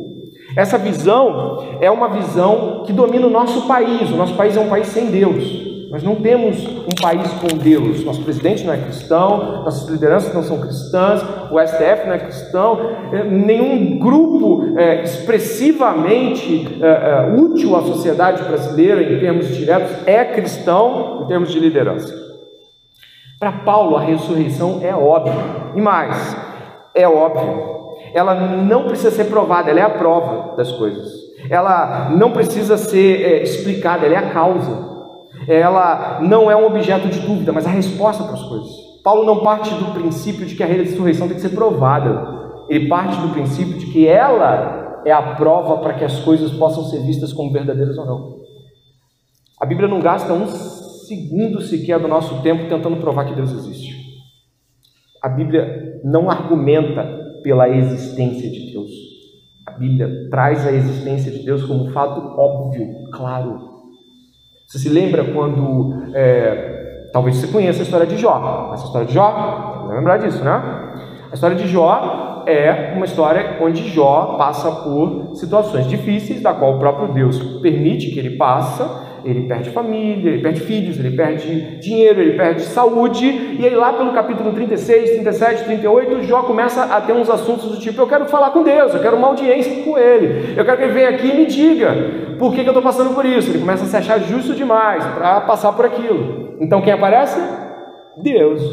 Essa 0.55 0.77
visão 0.77 1.77
é 1.81 1.89
uma 1.89 2.07
visão 2.07 2.83
que 2.85 2.93
domina 2.93 3.25
o 3.25 3.29
nosso 3.31 3.67
país. 3.67 4.11
O 4.11 4.15
nosso 4.15 4.35
país 4.35 4.55
é 4.55 4.59
um 4.59 4.69
país 4.69 4.87
sem 4.87 5.07
Deus. 5.07 5.65
Nós 5.89 6.03
não 6.03 6.15
temos 6.15 6.65
um 6.67 7.01
país 7.01 7.27
com 7.33 7.57
Deus. 7.57 8.03
Nosso 8.03 8.21
presidente 8.23 8.63
não 8.63 8.73
é 8.73 8.77
cristão, 8.77 9.63
nossas 9.63 9.89
lideranças 9.89 10.33
não 10.33 10.43
são 10.43 10.59
cristãs, 10.59 11.23
o 11.51 11.59
STF 11.59 12.05
não 12.05 12.13
é 12.13 12.19
cristão, 12.19 12.79
é, 13.11 13.23
nenhum 13.23 13.97
grupo 13.97 14.77
é, 14.77 15.03
expressivamente 15.03 16.79
é, 16.81 16.87
é, 16.87 17.35
útil 17.35 17.75
à 17.75 17.81
sociedade 17.81 18.43
brasileira 18.43 19.01
em 19.03 19.19
termos 19.19 19.47
diretos 19.47 19.91
é 20.05 20.23
cristão 20.25 21.23
em 21.23 21.27
termos 21.27 21.51
de 21.51 21.59
liderança. 21.59 22.13
Para 23.39 23.51
Paulo, 23.51 23.95
a 23.95 24.01
ressurreição 24.01 24.79
é 24.81 24.93
óbvia. 24.93 25.33
E 25.75 25.81
mais, 25.81 26.35
é 26.93 27.07
óbvio. 27.07 27.74
Ela 28.15 28.33
não 28.33 28.85
precisa 28.85 29.11
ser 29.11 29.25
provada, 29.25 29.69
ela 29.69 29.79
é 29.79 29.83
a 29.83 29.89
prova 29.89 30.55
das 30.55 30.71
coisas. 30.71 31.11
Ela 31.49 32.09
não 32.09 32.31
precisa 32.31 32.77
ser 32.77 33.21
é, 33.21 33.43
explicada, 33.43 34.05
ela 34.05 34.15
é 34.15 34.17
a 34.17 34.29
causa 34.31 34.95
ela 35.47 36.19
não 36.21 36.49
é 36.49 36.55
um 36.55 36.65
objeto 36.65 37.07
de 37.07 37.19
dúvida, 37.19 37.51
mas 37.51 37.67
a 37.67 37.69
resposta 37.69 38.23
para 38.23 38.33
as 38.33 38.43
coisas. 38.43 38.71
Paulo 39.03 39.23
não 39.23 39.43
parte 39.43 39.73
do 39.75 39.93
princípio 39.93 40.45
de 40.45 40.55
que 40.55 40.63
a 40.63 40.65
ressurreição 40.65 41.27
tem 41.27 41.35
que 41.35 41.41
ser 41.41 41.49
provada. 41.49 42.63
Ele 42.67 42.87
parte 42.87 43.19
do 43.19 43.29
princípio 43.29 43.77
de 43.77 43.85
que 43.87 44.07
ela 44.07 45.03
é 45.05 45.11
a 45.11 45.35
prova 45.35 45.77
para 45.77 45.93
que 45.93 46.03
as 46.03 46.19
coisas 46.21 46.51
possam 46.51 46.83
ser 46.85 46.99
vistas 47.03 47.31
como 47.31 47.51
verdadeiras 47.51 47.97
ou 47.97 48.05
não. 48.05 48.35
A 49.59 49.65
Bíblia 49.65 49.87
não 49.87 49.99
gasta 49.99 50.33
um 50.33 50.47
segundo 50.47 51.61
sequer 51.61 51.99
do 51.99 52.07
nosso 52.07 52.41
tempo 52.41 52.67
tentando 52.67 52.97
provar 52.97 53.25
que 53.25 53.35
Deus 53.35 53.51
existe. 53.51 53.93
A 55.21 55.29
Bíblia 55.29 56.01
não 56.03 56.29
argumenta 56.29 57.24
pela 57.45 57.69
existência 57.69 58.49
de 58.49 58.71
Deus. 58.71 58.89
A 59.67 59.71
Bíblia 59.71 60.27
traz 60.31 60.65
a 60.65 60.71
existência 60.71 61.31
de 61.31 61.45
Deus 61.45 61.63
como 61.63 61.85
um 61.85 61.91
fato 61.91 62.19
óbvio, 62.39 63.09
claro, 63.11 63.75
você 64.67 64.79
se 64.79 64.89
lembra 64.89 65.23
quando. 65.25 66.11
É, 66.15 67.09
talvez 67.13 67.37
você 67.37 67.47
conheça 67.47 67.81
a 67.81 67.83
história 67.83 68.07
de 68.07 68.17
Jó. 68.17 68.71
Essa 68.73 68.85
história 68.85 69.07
de 69.07 69.13
Jó? 69.13 69.85
Vai 69.87 69.97
lembrar 69.97 70.17
disso, 70.17 70.43
né? 70.43 70.51
A 71.31 71.35
história 71.35 71.55
de 71.55 71.67
Jó 71.67 72.43
é 72.47 72.93
uma 72.95 73.05
história 73.05 73.57
onde 73.61 73.87
Jó 73.89 74.35
passa 74.37 74.71
por 74.71 75.35
situações 75.35 75.87
difíceis, 75.87 76.41
da 76.41 76.53
qual 76.53 76.75
o 76.75 76.79
próprio 76.79 77.13
Deus 77.13 77.39
permite 77.61 78.09
que 78.09 78.19
ele 78.19 78.37
passe 78.37 78.83
ele 79.25 79.47
perde 79.47 79.71
família, 79.71 80.31
ele 80.31 80.41
perde 80.41 80.61
filhos, 80.61 80.99
ele 80.99 81.15
perde 81.15 81.79
dinheiro, 81.79 82.21
ele 82.21 82.37
perde 82.37 82.61
saúde, 82.61 83.25
e 83.59 83.65
aí 83.65 83.75
lá 83.75 83.91
pelo 83.93 84.13
capítulo 84.13 84.53
36, 84.53 85.11
37, 85.11 85.65
38, 85.65 86.23
Jó 86.23 86.43
começa 86.43 86.83
a 86.83 87.01
ter 87.01 87.13
uns 87.13 87.29
assuntos 87.29 87.71
do 87.71 87.79
tipo, 87.79 87.99
eu 87.99 88.07
quero 88.07 88.25
falar 88.27 88.51
com 88.51 88.63
Deus, 88.63 88.93
eu 88.93 89.01
quero 89.01 89.17
uma 89.17 89.27
audiência 89.27 89.83
com 89.83 89.97
ele, 89.97 90.53
eu 90.55 90.63
quero 90.63 90.77
que 90.77 90.83
ele 90.83 90.93
venha 90.93 91.09
aqui 91.09 91.27
e 91.27 91.35
me 91.35 91.45
diga 91.45 92.25
por 92.37 92.53
que, 92.53 92.61
que 92.61 92.69
eu 92.69 92.71
estou 92.71 92.83
passando 92.83 93.13
por 93.13 93.25
isso. 93.25 93.49
Ele 93.49 93.59
começa 93.59 93.83
a 93.83 93.87
se 93.87 93.97
achar 93.97 94.19
justo 94.19 94.53
demais 94.53 95.03
para 95.05 95.41
passar 95.41 95.71
por 95.73 95.85
aquilo. 95.85 96.55
Então 96.59 96.81
quem 96.81 96.93
aparece? 96.93 97.39
Deus. 98.21 98.71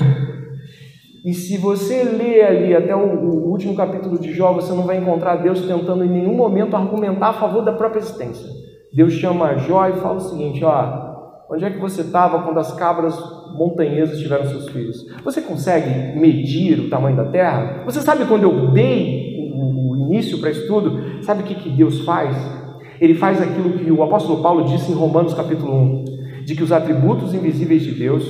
E 1.24 1.32
se 1.32 1.56
você 1.56 2.02
ler 2.02 2.44
ali 2.44 2.74
até 2.74 2.94
o, 2.96 2.98
o, 2.98 3.50
último 3.50 3.76
capítulo 3.76 4.18
de 4.18 4.32
Jó, 4.32 4.52
você 4.52 4.72
não 4.72 4.82
vai 4.82 4.96
encontrar 4.96 5.36
Deus 5.36 5.64
tentando 5.64 6.04
em 6.04 6.08
nenhum 6.08 6.34
momento 6.34 6.74
argumentar 6.74 7.28
a 7.28 7.32
favor 7.32 7.64
da 7.64 7.72
própria 7.72 8.00
existência. 8.00 8.48
Deus 8.94 9.14
chama 9.14 9.56
Jó 9.56 9.88
e 9.88 9.94
fala 9.94 10.16
o 10.16 10.20
seguinte: 10.20 10.62
ó, 10.62 11.44
onde 11.50 11.64
é 11.64 11.70
que 11.70 11.78
você 11.78 12.02
estava 12.02 12.42
quando 12.42 12.58
as 12.58 12.72
cabras 12.74 13.18
montanhesas 13.56 14.18
tiveram 14.18 14.44
seus 14.44 14.68
filhos? 14.68 15.06
Você 15.24 15.40
consegue 15.40 16.18
medir 16.18 16.78
o 16.78 16.90
tamanho 16.90 17.16
da 17.16 17.24
terra? 17.24 17.82
Você 17.86 18.00
sabe 18.02 18.26
quando 18.26 18.42
eu 18.42 18.70
dei 18.70 19.50
o, 19.54 19.96
início 19.96 20.38
para 20.40 20.50
isso 20.50 20.66
tudo? 20.66 21.22
Sabe 21.22 21.42
o 21.42 21.46
que, 21.46 21.54
que 21.54 21.70
Deus 21.70 22.04
faz? 22.04 22.36
Ele 23.00 23.14
faz 23.14 23.40
aquilo 23.40 23.78
que 23.78 23.90
o 23.90 24.02
apóstolo 24.02 24.42
Paulo 24.42 24.64
disse 24.66 24.92
em 24.92 24.94
Romanos 24.94 25.32
capítulo 25.32 25.72
1, 25.74 26.04
de 26.44 26.54
que 26.54 26.62
os 26.62 26.70
atributos 26.70 27.32
invisíveis 27.32 27.82
de 27.82 27.92
Deus 27.92 28.24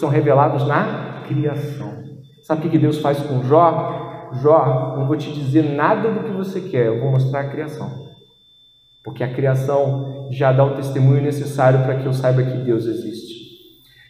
são 0.00 0.08
revelados 0.08 0.66
na 0.66 1.22
criação. 1.28 2.02
Sabe 2.42 2.66
o 2.66 2.70
que 2.70 2.78
Deus 2.78 2.98
faz 2.98 3.20
com 3.20 3.42
Jó? 3.44 4.30
Jó, 4.42 4.96
não 4.98 5.06
vou 5.06 5.16
te 5.16 5.32
dizer 5.32 5.62
nada 5.62 6.10
do 6.10 6.24
que 6.24 6.32
você 6.32 6.60
quer, 6.60 6.86
eu 6.86 7.00
vou 7.00 7.12
mostrar 7.12 7.40
a 7.40 7.48
criação 7.48 8.07
porque 9.08 9.24
a 9.24 9.32
criação 9.32 10.28
já 10.30 10.52
dá 10.52 10.62
o 10.62 10.74
testemunho 10.74 11.22
necessário 11.22 11.78
para 11.82 11.94
que 11.94 12.04
eu 12.04 12.12
saiba 12.12 12.42
que 12.42 12.58
Deus 12.58 12.84
existe. 12.84 13.38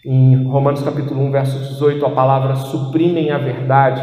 Em 0.04 0.42
Romanos 0.42 0.82
capítulo 0.82 1.20
1, 1.20 1.30
verso 1.30 1.56
18, 1.56 2.04
a 2.04 2.10
palavra 2.10 2.56
suprimem 2.56 3.30
a 3.30 3.38
verdade 3.38 4.02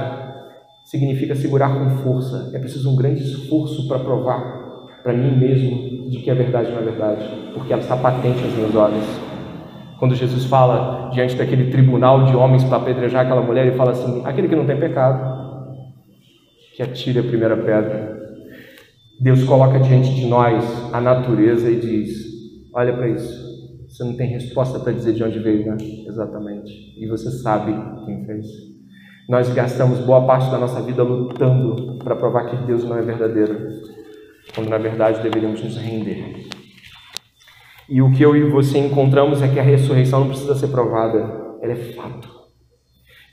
significa 0.86 1.36
segurar 1.36 1.78
com 1.78 1.98
força. 1.98 2.50
É 2.54 2.60
preciso 2.60 2.90
um 2.90 2.96
grande 2.96 3.22
esforço 3.24 3.90
para 3.90 4.00
provar 4.00 4.64
para 5.04 5.12
mim 5.12 5.36
mesmo 5.36 6.10
de 6.10 6.20
que 6.20 6.32
a 6.32 6.34
verdade 6.34 6.72
não 6.72 6.80
é 6.80 6.84
verdade, 6.84 7.30
porque 7.54 7.74
ela 7.74 7.82
está 7.82 7.98
patente 7.98 8.42
aos 8.42 8.54
meus 8.54 8.74
olhos. 8.74 9.04
Quando 10.00 10.16
Jesus 10.16 10.46
fala 10.46 11.10
diante 11.10 11.36
daquele 11.36 11.72
tribunal 11.72 12.24
de 12.24 12.38
homens 12.38 12.64
para 12.64 12.78
apedrejar 12.78 13.26
aquela 13.26 13.42
mulher, 13.42 13.68
ele 13.68 13.76
fala 13.76 13.92
assim: 13.92 14.22
aquele 14.26 14.48
que 14.48 14.56
não 14.56 14.66
tem 14.66 14.80
pecado, 14.80 15.68
que 16.74 16.82
atire 16.82 17.20
a 17.20 17.24
primeira 17.24 17.58
pedra. 17.58 18.15
Deus 19.20 19.44
coloca 19.44 19.80
diante 19.80 20.14
de 20.14 20.26
nós 20.26 20.64
a 20.94 21.00
natureza 21.00 21.70
e 21.70 21.80
diz: 21.80 22.12
olha 22.74 22.94
para 22.94 23.08
isso. 23.10 23.46
Você 23.88 24.04
não 24.04 24.18
tem 24.18 24.28
resposta 24.28 24.78
para 24.78 24.92
dizer 24.92 25.14
de 25.14 25.24
onde 25.24 25.40
veio, 25.40 25.66
né? 25.66 25.78
Exatamente. 26.06 26.72
E 27.02 27.08
você 27.08 27.32
sabe 27.32 27.74
quem 28.06 28.26
fez. 28.26 28.46
Nós 29.30 29.52
gastamos 29.54 30.00
boa 30.00 30.26
parte 30.28 30.52
da 30.52 30.58
nossa 30.58 30.82
vida 30.82 31.02
lutando 31.02 31.98
para 32.00 32.16
provar 32.16 32.50
que 32.50 32.58
Deus 32.68 32.84
não 32.84 32.98
é 32.98 33.02
verdadeiro, 33.02 33.58
quando 34.54 34.70
na 34.70 34.78
verdade 34.78 35.24
deveríamos 35.24 35.64
nos 35.64 35.78
render. 35.78 36.48
E 37.88 38.02
o 38.02 38.12
que 38.12 38.22
eu 38.22 38.36
e 38.36 38.50
você 38.50 38.80
encontramos 38.80 39.42
é 39.42 39.48
que 39.48 39.60
a 39.60 39.64
ressurreição 39.64 40.22
não 40.22 40.28
precisa 40.28 40.56
ser 40.56 40.68
provada, 40.68 41.20
ela 41.62 41.72
é 41.72 41.94
fato. 41.94 42.35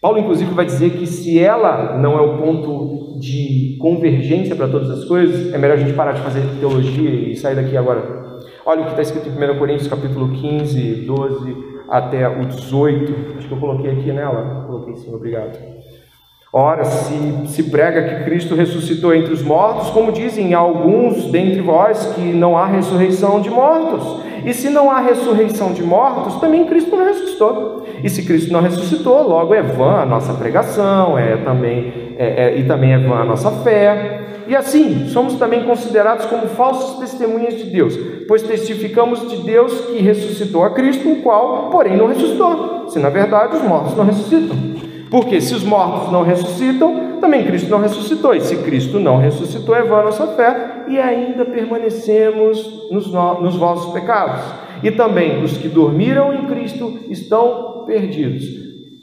Paulo, 0.02 0.18
inclusive, 0.18 0.52
vai 0.52 0.64
dizer 0.64 0.90
que 0.98 1.06
se 1.06 1.38
ela 1.38 1.96
não 1.96 2.18
é 2.18 2.20
o 2.20 2.36
ponto 2.38 3.20
de 3.20 3.76
convergência 3.80 4.56
para 4.56 4.66
todas 4.66 4.90
as 4.90 5.04
coisas, 5.04 5.54
é 5.54 5.56
melhor 5.56 5.74
a 5.74 5.80
gente 5.80 5.92
parar 5.92 6.10
de 6.10 6.20
fazer 6.22 6.42
teologia 6.58 7.08
e 7.08 7.36
sair 7.36 7.54
daqui 7.54 7.76
agora. 7.76 8.40
Olha 8.66 8.80
o 8.80 8.84
que 8.86 8.90
está 8.90 9.02
escrito 9.02 9.28
em 9.28 9.50
1 9.50 9.58
Coríntios, 9.60 9.86
capítulo 9.86 10.30
15, 10.30 11.06
12 11.06 11.56
até 11.88 12.28
o 12.28 12.44
18. 12.44 13.14
Acho 13.38 13.46
que 13.46 13.54
eu 13.54 13.58
coloquei 13.60 13.92
aqui 13.92 14.10
nela. 14.10 14.64
Coloquei 14.66 14.96
sim, 14.96 15.14
obrigado. 15.14 15.56
Ora, 16.52 16.84
se 16.84 17.46
se 17.46 17.70
prega 17.70 18.02
que 18.02 18.24
Cristo 18.24 18.56
ressuscitou 18.56 19.14
entre 19.14 19.32
os 19.32 19.40
mortos, 19.40 19.88
como 19.90 20.10
dizem 20.10 20.52
alguns 20.52 21.30
dentre 21.30 21.60
vós 21.60 22.06
que 22.16 22.20
não 22.20 22.58
há 22.58 22.66
ressurreição 22.66 23.40
de 23.40 23.48
mortos. 23.48 24.31
E 24.44 24.52
se 24.52 24.68
não 24.68 24.90
há 24.90 25.00
ressurreição 25.00 25.72
de 25.72 25.82
mortos, 25.82 26.40
também 26.40 26.64
Cristo 26.66 26.96
não 26.96 27.04
ressuscitou. 27.04 27.86
E 28.02 28.08
se 28.08 28.24
Cristo 28.24 28.52
não 28.52 28.60
ressuscitou, 28.60 29.26
logo 29.26 29.54
é 29.54 29.62
vã 29.62 30.00
a 30.00 30.06
nossa 30.06 30.34
pregação, 30.34 31.16
é 31.16 31.36
também 31.36 32.14
é, 32.18 32.46
é, 32.46 32.58
e 32.58 32.64
também 32.64 32.92
é 32.92 32.98
vã 32.98 33.16
a 33.16 33.24
nossa 33.24 33.50
fé. 33.50 34.20
E 34.46 34.56
assim, 34.56 35.08
somos 35.08 35.34
também 35.34 35.62
considerados 35.64 36.26
como 36.26 36.48
falsos 36.48 36.98
testemunhas 36.98 37.54
de 37.54 37.64
Deus, 37.64 37.96
pois 38.26 38.42
testificamos 38.42 39.28
de 39.30 39.36
Deus 39.38 39.72
que 39.86 39.98
ressuscitou 39.98 40.64
a 40.64 40.70
Cristo, 40.70 41.08
o 41.08 41.22
qual, 41.22 41.70
porém, 41.70 41.96
não 41.96 42.08
ressuscitou. 42.08 42.88
Se 42.88 42.98
na 42.98 43.08
verdade 43.08 43.56
os 43.56 43.62
mortos 43.62 43.96
não 43.96 44.04
ressuscitam. 44.04 44.56
Porque 45.10 45.40
se 45.40 45.54
os 45.54 45.62
mortos 45.62 46.10
não 46.10 46.22
ressuscitam, 46.22 47.18
também 47.20 47.44
Cristo 47.44 47.70
não 47.70 47.80
ressuscitou. 47.80 48.34
E 48.34 48.40
se 48.40 48.56
Cristo 48.56 48.98
não 48.98 49.18
ressuscitou, 49.18 49.76
é 49.76 49.82
vã 49.82 50.00
a 50.00 50.04
nossa 50.04 50.26
fé 50.28 50.81
e 50.92 50.98
ainda 51.00 51.44
permanecemos 51.44 52.90
nos, 52.90 53.06
nos 53.06 53.56
vossos 53.56 53.92
pecados. 53.92 54.42
E 54.82 54.90
também 54.90 55.42
os 55.42 55.56
que 55.56 55.68
dormiram 55.68 56.34
em 56.34 56.46
Cristo 56.46 56.98
estão 57.08 57.84
perdidos. 57.86 58.44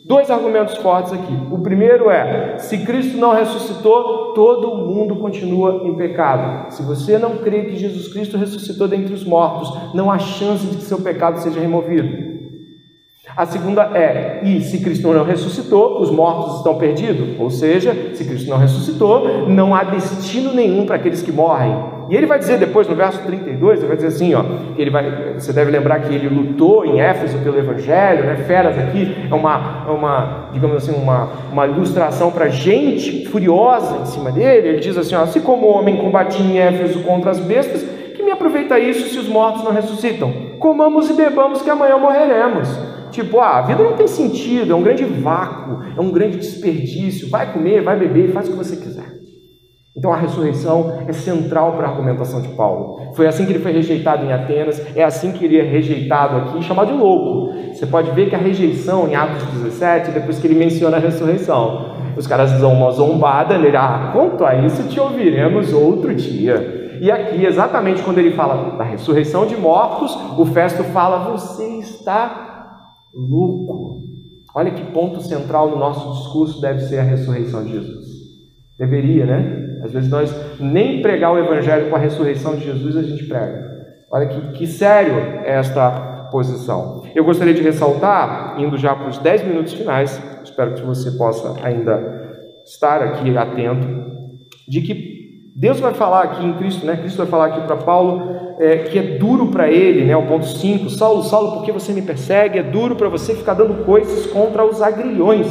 Dois 0.05 0.29
argumentos 0.29 0.75
fortes 0.77 1.13
aqui. 1.13 1.33
O 1.51 1.59
primeiro 1.59 2.09
é: 2.09 2.57
se 2.57 2.79
Cristo 2.79 3.17
não 3.17 3.33
ressuscitou, 3.33 4.33
todo 4.33 4.75
mundo 4.75 5.15
continua 5.15 5.81
em 5.83 5.95
pecado. 5.95 6.71
Se 6.73 6.83
você 6.83 7.17
não 7.17 7.37
crê 7.37 7.65
que 7.65 7.75
Jesus 7.75 8.07
Cristo 8.07 8.37
ressuscitou 8.37 8.87
dentre 8.87 9.13
os 9.13 9.23
mortos, 9.23 9.71
não 9.93 10.11
há 10.11 10.17
chance 10.17 10.65
de 10.65 10.77
que 10.77 10.83
seu 10.83 11.01
pecado 11.01 11.39
seja 11.39 11.59
removido. 11.59 12.38
A 13.35 13.45
segunda 13.45 13.83
é: 13.93 14.41
e 14.43 14.61
se 14.61 14.79
Cristo 14.79 15.11
não 15.11 15.23
ressuscitou, 15.23 16.01
os 16.01 16.11
mortos 16.11 16.57
estão 16.57 16.75
perdidos? 16.75 17.39
Ou 17.39 17.49
seja, 17.49 17.95
se 18.13 18.25
Cristo 18.25 18.49
não 18.49 18.57
ressuscitou, 18.57 19.47
não 19.47 19.73
há 19.73 19.83
destino 19.83 20.53
nenhum 20.53 20.85
para 20.85 20.95
aqueles 20.95 21.21
que 21.21 21.31
morrem. 21.31 21.99
E 22.09 22.15
ele 22.15 22.25
vai 22.25 22.39
dizer 22.39 22.57
depois 22.57 22.87
no 22.87 22.95
verso 22.95 23.21
32, 23.21 23.79
ele 23.79 23.87
vai 23.87 23.95
dizer 23.95 24.07
assim, 24.07 24.33
ó, 24.33 24.43
ele 24.75 24.89
vai, 24.89 25.35
você 25.35 25.53
deve 25.53 25.69
lembrar 25.69 25.99
que 25.99 26.13
ele 26.13 26.27
lutou 26.27 26.83
em 26.83 26.99
Éfeso 26.99 27.37
pelo 27.37 27.59
evangelho, 27.59 28.25
né? 28.25 28.35
Feras 28.47 28.75
aqui 28.79 29.27
é 29.29 29.33
uma, 29.33 29.85
é 29.87 29.91
uma 29.91 30.49
digamos 30.51 30.77
assim, 30.77 30.99
uma, 30.99 31.29
uma 31.51 31.67
ilustração 31.67 32.31
para 32.31 32.49
gente 32.49 33.27
furiosa 33.27 33.99
em 34.01 34.05
cima 34.05 34.31
dele. 34.31 34.69
Ele 34.69 34.79
diz 34.79 34.97
assim, 34.97 35.13
ó, 35.13 35.21
assim 35.21 35.39
como 35.39 35.67
homem 35.67 35.97
combatia 35.97 36.43
em 36.43 36.57
Éfeso 36.57 37.03
contra 37.03 37.29
as 37.29 37.39
bestas, 37.39 37.83
que 38.15 38.23
me 38.23 38.31
aproveita 38.31 38.79
isso 38.79 39.07
se 39.07 39.19
os 39.19 39.29
mortos 39.29 39.63
não 39.63 39.71
ressuscitam? 39.71 40.33
Comamos 40.57 41.11
e 41.11 41.13
bebamos 41.13 41.61
que 41.61 41.69
amanhã 41.69 41.97
morreremos. 41.97 42.67
Tipo, 43.11 43.39
ah, 43.39 43.57
a 43.57 43.61
vida 43.61 43.83
não 43.83 43.93
tem 43.93 44.07
sentido, 44.07 44.71
é 44.71 44.75
um 44.75 44.83
grande 44.83 45.03
vácuo, 45.05 45.83
é 45.97 46.01
um 46.01 46.11
grande 46.11 46.37
desperdício. 46.37 47.29
Vai 47.29 47.51
comer, 47.51 47.81
vai 47.81 47.97
beber, 47.97 48.31
faz 48.31 48.47
o 48.47 48.51
que 48.51 48.57
você 48.57 48.75
quiser. 48.75 49.19
Então 49.97 50.13
a 50.13 50.17
ressurreição 50.17 51.03
é 51.07 51.11
central 51.11 51.73
para 51.73 51.87
a 51.87 51.89
argumentação 51.89 52.41
de 52.41 52.47
Paulo. 52.49 53.11
Foi 53.15 53.27
assim 53.27 53.45
que 53.45 53.51
ele 53.51 53.59
foi 53.59 53.73
rejeitado 53.73 54.23
em 54.25 54.31
Atenas, 54.31 54.81
é 54.95 55.03
assim 55.03 55.31
que 55.31 55.43
ele 55.43 55.59
é 55.59 55.63
rejeitado 55.63 56.37
aqui, 56.37 56.63
chamado 56.63 56.93
de 56.93 56.97
louco. 56.97 57.53
Você 57.73 57.85
pode 57.85 58.11
ver 58.11 58.29
que 58.29 58.35
a 58.35 58.39
rejeição 58.39 59.09
em 59.09 59.15
Atos 59.15 59.43
17, 59.61 60.11
depois 60.11 60.39
que 60.39 60.47
ele 60.47 60.55
menciona 60.55 60.97
a 60.97 60.99
ressurreição, 60.99 61.95
os 62.15 62.27
caras 62.27 62.51
dão 62.53 62.73
uma 62.73 62.91
zombada 62.91 63.57
nele, 63.57 63.75
ah, 63.75 64.11
quanto 64.13 64.45
a 64.45 64.55
isso 64.55 64.83
te 64.83 64.99
ouviremos 64.99 65.73
outro 65.73 66.15
dia. 66.15 66.97
E 67.01 67.11
aqui, 67.11 67.45
exatamente 67.45 68.01
quando 68.01 68.19
ele 68.19 68.31
fala 68.31 68.77
da 68.77 68.83
ressurreição 68.83 69.45
de 69.45 69.55
mortos, 69.55 70.17
o 70.37 70.45
Festo 70.45 70.83
fala: 70.85 71.29
Você 71.31 71.65
está 71.79 72.48
louco. 73.13 74.01
Olha 74.55 74.71
que 74.71 74.91
ponto 74.91 75.21
central 75.21 75.69
no 75.69 75.77
nosso 75.77 76.21
discurso 76.21 76.61
deve 76.61 76.81
ser 76.81 76.99
a 76.99 77.03
ressurreição 77.03 77.63
de 77.63 77.73
Jesus. 77.73 78.05
Deveria, 78.77 79.25
né? 79.25 79.79
Às 79.83 79.93
vezes 79.93 80.09
nós 80.09 80.33
nem 80.59 81.01
pregar 81.01 81.33
o 81.33 81.37
evangelho 81.37 81.89
com 81.89 81.95
a 81.95 81.99
ressurreição 81.99 82.55
de 82.55 82.65
Jesus 82.65 82.97
a 82.97 83.03
gente 83.03 83.25
prega. 83.25 83.69
Olha 84.11 84.27
que, 84.27 84.53
que 84.53 84.67
sério 84.67 85.13
é 85.43 85.51
esta 85.51 86.27
posição. 86.31 87.03
Eu 87.13 87.23
gostaria 87.23 87.53
de 87.53 87.61
ressaltar, 87.61 88.59
indo 88.59 88.77
já 88.77 88.95
para 88.95 89.09
os 89.09 89.17
10 89.19 89.45
minutos 89.45 89.73
finais, 89.73 90.21
espero 90.43 90.73
que 90.73 90.81
você 90.81 91.11
possa 91.11 91.55
ainda 91.63 92.19
estar 92.65 93.01
aqui 93.01 93.35
atento, 93.37 93.87
de 94.67 94.81
que 94.81 95.08
Deus 95.59 95.77
vai 95.77 95.93
falar 95.93 96.23
aqui 96.23 96.45
em 96.45 96.53
Cristo, 96.53 96.85
né? 96.85 96.95
Cristo 96.95 97.17
vai 97.17 97.27
falar 97.27 97.47
aqui 97.47 97.59
para 97.67 97.75
Paulo 97.75 98.55
é, 98.61 98.77
que 98.77 98.97
é 98.97 99.17
duro 99.17 99.47
para 99.47 99.69
ele, 99.69 100.05
né? 100.05 100.15
O 100.15 100.25
ponto 100.25 100.45
5, 100.45 100.89
Saulo, 100.89 101.21
Saulo, 101.21 101.57
por 101.57 101.65
que 101.65 101.71
você 101.73 101.91
me 101.91 102.01
persegue? 102.01 102.59
É 102.59 102.63
duro 102.63 102.95
para 102.95 103.09
você 103.09 103.35
ficar 103.35 103.55
dando 103.55 103.83
coisas 103.83 104.25
contra 104.27 104.63
os 104.63 104.81
agrilhões. 104.81 105.47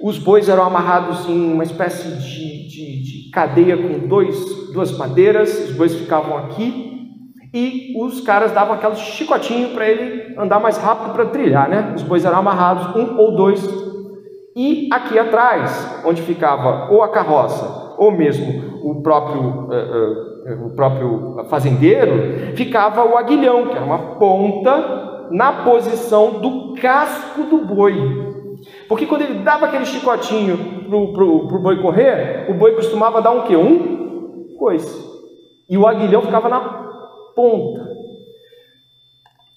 Os 0.00 0.18
bois 0.18 0.48
eram 0.48 0.64
amarrados 0.64 1.28
em 1.28 1.52
uma 1.52 1.62
espécie 1.62 2.08
de, 2.08 2.68
de, 2.68 3.02
de 3.04 3.30
cadeia 3.30 3.76
com 3.76 4.08
dois, 4.08 4.36
duas 4.72 4.90
madeiras, 4.98 5.70
os 5.70 5.76
bois 5.76 5.94
ficavam 5.94 6.36
aqui 6.38 7.06
e 7.54 7.94
os 8.02 8.20
caras 8.22 8.50
davam 8.50 8.74
aquele 8.74 8.96
chicotinho 8.96 9.74
para 9.74 9.88
ele 9.88 10.34
andar 10.36 10.58
mais 10.58 10.76
rápido 10.76 11.12
para 11.12 11.26
trilhar, 11.26 11.68
né? 11.68 11.92
Os 11.94 12.02
bois 12.02 12.24
eram 12.24 12.38
amarrados, 12.38 12.96
um 12.96 13.16
ou 13.16 13.36
dois. 13.36 13.64
E 14.56 14.88
aqui 14.92 15.16
atrás, 15.20 16.02
onde 16.04 16.20
ficava 16.20 16.90
ou 16.90 17.00
a 17.00 17.10
carroça 17.10 17.94
ou 17.96 18.10
mesmo 18.10 18.71
o 18.82 19.02
próprio, 19.02 19.40
uh, 19.40 20.64
uh, 20.64 20.66
o 20.66 20.70
próprio 20.74 21.44
fazendeiro, 21.48 22.54
ficava 22.56 23.04
o 23.04 23.16
aguilhão, 23.16 23.66
que 23.66 23.76
era 23.76 23.84
uma 23.84 24.16
ponta 24.16 25.28
na 25.30 25.64
posição 25.64 26.40
do 26.40 26.74
casco 26.74 27.44
do 27.44 27.58
boi. 27.58 27.94
Porque 28.88 29.06
quando 29.06 29.22
ele 29.22 29.38
dava 29.40 29.66
aquele 29.66 29.84
chicotinho 29.84 30.56
para 30.88 31.24
o 31.24 31.58
boi 31.60 31.80
correr, 31.80 32.46
o 32.50 32.54
boi 32.54 32.74
costumava 32.74 33.22
dar 33.22 33.32
um 33.32 33.42
quê? 33.42 33.56
Um 33.56 34.56
coice. 34.58 35.10
E 35.68 35.76
o 35.76 35.86
aguilhão 35.86 36.22
ficava 36.22 36.48
na 36.48 36.60
ponta. 37.34 37.92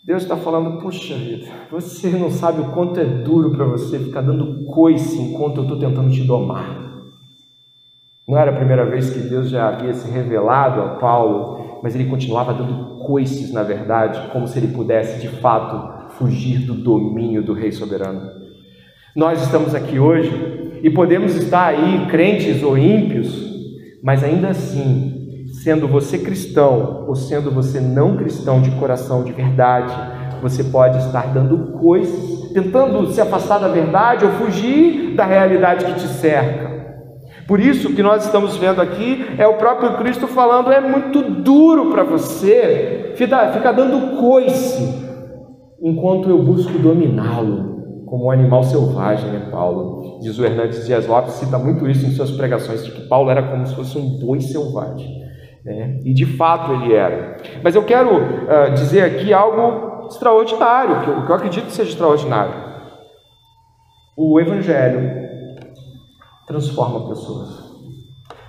Deus 0.06 0.22
está 0.22 0.38
falando, 0.38 0.82
puxa 0.82 1.16
vida, 1.16 1.48
você 1.72 2.10
não 2.10 2.30
sabe 2.30 2.62
o 2.62 2.72
quanto 2.72 3.00
é 3.00 3.04
duro 3.04 3.52
para 3.52 3.66
você 3.66 3.98
ficar 3.98 4.22
dando 4.22 4.66
coice 4.66 5.20
enquanto 5.20 5.58
eu 5.58 5.64
estou 5.64 5.80
tentando 5.80 6.12
te 6.12 6.24
domar. 6.24 6.85
Não 8.28 8.36
era 8.36 8.50
a 8.50 8.56
primeira 8.56 8.84
vez 8.86 9.12
que 9.12 9.20
Deus 9.20 9.50
já 9.50 9.68
havia 9.68 9.94
se 9.94 10.10
revelado 10.10 10.82
a 10.82 10.88
Paulo, 10.96 11.80
mas 11.84 11.94
ele 11.94 12.06
continuava 12.06 12.56
dando 12.56 13.04
coices, 13.06 13.54
na 13.54 13.62
verdade, 13.62 14.20
como 14.34 14.48
se 14.48 14.58
ele 14.58 14.70
pudesse 14.70 15.22
de 15.22 15.28
fato 15.28 16.12
fugir 16.16 16.66
do 16.66 16.74
domínio 16.74 17.44
do 17.44 17.54
Rei 17.54 17.72
soberano. 17.72 18.32
Nós 19.16 19.44
estamos 19.44 19.76
aqui 19.76 20.00
hoje 20.00 20.80
e 20.82 20.90
podemos 20.90 21.36
estar 21.36 21.68
aí 21.68 22.08
crentes 22.10 22.64
ou 22.64 22.76
ímpios, 22.76 23.46
mas 24.02 24.24
ainda 24.24 24.48
assim, 24.48 25.46
sendo 25.64 25.88
você 25.88 26.18
cristão 26.18 27.06
ou 27.08 27.16
sendo 27.16 27.52
você 27.52 27.80
não 27.80 28.18
cristão 28.18 28.60
de 28.60 28.72
coração, 28.72 29.24
de 29.24 29.34
verdade, 29.34 29.94
você 30.42 30.64
pode 30.64 30.98
estar 30.98 31.32
dando 31.32 31.74
coices, 31.80 32.50
tentando 32.54 33.06
se 33.12 33.22
afastar 33.22 33.60
da 33.60 33.68
verdade 33.68 34.26
ou 34.26 34.32
fugir 34.32 35.14
da 35.16 35.26
realidade 35.26 35.86
que 35.86 35.94
te 35.94 36.08
cerca. 36.08 36.75
Por 37.48 37.60
isso 37.60 37.94
que 37.94 38.02
nós 38.02 38.26
estamos 38.26 38.58
vendo 38.58 38.82
aqui 38.82 39.24
é 39.38 39.48
o 39.48 39.58
próprio 39.58 39.98
Cristo 39.98 40.28
falando: 40.28 40.72
é 40.72 40.82
muito 40.82 41.22
duro 41.22 41.92
para 41.92 42.04
você 42.04 43.14
ficar 43.16 43.72
dando 43.72 44.20
coice, 44.20 45.06
enquanto 45.82 46.30
eu 46.30 46.42
busco 46.42 46.78
dominá-lo 46.80 47.76
como 48.06 48.26
um 48.26 48.32
animal 48.32 48.64
selvagem, 48.64 49.30
né, 49.30 49.48
Paulo? 49.52 50.20
Diz 50.22 50.38
o 50.38 50.46
Hernandes 50.46 50.86
Dias 50.86 51.08
Lopes, 51.08 51.34
cita 51.34 51.58
muito 51.58 51.88
isso 51.90 52.06
em 52.06 52.12
suas 52.12 52.32
pregações, 52.32 52.86
de 52.86 52.92
que 52.92 53.08
Paulo 53.08 53.30
era 53.30 53.44
como 53.44 53.66
se 53.66 53.76
fosse 53.76 53.98
um 53.98 54.20
boi 54.20 54.40
selvagem. 54.42 55.26
Né? 55.64 56.00
E 56.06 56.14
de 56.14 56.26
fato 56.26 56.72
ele 56.72 56.94
era. 56.94 57.38
Mas 57.64 57.76
eu 57.76 57.84
quero 57.84 58.16
uh, 58.16 58.74
dizer 58.76 59.02
aqui 59.02 59.34
algo 59.34 60.08
extraordinário, 60.08 61.02
que 61.02 61.10
eu, 61.10 61.26
que 61.26 61.32
eu 61.32 61.36
acredito 61.36 61.66
que 61.66 61.72
seja 61.72 61.90
extraordinário. 61.90 62.54
O 64.16 64.40
Evangelho 64.40 65.25
transforma 66.46 67.08
pessoas. 67.08 67.66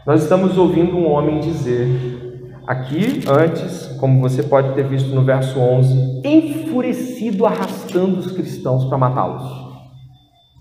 Nós 0.07 0.22
estamos 0.22 0.57
ouvindo 0.57 0.97
um 0.97 1.11
homem 1.11 1.40
dizer, 1.40 2.47
aqui 2.66 3.22
antes, 3.28 3.86
como 3.99 4.20
você 4.20 4.42
pode 4.42 4.74
ter 4.74 4.84
visto 4.84 5.09
no 5.09 5.24
verso 5.24 5.59
11, 5.59 6.22
enfurecido 6.24 7.47
arrastando 7.47 8.18
os 8.18 8.30
cristãos 8.30 8.84
para 8.84 8.99
matá-los. 8.99 9.66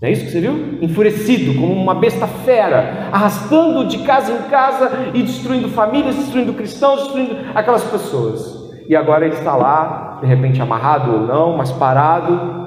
Não 0.00 0.08
é 0.08 0.12
isso 0.12 0.26
que 0.26 0.30
você 0.30 0.40
viu? 0.40 0.78
Enfurecido, 0.82 1.58
como 1.58 1.72
uma 1.72 1.94
besta 1.94 2.26
fera, 2.26 3.08
arrastando 3.12 3.86
de 3.86 3.98
casa 3.98 4.32
em 4.32 4.42
casa 4.50 4.90
e 5.14 5.22
destruindo 5.22 5.68
famílias, 5.70 6.16
destruindo 6.16 6.52
cristãos, 6.52 7.04
destruindo 7.04 7.36
aquelas 7.54 7.84
pessoas. 7.84 8.66
E 8.88 8.94
agora 8.94 9.24
ele 9.24 9.34
está 9.34 9.56
lá, 9.56 10.18
de 10.20 10.26
repente 10.26 10.60
amarrado 10.60 11.12
ou 11.12 11.20
não, 11.20 11.56
mas 11.56 11.72
parado, 11.72 12.66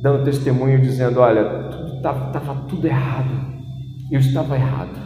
dando 0.00 0.24
testemunho, 0.24 0.80
dizendo: 0.80 1.20
Olha, 1.20 1.70
estava 2.02 2.54
tudo 2.68 2.86
errado, 2.86 3.30
eu 4.10 4.18
estava 4.20 4.56
errado. 4.56 5.00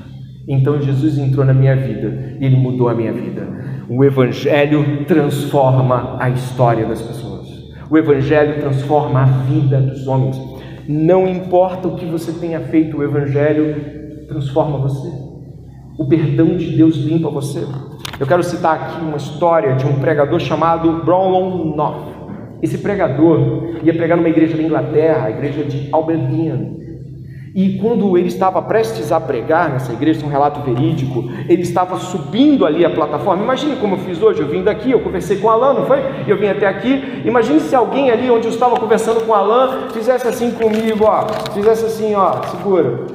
Então 0.49 0.80
Jesus 0.80 1.18
entrou 1.18 1.44
na 1.44 1.53
minha 1.53 1.76
vida 1.76 2.36
e 2.40 2.44
ele 2.44 2.57
mudou 2.57 2.88
a 2.88 2.94
minha 2.94 3.12
vida. 3.12 3.47
O 3.88 4.05
Evangelho 4.05 5.05
transforma 5.05 6.16
a 6.18 6.30
história 6.30 6.86
das 6.86 7.03
pessoas, 7.03 7.47
o 7.90 7.97
Evangelho 7.97 8.61
transforma 8.61 9.22
a 9.22 9.26
vida 9.26 9.80
dos 9.80 10.07
homens. 10.07 10.40
Não 10.88 11.26
importa 11.26 11.88
o 11.88 11.97
que 11.97 12.07
você 12.07 12.32
tenha 12.32 12.61
feito, 12.61 12.97
o 12.97 13.03
Evangelho 13.03 14.26
transforma 14.28 14.78
você. 14.78 15.09
O 15.99 16.07
perdão 16.07 16.57
de 16.57 16.76
Deus 16.76 16.97
limpa 16.97 17.30
você. 17.30 17.64
Eu 18.18 18.26
quero 18.26 18.42
citar 18.42 18.74
aqui 18.74 19.05
uma 19.05 19.16
história 19.16 19.74
de 19.74 19.86
um 19.86 19.99
pregador 20.01 20.38
chamado 20.40 21.05
Brownlow 21.05 21.76
North. 21.76 22.16
Esse 22.62 22.78
pregador 22.78 23.76
ia 23.82 23.94
pregar 23.94 24.16
numa 24.16 24.28
igreja 24.28 24.57
da 24.57 24.62
Inglaterra, 24.62 25.26
a 25.26 25.30
igreja 25.30 25.64
de 25.64 25.88
Aberdeen. 25.92 26.76
E 27.57 27.78
quando 27.78 28.18
ele 28.18 28.28
estava 28.28 28.61
prestes 28.61 29.11
a 29.11 29.18
pregar 29.18 29.70
nessa 29.70 29.90
igreja, 29.90 30.26
um 30.26 30.28
relato 30.28 30.61
verídico, 30.61 31.24
ele 31.48 31.62
estava 31.62 31.96
subindo 31.96 32.66
ali 32.66 32.84
a 32.84 32.90
plataforma. 32.90 33.42
Imagine 33.42 33.76
como 33.76 33.94
eu 33.94 34.00
fiz 34.00 34.20
hoje, 34.20 34.42
eu 34.42 34.46
vim 34.46 34.62
daqui, 34.62 34.90
eu 34.90 35.00
conversei 35.00 35.38
com 35.38 35.46
o 35.46 35.50
Alan, 35.50 35.72
não 35.72 35.86
foi? 35.86 36.00
Eu 36.28 36.36
vim 36.36 36.48
até 36.48 36.66
aqui. 36.66 37.22
Imagine 37.24 37.61
se 37.61 37.74
alguém 37.74 38.11
ali 38.11 38.30
onde 38.30 38.46
eu 38.46 38.52
estava 38.52 38.78
conversando 38.78 39.24
com 39.24 39.32
o 39.32 39.34
Alan 39.34 39.88
fizesse 39.88 40.28
assim 40.28 40.50
comigo, 40.50 41.07
ó, 41.07 41.26
fizesse 41.54 41.86
assim, 41.86 42.14
ó, 42.14 42.42
segura. 42.42 43.07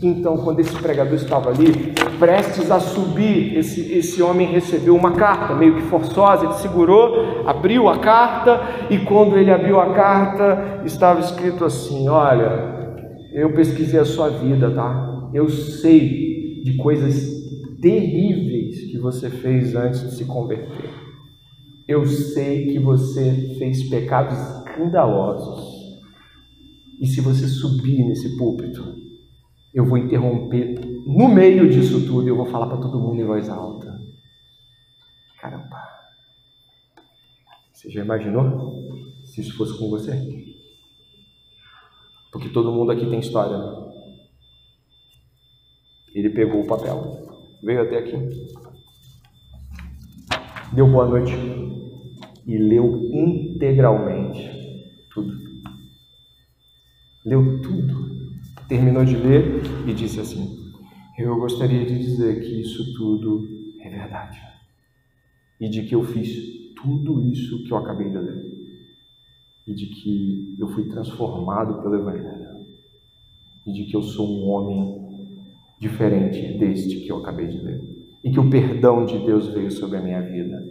Então, 0.00 0.36
quando 0.36 0.60
esse 0.60 0.76
pregador 0.76 1.14
estava 1.14 1.50
ali, 1.50 1.92
prestes 2.20 2.70
a 2.70 2.78
subir, 2.78 3.58
esse, 3.58 3.92
esse 3.98 4.22
homem 4.22 4.46
recebeu 4.46 4.94
uma 4.94 5.10
carta, 5.10 5.56
meio 5.56 5.74
que 5.74 5.82
forçosa. 5.82 6.44
Ele 6.44 6.54
segurou, 6.54 7.42
abriu 7.46 7.88
a 7.88 7.98
carta, 7.98 8.60
e 8.90 8.98
quando 8.98 9.36
ele 9.36 9.50
abriu 9.50 9.80
a 9.80 9.86
carta, 9.86 10.82
estava 10.84 11.18
escrito 11.18 11.64
assim: 11.64 12.08
Olha, 12.08 12.81
eu 13.32 13.52
pesquisei 13.54 13.98
a 13.98 14.04
sua 14.04 14.28
vida, 14.28 14.70
tá? 14.70 15.30
Eu 15.32 15.48
sei 15.48 16.62
de 16.62 16.76
coisas 16.76 17.42
terríveis 17.80 18.90
que 18.90 18.98
você 18.98 19.30
fez 19.30 19.74
antes 19.74 20.02
de 20.02 20.14
se 20.14 20.24
converter. 20.24 20.90
Eu 21.88 22.06
sei 22.06 22.66
que 22.66 22.78
você 22.78 23.54
fez 23.58 23.88
pecados 23.88 24.38
escandalosos. 24.38 25.72
E 27.00 27.06
se 27.06 27.20
você 27.20 27.48
subir 27.48 28.04
nesse 28.04 28.36
púlpito, 28.36 28.94
eu 29.74 29.84
vou 29.84 29.98
interromper 29.98 30.78
no 31.06 31.28
meio 31.28 31.68
disso 31.68 32.06
tudo 32.06 32.26
e 32.26 32.28
eu 32.28 32.36
vou 32.36 32.46
falar 32.46 32.66
para 32.66 32.76
todo 32.76 33.00
mundo 33.00 33.20
em 33.20 33.24
voz 33.24 33.48
alta. 33.48 34.00
Caramba. 35.40 35.82
Você 37.72 37.90
já 37.90 38.04
imaginou 38.04 38.70
se 39.24 39.40
isso 39.40 39.56
fosse 39.56 39.76
com 39.76 39.88
você? 39.90 40.12
Porque 42.32 42.48
todo 42.48 42.72
mundo 42.72 42.90
aqui 42.90 43.04
tem 43.06 43.20
história. 43.20 43.58
Ele 46.14 46.30
pegou 46.30 46.62
o 46.62 46.66
papel, 46.66 47.28
veio 47.62 47.82
até 47.82 47.98
aqui, 47.98 48.16
deu 50.72 50.86
boa 50.88 51.06
noite 51.06 51.32
e 52.46 52.56
leu 52.56 53.10
integralmente 53.12 54.50
tudo. 55.10 55.38
Leu 57.24 57.60
tudo. 57.60 58.12
Terminou 58.68 59.04
de 59.04 59.16
ler 59.16 59.62
e 59.86 59.94
disse 59.94 60.20
assim: 60.20 60.72
Eu 61.18 61.36
gostaria 61.38 61.84
de 61.84 61.98
dizer 61.98 62.40
que 62.40 62.60
isso 62.60 62.94
tudo 62.94 63.46
é 63.80 63.90
verdade. 63.90 64.40
E 65.60 65.68
de 65.68 65.82
que 65.82 65.94
eu 65.94 66.02
fiz 66.02 66.74
tudo 66.74 67.22
isso 67.26 67.62
que 67.64 67.70
eu 67.70 67.76
acabei 67.76 68.10
de 68.10 68.18
ler 68.18 68.61
e 69.66 69.74
de 69.74 69.86
que 69.86 70.56
eu 70.58 70.68
fui 70.68 70.88
transformado 70.88 71.82
pelo 71.82 71.96
Evangelho 71.96 72.66
e 73.66 73.72
de 73.72 73.84
que 73.84 73.96
eu 73.96 74.02
sou 74.02 74.26
um 74.26 74.48
homem 74.48 75.02
diferente 75.78 76.58
deste 76.58 77.00
que 77.00 77.08
eu 77.08 77.18
acabei 77.18 77.46
de 77.46 77.58
ler 77.58 77.80
e 78.24 78.30
que 78.30 78.38
o 78.38 78.48
perdão 78.48 79.04
de 79.04 79.18
Deus 79.18 79.48
veio 79.48 79.70
sobre 79.70 79.98
a 79.98 80.02
minha 80.02 80.22
vida. 80.22 80.62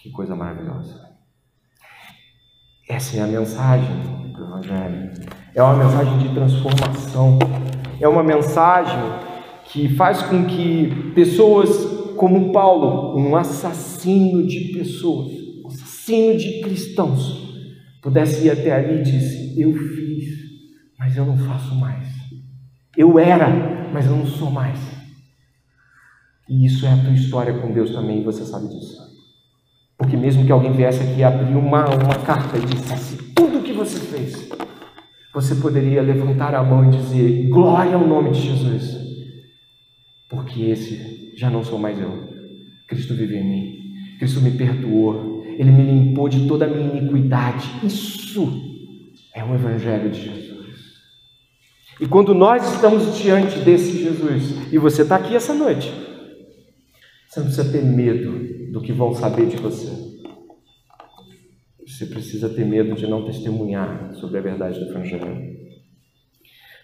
Que 0.00 0.10
coisa 0.10 0.34
maravilhosa! 0.34 1.10
Essa 2.88 3.18
é 3.18 3.20
a 3.20 3.26
mensagem 3.26 3.96
do 4.32 4.42
Evangelho. 4.42 5.10
É 5.54 5.62
uma 5.62 5.76
mensagem 5.76 6.18
de 6.18 6.34
transformação. 6.34 7.38
É 8.00 8.08
uma 8.08 8.22
mensagem 8.22 8.98
que 9.66 9.88
faz 9.90 10.22
com 10.22 10.44
que 10.46 11.12
pessoas 11.14 12.00
como 12.16 12.52
Paulo, 12.52 13.16
um 13.18 13.36
assassino 13.36 14.46
de 14.46 14.72
pessoas, 14.72 15.32
um 15.64 15.68
assassino 15.68 16.36
de 16.36 16.60
cristãos, 16.60 17.39
pudesse 18.02 18.46
ir 18.46 18.50
até 18.50 18.72
ali 18.72 19.00
e 19.00 19.02
disse: 19.02 19.60
Eu 19.60 19.74
fiz, 19.74 20.28
mas 20.98 21.16
eu 21.16 21.24
não 21.24 21.36
faço 21.36 21.74
mais. 21.74 22.08
Eu 22.96 23.18
era, 23.18 23.48
mas 23.92 24.06
eu 24.06 24.16
não 24.16 24.26
sou 24.26 24.50
mais. 24.50 24.78
E 26.48 26.66
isso 26.66 26.84
é 26.84 26.92
a 26.92 26.96
tua 26.96 27.12
história 27.12 27.54
com 27.58 27.72
Deus 27.72 27.90
também, 27.90 28.20
e 28.20 28.24
você 28.24 28.44
sabe 28.44 28.68
disso. 28.68 28.98
Porque 29.96 30.16
mesmo 30.16 30.44
que 30.44 30.50
alguém 30.50 30.72
viesse 30.72 31.02
aqui 31.02 31.22
abrir 31.22 31.54
uma, 31.54 31.84
uma 31.84 32.18
carta 32.24 32.56
e 32.56 32.64
dissesse 32.64 33.16
tudo 33.34 33.58
o 33.58 33.62
que 33.62 33.72
você 33.72 33.98
fez, 34.00 34.48
você 35.32 35.54
poderia 35.54 36.02
levantar 36.02 36.54
a 36.54 36.62
mão 36.62 36.84
e 36.84 36.96
dizer: 36.96 37.48
Glória 37.48 37.94
ao 37.94 38.06
nome 38.06 38.30
de 38.30 38.40
Jesus. 38.40 38.98
Porque 40.28 40.62
esse 40.62 41.32
já 41.36 41.50
não 41.50 41.62
sou 41.62 41.78
mais 41.78 42.00
eu. 42.00 42.28
Cristo 42.88 43.14
vive 43.14 43.36
em 43.36 43.44
mim. 43.44 44.16
Cristo 44.18 44.40
me 44.40 44.50
perdoou. 44.52 45.39
Ele 45.60 45.72
me 45.72 45.82
limpou 45.82 46.26
de 46.26 46.48
toda 46.48 46.64
a 46.64 46.68
minha 46.68 46.96
iniquidade. 46.96 47.70
Isso 47.84 48.50
é 49.34 49.44
o 49.44 49.54
Evangelho 49.54 50.10
de 50.10 50.22
Jesus. 50.22 50.76
E 52.00 52.06
quando 52.06 52.34
nós 52.34 52.72
estamos 52.72 53.18
diante 53.18 53.58
desse 53.58 54.02
Jesus, 54.02 54.72
e 54.72 54.78
você 54.78 55.02
está 55.02 55.16
aqui 55.16 55.36
essa 55.36 55.52
noite, 55.52 55.92
você 57.28 57.40
não 57.40 57.46
precisa 57.48 57.70
ter 57.70 57.84
medo 57.84 58.72
do 58.72 58.80
que 58.80 58.90
vão 58.90 59.12
saber 59.12 59.48
de 59.48 59.58
você. 59.58 59.90
Você 61.86 62.06
precisa 62.06 62.48
ter 62.48 62.64
medo 62.64 62.94
de 62.94 63.06
não 63.06 63.26
testemunhar 63.26 64.14
sobre 64.14 64.38
a 64.38 64.40
verdade 64.40 64.80
do 64.80 64.86
Evangelho. 64.86 65.59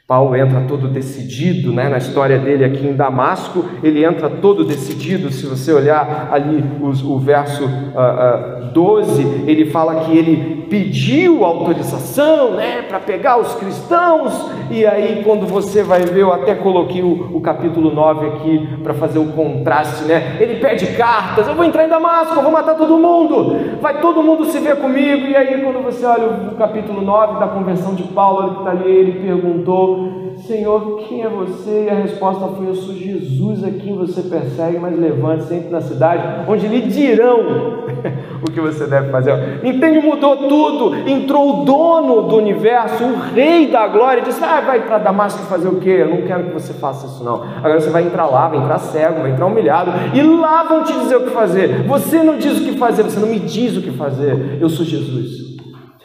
Paulo 0.07 0.37
entra 0.37 0.61
todo 0.69 0.87
decidido, 0.87 1.73
né? 1.73 1.89
na 1.89 1.99
história 1.99 2.39
dele 2.39 2.65
aqui 2.65 2.87
em 2.87 2.95
Damasco, 2.95 3.65
ele 3.83 4.05
entra 4.05 4.31
todo 4.31 4.65
decidido. 4.65 5.33
Se 5.33 5.47
você 5.47 5.73
olhar 5.73 6.29
ali 6.31 6.63
os, 6.81 7.03
o 7.03 7.19
verso 7.19 7.65
uh, 7.65 8.69
uh, 8.69 8.73
12, 8.73 9.23
ele 9.49 9.67
fala 9.67 10.05
que 10.05 10.17
ele 10.17 10.56
pediu 10.69 11.45
autorização 11.45 12.53
né, 12.53 12.83
para 12.83 13.01
pegar 13.01 13.39
os 13.39 13.55
cristãos, 13.55 14.51
e 14.71 14.85
aí, 14.85 15.23
quando 15.25 15.47
você 15.47 15.83
vai 15.83 16.01
ver, 16.01 16.23
eu 16.23 16.33
até 16.33 16.55
coloquei 16.55 17.03
o, 17.03 17.37
o 17.37 17.41
capítulo 17.41 17.95
9 17.95 18.27
aqui 18.27 18.69
para 18.83 18.95
fazer 18.95 19.19
o 19.19 19.33
contraste, 19.33 20.05
né? 20.05 20.37
Ele 20.41 20.57
pede 20.57 20.87
cartas, 20.97 21.47
eu 21.47 21.55
vou 21.55 21.65
entrar 21.65 21.85
em 21.85 21.89
Damasco, 21.89 22.35
eu 22.35 22.43
vou 22.43 22.51
matar 22.51 22.75
todo 22.75 22.99
mundo, 22.99 23.79
vai 23.81 24.01
todo 24.01 24.23
mundo 24.23 24.45
se 24.47 24.59
ver 24.59 24.77
comigo, 24.77 25.27
e 25.27 25.37
aí, 25.37 25.61
quando 25.63 25.85
você 25.85 26.05
olha 26.05 26.27
o, 26.27 26.49
o 26.53 26.55
capítulo 26.57 27.01
9 27.01 27.39
da 27.39 27.47
conversão 27.47 27.95
de 27.95 28.03
Paulo, 28.05 28.49
ele 28.49 28.59
está 28.59 28.71
ali, 28.71 28.91
ele 28.91 29.13
perguntou 29.21 30.27
Senhor, 30.39 30.99
quem 31.09 31.23
é 31.23 31.29
você? 31.29 31.87
E 31.87 31.91
a 31.91 31.95
resposta 31.95 32.47
foi: 32.49 32.69
Eu 32.69 32.75
sou 32.75 32.95
Jesus 32.95 33.65
a 33.65 33.71
quem 33.71 33.97
você 33.97 34.23
persegue, 34.23 34.79
mas 34.79 34.99
levante-se, 34.99 35.55
entre 35.55 35.71
na 35.71 35.81
cidade, 35.81 36.45
onde 36.49 36.69
lhe 36.69 36.83
dirão 36.83 37.87
o 38.43 38.51
que 38.51 38.61
você 38.61 38.87
deve 38.87 39.11
fazer. 39.11 39.61
Entende? 39.65 40.01
Mudou 40.01 40.49
tudo. 40.49 41.09
Entrou 41.09 41.63
o 41.63 41.65
dono 41.65 42.23
do 42.23 42.37
universo, 42.37 43.05
o 43.05 43.17
rei 43.35 43.69
da 43.69 43.87
glória, 43.89 44.21
e 44.21 44.25
disse: 44.25 44.43
Ah, 44.43 44.61
vai 44.61 44.81
para 44.87 44.99
Damasco 44.99 45.43
fazer 45.45 45.69
o 45.69 45.81
quê? 45.81 45.99
Eu 46.01 46.09
não 46.09 46.23
quero 46.23 46.45
que 46.45 46.53
você 46.53 46.73
faça 46.75 47.07
isso, 47.07 47.25
não. 47.25 47.43
Agora 47.43 47.81
você 47.81 47.91
vai 47.91 48.05
entrar 48.05 48.27
lá, 48.27 48.49
vai 48.49 48.59
entrar 48.59 48.79
cego, 48.79 49.23
vai 49.23 49.31
entrar 49.31 49.47
humilhado, 49.47 49.93
e 50.15 50.23
lá 50.23 50.65
vão 50.65 50.85
te 50.85 50.93
dizer 50.93 51.17
o 51.17 51.25
que 51.25 51.31
fazer. 51.31 51.83
Você 51.85 52.23
não 52.23 52.39
diz 52.39 52.59
o 52.59 52.65
que 52.65 52.79
fazer, 52.79 53.03
você 53.03 53.21
não 53.21 53.29
me 53.29 53.39
diz 53.39 53.77
o 53.77 53.83
que 53.83 53.93
fazer. 53.93 54.59
Eu 54.61 54.69
sou 54.69 54.85
Jesus. 54.85 55.47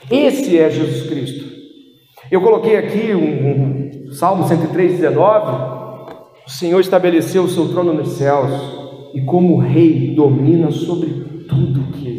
Esse 0.09 0.57
é 0.57 0.69
Jesus 0.69 1.09
Cristo. 1.09 1.51
Eu 2.29 2.41
coloquei 2.41 2.77
aqui 2.77 3.13
um, 3.13 4.07
um 4.07 4.11
Salmo 4.11 4.47
103, 4.47 4.99
19. 4.99 5.81
O 6.45 6.49
Senhor 6.49 6.79
estabeleceu 6.79 7.43
o 7.43 7.49
seu 7.49 7.69
trono 7.69 7.93
nos 7.93 8.09
céus 8.09 8.51
e, 9.13 9.21
como 9.21 9.57
rei, 9.57 10.13
domina 10.15 10.69
sobre 10.71 11.09
tudo 11.47 11.91
que. 11.93 12.10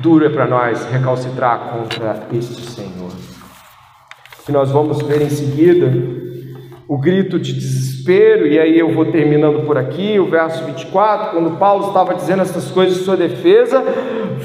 Duro 0.00 0.24
é 0.24 0.28
para 0.28 0.46
nós 0.46 0.84
recalcitrar 0.90 1.70
contra 1.72 2.26
este 2.32 2.62
Senhor. 2.62 3.12
E 4.48 4.52
nós 4.52 4.70
vamos 4.70 5.02
ver 5.02 5.22
em 5.22 5.28
seguida 5.28 5.90
o 6.88 6.96
grito 6.96 7.38
de 7.38 7.52
desespero, 7.52 8.46
e 8.46 8.58
aí 8.58 8.78
eu 8.78 8.94
vou 8.94 9.06
terminando 9.06 9.66
por 9.66 9.76
aqui, 9.76 10.18
o 10.18 10.26
verso 10.26 10.64
24, 10.64 11.32
quando 11.32 11.58
Paulo 11.58 11.88
estava 11.88 12.14
dizendo 12.14 12.40
essas 12.40 12.70
coisas 12.70 12.98
em 12.98 13.04
sua 13.04 13.16
defesa, 13.16 13.82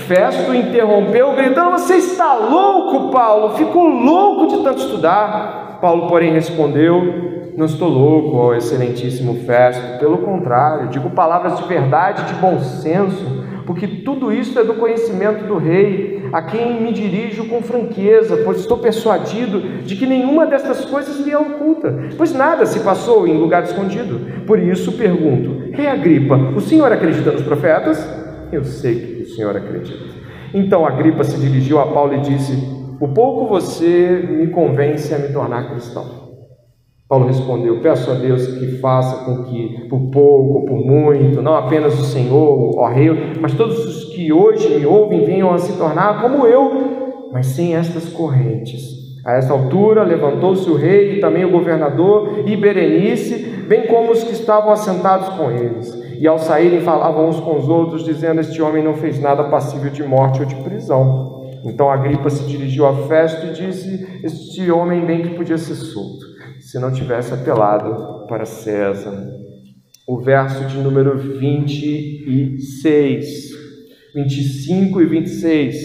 Festo 0.08 0.54
interrompeu, 0.54 1.34
gritando: 1.36 1.72
Você 1.72 1.96
está 1.96 2.34
louco, 2.34 3.12
Paulo? 3.12 3.56
Ficou 3.56 3.88
louco 3.88 4.48
de 4.48 4.64
tanto 4.64 4.80
estudar. 4.80 5.78
Paulo, 5.80 6.08
porém, 6.08 6.34
respondeu: 6.34 7.54
Não 7.56 7.66
estou 7.66 7.88
louco, 7.88 8.36
ó 8.36 8.54
excelentíssimo 8.54 9.46
Festo, 9.46 10.00
pelo 10.00 10.18
contrário, 10.18 10.90
digo 10.90 11.12
palavras 11.12 11.58
de 11.58 11.66
verdade, 11.66 12.26
de 12.26 12.34
bom 12.42 12.60
senso 12.60 13.43
porque 13.66 13.88
tudo 13.88 14.32
isso 14.32 14.58
é 14.60 14.64
do 14.64 14.74
conhecimento 14.76 15.46
do 15.46 15.58
Rei, 15.58 16.24
a 16.32 16.42
quem 16.42 16.82
me 16.82 16.92
dirijo 16.92 17.46
com 17.46 17.62
franqueza, 17.62 18.42
pois 18.44 18.60
estou 18.60 18.78
persuadido 18.78 19.62
de 19.84 19.96
que 19.96 20.06
nenhuma 20.06 20.46
destas 20.46 20.84
coisas 20.86 21.20
lhe 21.20 21.32
é 21.32 21.38
oculta, 21.38 22.10
pois 22.18 22.34
nada 22.34 22.66
se 22.66 22.80
passou 22.80 23.28
em 23.28 23.38
lugar 23.38 23.64
escondido. 23.64 24.20
Por 24.46 24.60
isso 24.60 24.94
pergunto: 24.94 25.72
Rei 25.72 25.88
Agripa, 25.88 26.36
o 26.56 26.62
senhor 26.62 26.92
acredita 26.92 27.32
nos 27.32 27.44
profetas? 27.44 28.04
Eu 28.52 28.64
sei 28.64 28.96
que 28.96 29.24
o 29.24 29.36
senhor 29.36 29.56
acredita. 29.56 30.14
Então 30.54 30.86
Agripa 30.86 31.24
se 31.24 31.38
dirigiu 31.38 31.80
a 31.80 31.88
Paulo 31.88 32.16
e 32.16 32.22
disse: 32.22 32.54
O 33.00 33.08
pouco 33.08 33.48
você 33.48 34.24
me 34.30 34.48
convence 34.48 35.14
a 35.14 35.20
me 35.20 35.30
tornar 35.30 35.70
cristão. 35.70 36.23
Paulo 37.14 37.28
respondeu: 37.28 37.78
Peço 37.78 38.10
a 38.10 38.16
Deus 38.16 38.48
que 38.48 38.80
faça 38.80 39.24
com 39.24 39.44
que, 39.44 39.86
por 39.88 40.00
pouco 40.10 40.54
ou 40.56 40.66
por 40.66 40.84
muito, 40.84 41.44
não 41.44 41.54
apenas 41.54 41.94
o 42.00 42.04
Senhor, 42.06 42.76
ó 42.76 42.88
Rei, 42.88 43.12
mas 43.40 43.54
todos 43.54 43.86
os 43.86 44.06
que 44.06 44.34
hoje 44.34 44.80
me 44.80 44.84
ouvem 44.84 45.24
venham 45.24 45.54
a 45.54 45.60
se 45.60 45.78
tornar 45.78 46.24
como 46.24 46.48
eu, 46.48 47.30
mas 47.32 47.46
sem 47.46 47.76
estas 47.76 48.10
correntes. 48.10 48.82
A 49.24 49.34
esta 49.34 49.54
altura 49.54 50.02
levantou-se 50.02 50.68
o 50.68 50.76
rei 50.76 51.18
e 51.18 51.22
também 51.22 51.46
o 51.46 51.52
governador 51.52 52.44
e 52.48 52.58
Berenice, 52.58 53.64
bem 53.68 53.86
como 53.86 54.12
os 54.12 54.24
que 54.24 54.34
estavam 54.34 54.72
assentados 54.72 55.30
com 55.30 55.52
eles. 55.52 55.94
E 56.20 56.28
ao 56.28 56.40
saírem 56.40 56.82
falavam 56.82 57.30
uns 57.30 57.40
com 57.40 57.56
os 57.58 57.70
outros, 57.70 58.04
dizendo: 58.04 58.42
Este 58.42 58.60
homem 58.60 58.84
não 58.84 58.96
fez 58.96 59.22
nada 59.22 59.44
passível 59.44 59.92
de 59.92 60.02
morte 60.02 60.40
ou 60.40 60.48
de 60.48 60.56
prisão. 60.56 61.44
Então 61.64 61.92
Agripa 61.92 62.32
se 62.32 62.44
dirigiu 62.46 62.88
a 62.88 62.94
Festo 63.08 63.46
e 63.46 63.54
disse: 63.54 64.20
Este 64.24 64.72
homem 64.72 65.06
bem 65.06 65.22
que 65.22 65.36
podia 65.36 65.60
ser 65.60 65.76
solto 65.76 66.33
se 66.74 66.80
não 66.80 66.92
tivesse 66.92 67.32
apelado 67.32 68.26
para 68.28 68.46
César. 68.46 69.32
O 70.08 70.20
verso 70.20 70.66
de 70.66 70.80
número 70.80 71.20
26, 71.20 73.52
25 74.16 75.00
e 75.00 75.06
26, 75.06 75.76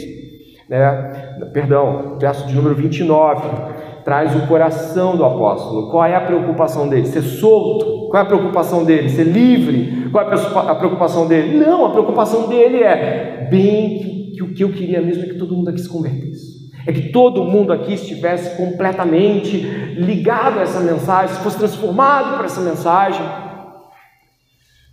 né? 0.70 1.43
Perdão, 1.53 2.16
verso 2.18 2.47
de 2.47 2.55
número 2.55 2.74
29 2.74 3.76
traz 4.03 4.34
o 4.34 4.47
coração 4.47 5.14
do 5.14 5.26
apóstolo. 5.26 5.91
Qual 5.91 6.07
é 6.07 6.16
a 6.16 6.22
preocupação 6.22 6.89
dele? 6.89 7.07
Ser 7.07 7.20
solto? 7.20 8.09
Qual 8.09 8.22
é 8.22 8.24
a 8.24 8.28
preocupação 8.28 8.82
dele? 8.82 9.11
Ser 9.11 9.24
livre? 9.24 10.09
Qual 10.11 10.24
é 10.24 10.28
a 10.70 10.74
preocupação 10.74 11.28
dele? 11.28 11.59
Não, 11.59 11.84
a 11.84 11.91
preocupação 11.91 12.49
dele 12.49 12.82
é 12.82 13.47
bem 13.51 13.99
que, 13.99 14.30
que 14.36 14.43
o 14.43 14.55
que 14.55 14.64
eu 14.64 14.72
queria 14.72 15.03
mesmo 15.03 15.24
é 15.24 15.26
que 15.26 15.34
todo 15.34 15.55
mundo 15.55 15.68
aqui 15.68 15.82
se 15.82 15.89
convertesse 15.91 16.47
é 16.89 16.93
que 16.93 17.11
todo 17.11 17.45
mundo 17.45 17.70
aqui 17.70 17.93
estivesse 17.93 18.57
completamente 18.57 19.59
ligado 19.59 20.59
a 20.59 20.62
essa 20.62 20.80
mensagem, 20.80 21.36
se 21.36 21.43
fosse 21.43 21.59
transformado 21.59 22.39
por 22.39 22.47
essa 22.47 22.62
mensagem. 22.62 23.20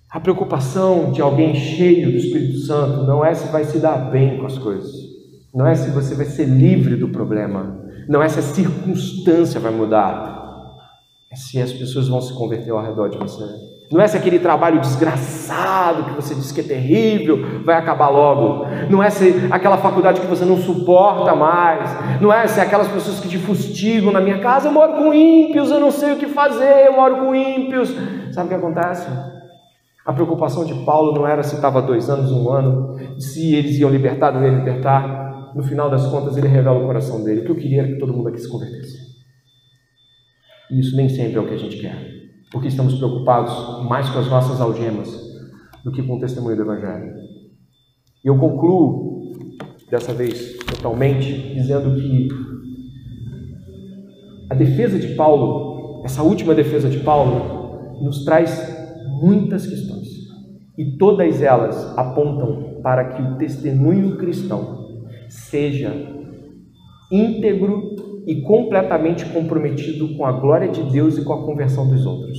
A 0.10 0.20
preocupação 0.20 1.14
de 1.14 1.22
alguém 1.22 1.56
cheio 1.56 2.12
do 2.12 2.18
Espírito 2.18 2.58
Santo 2.58 3.04
não 3.04 3.24
é 3.24 3.34
se 3.34 3.48
vai 3.48 3.64
se 3.64 3.80
dar 3.80 4.12
bem 4.12 4.38
com 4.38 4.46
as 4.46 4.58
coisas, 4.58 4.92
não 5.54 5.66
é 5.66 5.74
se 5.74 5.90
você 5.92 6.16
vai 6.16 6.26
ser 6.26 6.44
livre 6.44 6.98
do 6.98 7.08
problema, 7.08 7.80
não 8.10 8.22
é 8.22 8.28
se 8.28 8.40
a 8.40 8.44
circunstância 8.44 9.58
vai 9.62 9.72
mudar, 9.72 10.76
é 11.32 11.36
se 11.38 11.62
as 11.62 11.72
pessoas 11.72 12.10
vão 12.10 12.20
se 12.20 12.34
converter 12.34 12.72
ao 12.72 12.84
redor 12.84 13.08
de 13.08 13.18
você. 13.18 13.46
Não 13.92 14.02
é 14.02 14.08
se 14.08 14.18
aquele 14.18 14.40
trabalho 14.40 14.82
desgraçado 14.82 16.06
que 16.06 16.16
você 16.16 16.34
diz 16.34 16.52
que 16.52 16.62
é 16.62 16.64
terrível 16.64 17.62
vai 17.64 17.76
acabar 17.76 18.10
logo. 18.10 18.66
Não 18.90 19.02
é 19.02 19.10
se 19.10 19.48
aquela 19.52 19.78
faculdade 19.78 20.22
que 20.22 20.28
você 20.28 20.44
não 20.44 20.58
suporta 20.58 21.36
mais. 21.36 22.20
Não 22.20 22.34
é 22.34 22.48
se 22.48 22.60
aquelas 22.60 22.88
pessoas 22.88 23.20
que 23.20 23.28
te 23.28 23.38
fustigam 23.38 24.12
na 24.12 24.20
minha 24.20 24.40
casa. 24.40 24.70
Eu 24.70 24.74
moro 24.74 24.94
com 24.94 25.14
ímpios, 25.14 25.70
eu 25.70 25.80
não 25.80 25.92
sei 25.92 26.14
o 26.14 26.18
que 26.18 26.28
fazer, 26.28 26.88
eu 26.88 26.94
moro 26.94 27.18
com 27.18 27.36
ímpios. 27.36 27.96
Sabe 28.32 28.48
o 28.48 28.50
que 28.50 28.56
acontece? 28.56 29.08
A 30.04 30.14
preocupação 30.14 30.66
de 30.66 30.74
Paulo 30.86 31.14
não 31.14 31.28
era 31.28 31.44
se 31.44 31.56
estava 31.56 31.82
dois 31.82 32.10
anos, 32.10 32.32
um 32.32 32.50
ano, 32.50 32.96
se 33.20 33.56
eles 33.56 33.78
iam 33.80 33.90
libertar, 33.90 34.32
não 34.32 34.44
iam 34.44 34.58
libertar. 34.58 35.54
No 35.56 35.64
final 35.64 35.90
das 35.90 36.06
contas, 36.08 36.38
ele 36.38 36.48
revela 36.48 36.78
o 36.78 36.86
coração 36.86 37.24
dele. 37.24 37.42
O 37.42 37.46
que 37.46 37.52
eu 37.52 37.56
queria 37.56 37.84
era 37.84 37.94
que 37.94 38.00
todo 38.00 38.14
mundo 38.14 38.30
aqui 38.30 38.40
se 38.40 38.50
convertesse. 38.50 38.98
E 40.72 40.80
isso 40.80 40.96
nem 40.98 41.08
sempre 41.08 41.38
é 41.38 41.40
o 41.40 41.48
que 41.48 41.54
a 41.54 41.58
gente 41.58 41.78
quer 41.78 42.25
porque 42.56 42.70
estamos 42.70 42.94
preocupados 42.94 43.84
mais 43.84 44.10
com 44.10 44.18
as 44.18 44.30
nossas 44.30 44.62
algemas 44.62 45.14
do 45.84 45.92
que 45.92 46.02
com 46.02 46.16
o 46.16 46.20
testemunho 46.22 46.56
do 46.56 46.62
Evangelho. 46.62 47.14
E 48.24 48.30
eu 48.30 48.38
concluo, 48.38 49.34
dessa 49.92 50.14
vez 50.14 50.56
totalmente, 50.60 51.54
dizendo 51.54 51.94
que 51.96 52.30
a 54.50 54.56
defesa 54.56 54.98
de 54.98 55.16
Paulo, 55.16 56.02
essa 56.06 56.24
última 56.24 56.56
defesa 56.56 56.90
de 56.90 57.00
Paulo, 57.00 58.02
nos 58.02 58.24
traz 58.24 58.74
muitas 59.22 59.68
questões. 59.68 60.08
E 60.78 60.98
todas 60.98 61.42
elas 61.42 61.76
apontam 61.98 62.80
para 62.82 63.16
que 63.16 63.22
o 63.22 63.36
testemunho 63.38 64.16
cristão 64.16 65.02
seja 65.28 65.92
íntegro 67.12 67.98
e 68.26 68.42
completamente 68.42 69.26
comprometido 69.26 70.16
com 70.16 70.26
a 70.26 70.32
glória 70.32 70.68
de 70.68 70.82
Deus 70.92 71.18
e 71.18 71.24
com 71.24 71.34
a 71.34 71.46
conversão 71.46 71.88
dos 71.88 72.06
outros. 72.06 72.38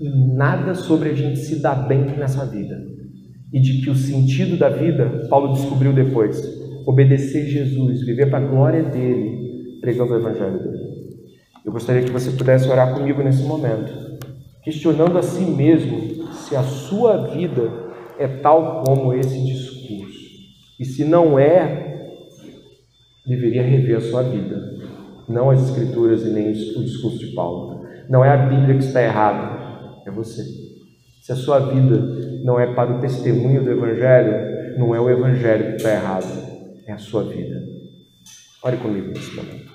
E 0.00 0.08
nada 0.08 0.74
sobre 0.74 1.10
a 1.10 1.14
gente 1.14 1.40
se 1.40 1.60
dar 1.60 1.88
bem 1.88 2.02
nessa 2.16 2.46
vida. 2.46 2.76
E 3.52 3.60
de 3.60 3.82
que 3.82 3.90
o 3.90 3.96
sentido 3.96 4.56
da 4.56 4.68
vida, 4.68 5.26
Paulo 5.28 5.52
descobriu 5.52 5.92
depois, 5.92 6.40
obedecer 6.86 7.46
Jesus, 7.46 8.04
viver 8.06 8.30
para 8.30 8.38
a 8.38 8.48
glória 8.48 8.82
dele, 8.84 9.78
pregando 9.80 10.12
o 10.12 10.16
evangelho 10.16 10.58
dele. 10.58 10.88
Eu 11.64 11.72
gostaria 11.72 12.02
que 12.02 12.12
você 12.12 12.30
pudesse 12.30 12.68
orar 12.68 12.94
comigo 12.94 13.22
nesse 13.22 13.42
momento, 13.42 13.92
questionando 14.62 15.18
a 15.18 15.22
si 15.22 15.42
mesmo 15.42 16.28
se 16.32 16.54
a 16.54 16.62
sua 16.62 17.26
vida 17.26 17.70
é 18.18 18.28
tal 18.28 18.84
como 18.84 19.12
esse 19.12 19.44
discurso. 19.44 20.18
E 20.78 20.84
se 20.84 21.04
não 21.04 21.38
é, 21.38 22.12
deveria 23.26 23.62
rever 23.62 23.96
a 23.96 24.00
sua 24.00 24.22
vida 24.22 24.77
não 25.28 25.50
as 25.50 25.68
Escrituras 25.68 26.22
e 26.22 26.30
nem 26.30 26.50
o 26.50 26.84
discurso 26.84 27.18
de 27.18 27.34
Paulo. 27.34 27.86
Não 28.08 28.24
é 28.24 28.30
a 28.30 28.46
Bíblia 28.46 28.78
que 28.78 28.84
está 28.84 29.02
errada, 29.02 30.00
é 30.06 30.10
você. 30.10 30.42
Se 31.22 31.32
a 31.32 31.36
sua 31.36 31.58
vida 31.58 31.96
não 32.42 32.58
é 32.58 32.72
para 32.74 32.96
o 32.96 33.00
testemunho 33.00 33.62
do 33.62 33.70
Evangelho, 33.70 34.78
não 34.78 34.94
é 34.94 35.00
o 35.00 35.10
Evangelho 35.10 35.70
que 35.70 35.76
está 35.76 35.90
errado, 35.90 36.26
é 36.86 36.92
a 36.92 36.98
sua 36.98 37.24
vida. 37.24 37.62
Ore 38.62 38.78
comigo 38.78 39.08
nesse 39.08 39.36
momento. 39.36 39.67